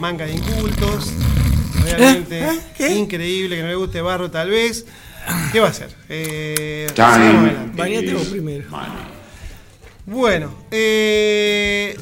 No 0.00 0.24
les 0.24 0.24
gusta, 0.24 0.24
la 0.24 0.24
manga 0.24 0.24
de 0.26 0.32
incultos, 0.32 1.12
realmente 1.84 2.48
¿Eh? 2.78 2.94
increíble 2.94 3.56
que 3.56 3.62
no 3.62 3.68
le 3.68 3.74
guste 3.74 4.00
Barro 4.00 4.30
tal 4.30 4.50
vez. 4.50 4.84
¿Qué 5.52 5.60
va 5.60 5.66
a 5.68 5.70
hacer? 5.70 5.90
Eh. 6.08 6.86
Bañate 7.74 8.14
vos 8.14 8.28
primero. 8.28 8.64
Bueno, 10.06 10.54
eh, 10.70 11.94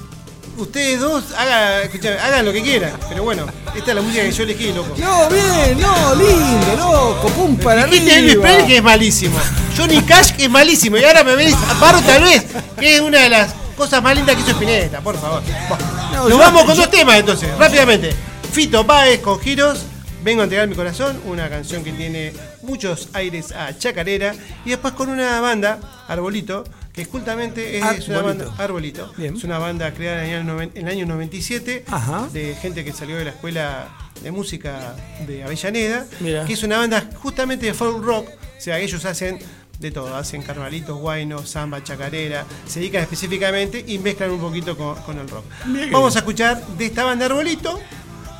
ustedes 0.58 1.00
dos 1.00 1.32
hagan, 1.36 1.82
escuchame, 1.82 2.18
hagan 2.20 2.44
lo 2.44 2.52
que 2.52 2.62
quieran, 2.62 2.92
pero 3.08 3.24
bueno, 3.24 3.46
esta 3.74 3.90
es 3.90 3.94
la 3.96 4.02
música 4.02 4.22
que 4.22 4.30
yo 4.30 4.42
elegí, 4.44 4.72
loco. 4.72 4.94
No, 4.96 5.28
bien, 5.28 5.80
no, 5.80 6.14
lindo, 6.14 6.76
loco, 6.76 7.28
pum 7.30 7.56
para 7.56 7.84
Dijiste 7.86 8.12
arriba. 8.12 8.30
Elvis 8.30 8.36
Presley 8.36 8.66
que 8.68 8.76
es 8.76 8.82
malísimo. 8.82 9.38
Johnny 9.76 10.00
Cash 10.02 10.36
que 10.36 10.44
es 10.44 10.50
malísimo. 10.50 10.96
Y 10.96 11.04
ahora 11.04 11.24
me 11.24 11.34
venís 11.34 11.54
a 11.54 11.74
Barro 11.80 12.00
tal 12.02 12.22
vez, 12.22 12.46
que 12.78 12.94
es 12.94 13.00
una 13.00 13.18
de 13.18 13.28
las 13.28 13.52
cosas 13.76 14.00
más 14.00 14.14
lindas 14.14 14.36
que 14.36 14.42
hizo 14.42 14.52
Spinetta, 14.52 15.00
por 15.00 15.18
favor. 15.20 15.42
Bueno, 15.68 15.84
No, 16.16 16.28
nos 16.28 16.38
vamos 16.38 16.64
con 16.64 16.74
yo- 16.74 16.82
dos 16.82 16.90
temas 16.90 17.16
entonces, 17.18 17.56
rápidamente. 17.58 18.12
Fito 18.52 18.86
Páez 18.86 19.20
con 19.20 19.38
Giros, 19.40 19.84
Vengo 20.24 20.40
a 20.40 20.44
entregar 20.44 20.66
mi 20.66 20.74
corazón, 20.74 21.20
una 21.26 21.48
canción 21.48 21.84
que 21.84 21.92
tiene 21.92 22.32
muchos 22.62 23.10
aires 23.12 23.52
a 23.52 23.78
chacarera. 23.78 24.34
Y 24.64 24.70
después 24.70 24.92
con 24.94 25.08
una 25.08 25.40
banda, 25.40 25.78
Arbolito, 26.08 26.64
que 26.92 27.04
justamente 27.04 27.76
es 27.76 27.82
una 28.08 28.18
Arbolito. 28.18 28.22
banda. 28.24 28.54
Arbolito. 28.58 29.12
Es 29.22 29.44
una 29.44 29.58
banda 29.58 29.94
creada 29.94 30.24
en 30.24 30.30
el 30.30 30.36
año, 30.40 30.52
noven- 30.52 30.72
en 30.74 30.88
el 30.88 30.92
año 30.94 31.06
97 31.06 31.84
de 32.32 32.56
gente 32.60 32.84
que 32.84 32.92
salió 32.92 33.16
de 33.18 33.24
la 33.26 33.30
escuela 33.30 33.86
de 34.20 34.32
música 34.32 34.96
de 35.28 35.44
Avellaneda, 35.44 36.06
Mira. 36.18 36.44
que 36.44 36.54
es 36.54 36.62
una 36.64 36.78
banda 36.78 37.08
justamente 37.22 37.66
de 37.66 37.74
folk 37.74 38.02
rock. 38.02 38.28
O 38.28 38.60
sea, 38.60 38.80
ellos 38.80 39.04
hacen 39.04 39.38
de 39.78 39.90
todo. 39.90 40.14
Hacen 40.16 40.42
carnavalitos, 40.42 40.98
guainos, 40.98 41.48
samba, 41.48 41.82
chacarera. 41.82 42.44
Se 42.66 42.80
dedican 42.80 43.02
específicamente 43.02 43.84
y 43.86 43.98
mezclan 43.98 44.30
un 44.30 44.40
poquito 44.40 44.76
con, 44.76 44.94
con 45.02 45.18
el 45.18 45.28
rock. 45.28 45.44
Bien. 45.66 45.90
Vamos 45.92 46.16
a 46.16 46.20
escuchar 46.20 46.64
de 46.66 46.86
esta 46.86 47.04
banda 47.04 47.26
Arbolito, 47.26 47.80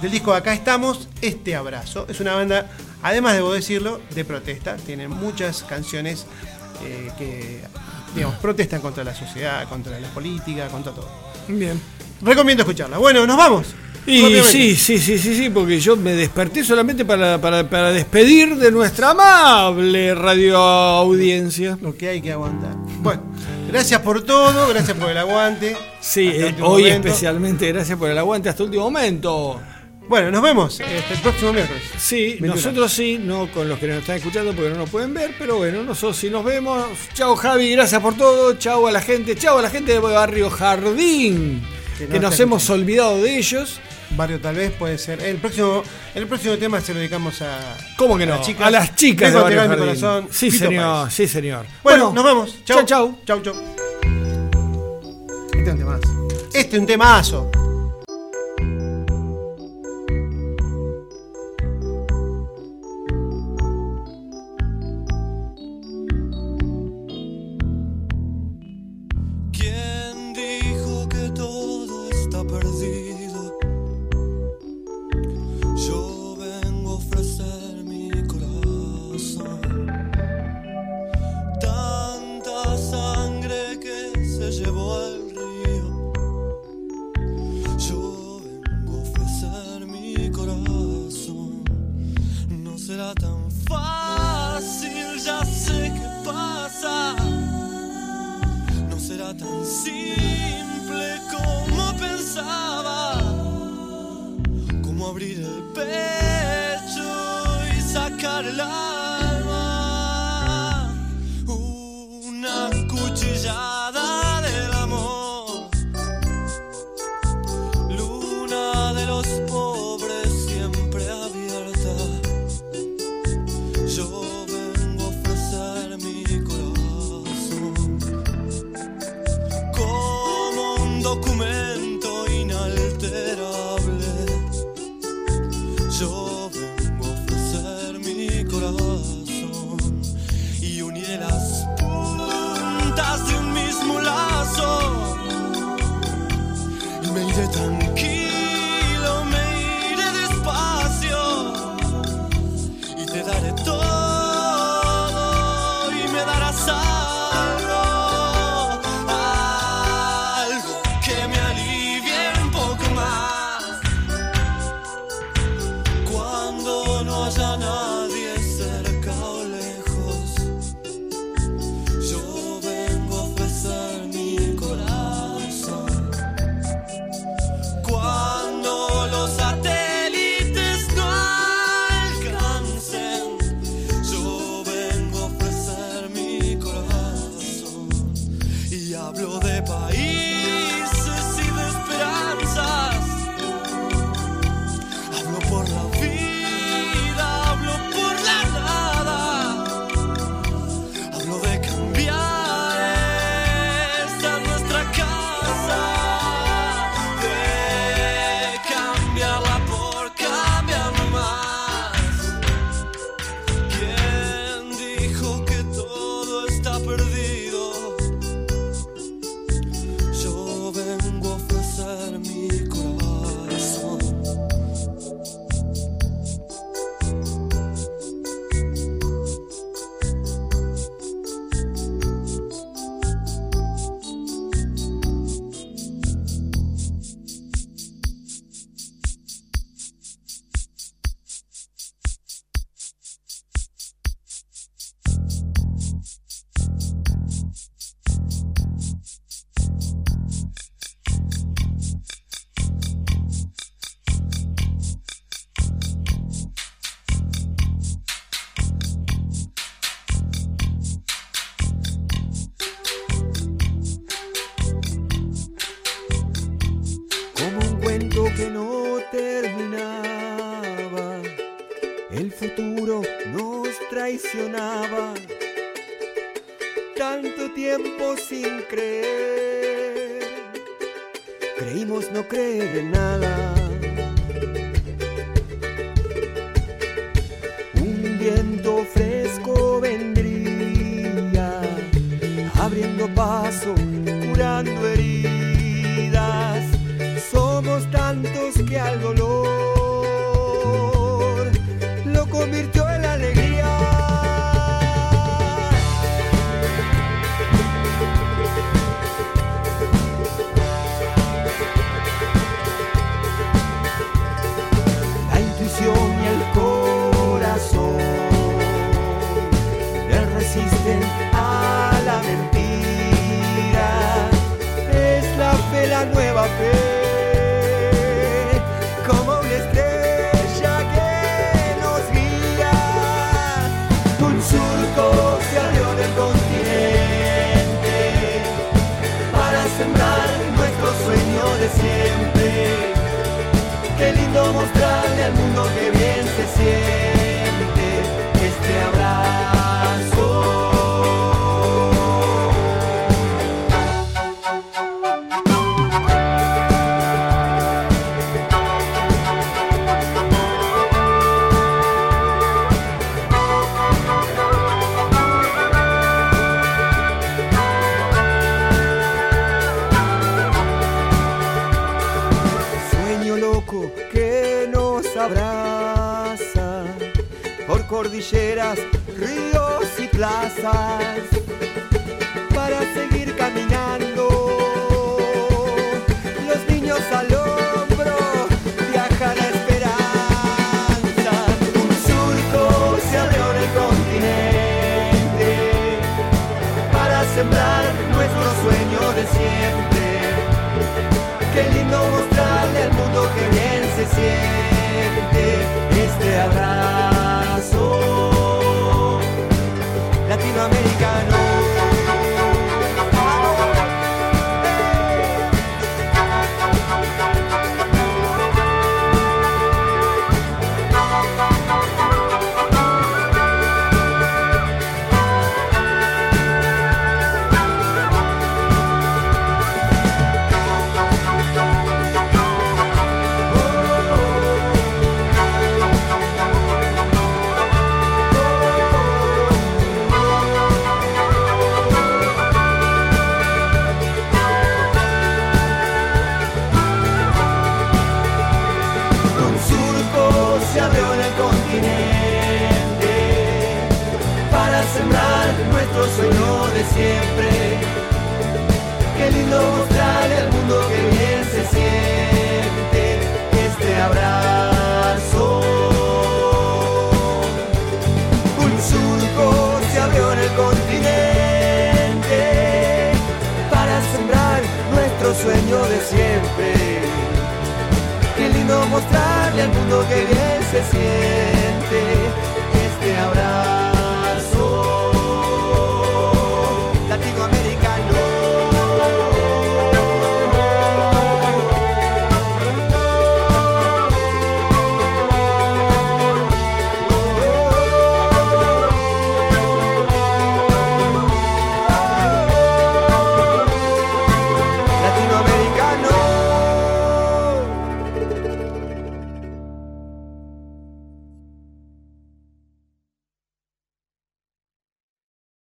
del 0.01 0.11
disco 0.11 0.35
Acá 0.35 0.53
estamos, 0.53 1.09
Este 1.21 1.57
Abrazo. 1.57 2.07
Es 2.09 2.21
una 2.21 2.35
banda, 2.35 2.71
además 3.03 3.35
debo 3.35 3.53
decirlo, 3.53 4.01
de 4.15 4.25
protesta. 4.25 4.77
Tienen 4.77 5.11
muchas 5.11 5.63
canciones 5.63 6.27
eh, 6.85 7.11
que, 7.19 7.61
digamos, 8.15 8.37
protestan 8.39 8.81
contra 8.81 9.05
la 9.05 9.15
sociedad, 9.15 9.69
contra 9.69 9.99
la 9.99 10.09
política, 10.09 10.69
contra 10.69 10.93
todo. 10.93 11.09
Bien. 11.49 11.81
Recomiendo 12.23 12.63
escucharla. 12.63 12.99
Bueno, 12.99 13.27
nos 13.27 13.37
vamos. 13.37 13.75
Y 14.07 14.41
sí, 14.45 14.77
sí, 14.77 14.99
sí, 14.99 15.19
sí, 15.19 15.35
sí, 15.35 15.51
porque 15.51 15.81
yo 15.81 15.97
me 15.97 16.13
desperté 16.13 16.63
solamente 16.63 17.05
para, 17.05 17.41
para, 17.41 17.69
para 17.69 17.91
despedir 17.91 18.57
de 18.57 18.71
nuestra 18.71 19.11
amable 19.11 20.15
radio 20.15 20.59
audiencia. 20.59 21.77
Lo 21.83 21.97
que 21.97 22.09
hay 22.09 22.23
que 22.23 22.33
aguantar. 22.33 22.77
Bueno, 23.01 23.23
gracias 23.69 24.01
por 24.03 24.23
todo, 24.23 24.69
gracias 24.69 24.97
por 24.97 25.11
el 25.11 25.19
aguante. 25.19 25.77
Sí, 26.01 26.29
eh, 26.29 26.55
hoy 26.63 26.85
momento. 26.85 27.09
especialmente 27.09 27.73
gracias 27.73 27.99
por 27.99 28.09
el 28.09 28.17
aguante 28.17 28.49
hasta 28.49 28.63
el 28.63 28.69
último 28.69 28.85
momento. 28.85 29.61
Bueno, 30.09 30.31
nos 30.31 30.41
vemos 30.41 30.81
hasta 30.81 31.15
el 31.15 31.21
próximo 31.21 31.53
miércoles. 31.53 31.83
Sí, 31.99 32.37
21. 32.41 32.55
nosotros 32.55 32.93
sí, 32.93 33.19
no 33.21 33.51
con 33.51 33.69
los 33.69 33.77
que 33.81 33.89
nos 33.89 33.99
están 33.99 34.17
escuchando 34.17 34.53
porque 34.53 34.71
no 34.71 34.77
nos 34.77 34.91
pueden 34.91 35.13
ver, 35.13 35.35
pero 35.37 35.57
bueno, 35.57 35.83
nosotros 35.83 36.17
sí 36.17 36.31
nos 36.31 36.45
vemos. 36.45 36.87
Chao 37.13 37.35
Javi, 37.35 37.73
gracias 37.73 38.01
por 38.01 38.17
todo. 38.17 38.55
Chao 38.55 38.87
a 38.87 38.93
la 38.93 39.01
gente, 39.01 39.35
chao 39.35 39.59
a 39.59 39.63
la 39.63 39.71
gente 39.71 39.93
de 39.93 39.99
Barrio 39.99 40.49
Jardín, 40.49 41.61
Que 41.99 42.07
que, 42.07 42.21
no 42.21 42.31
nos 42.31 42.39
hemos 42.39 42.71
olvidado 42.71 43.21
de 43.21 43.37
ellos. 43.37 43.81
Barrio 44.11 44.41
tal 44.41 44.57
vez 44.57 44.73
puede 44.73 44.99
ser. 44.99 45.23
El 45.23 45.37
próximo, 45.37 45.83
el 46.15 46.27
próximo 46.27 46.57
tema 46.57 46.81
se 46.81 46.93
lo 46.95 47.01
dedicamos 47.01 47.43
a. 47.43 47.77
¿Cómo 47.97 48.17
que 48.17 48.25
a 48.25 48.27
no? 48.27 48.37
las 48.37 48.47
chicas. 48.47 48.67
A 48.67 48.71
las 48.71 48.95
chicas 48.95 49.33
de 49.33 49.61
a 49.61 49.69
mi 49.69 49.77
corazón. 49.77 50.29
Sí, 50.31 50.51
señor, 50.51 51.11
sí, 51.11 51.27
señor. 51.27 51.67
Bueno, 51.83 52.13
nos 52.13 52.25
vemos. 52.25 52.65
Chau, 52.65 52.85
chau. 52.85 53.19
Chau, 53.27 53.41
chau. 53.43 53.55
Este 55.53 55.63
es 55.63 55.73
un 55.73 55.79
temazo. 55.79 56.29
Este 56.53 56.77
es 56.77 56.81
un 56.81 56.87
temazo. 56.87 57.66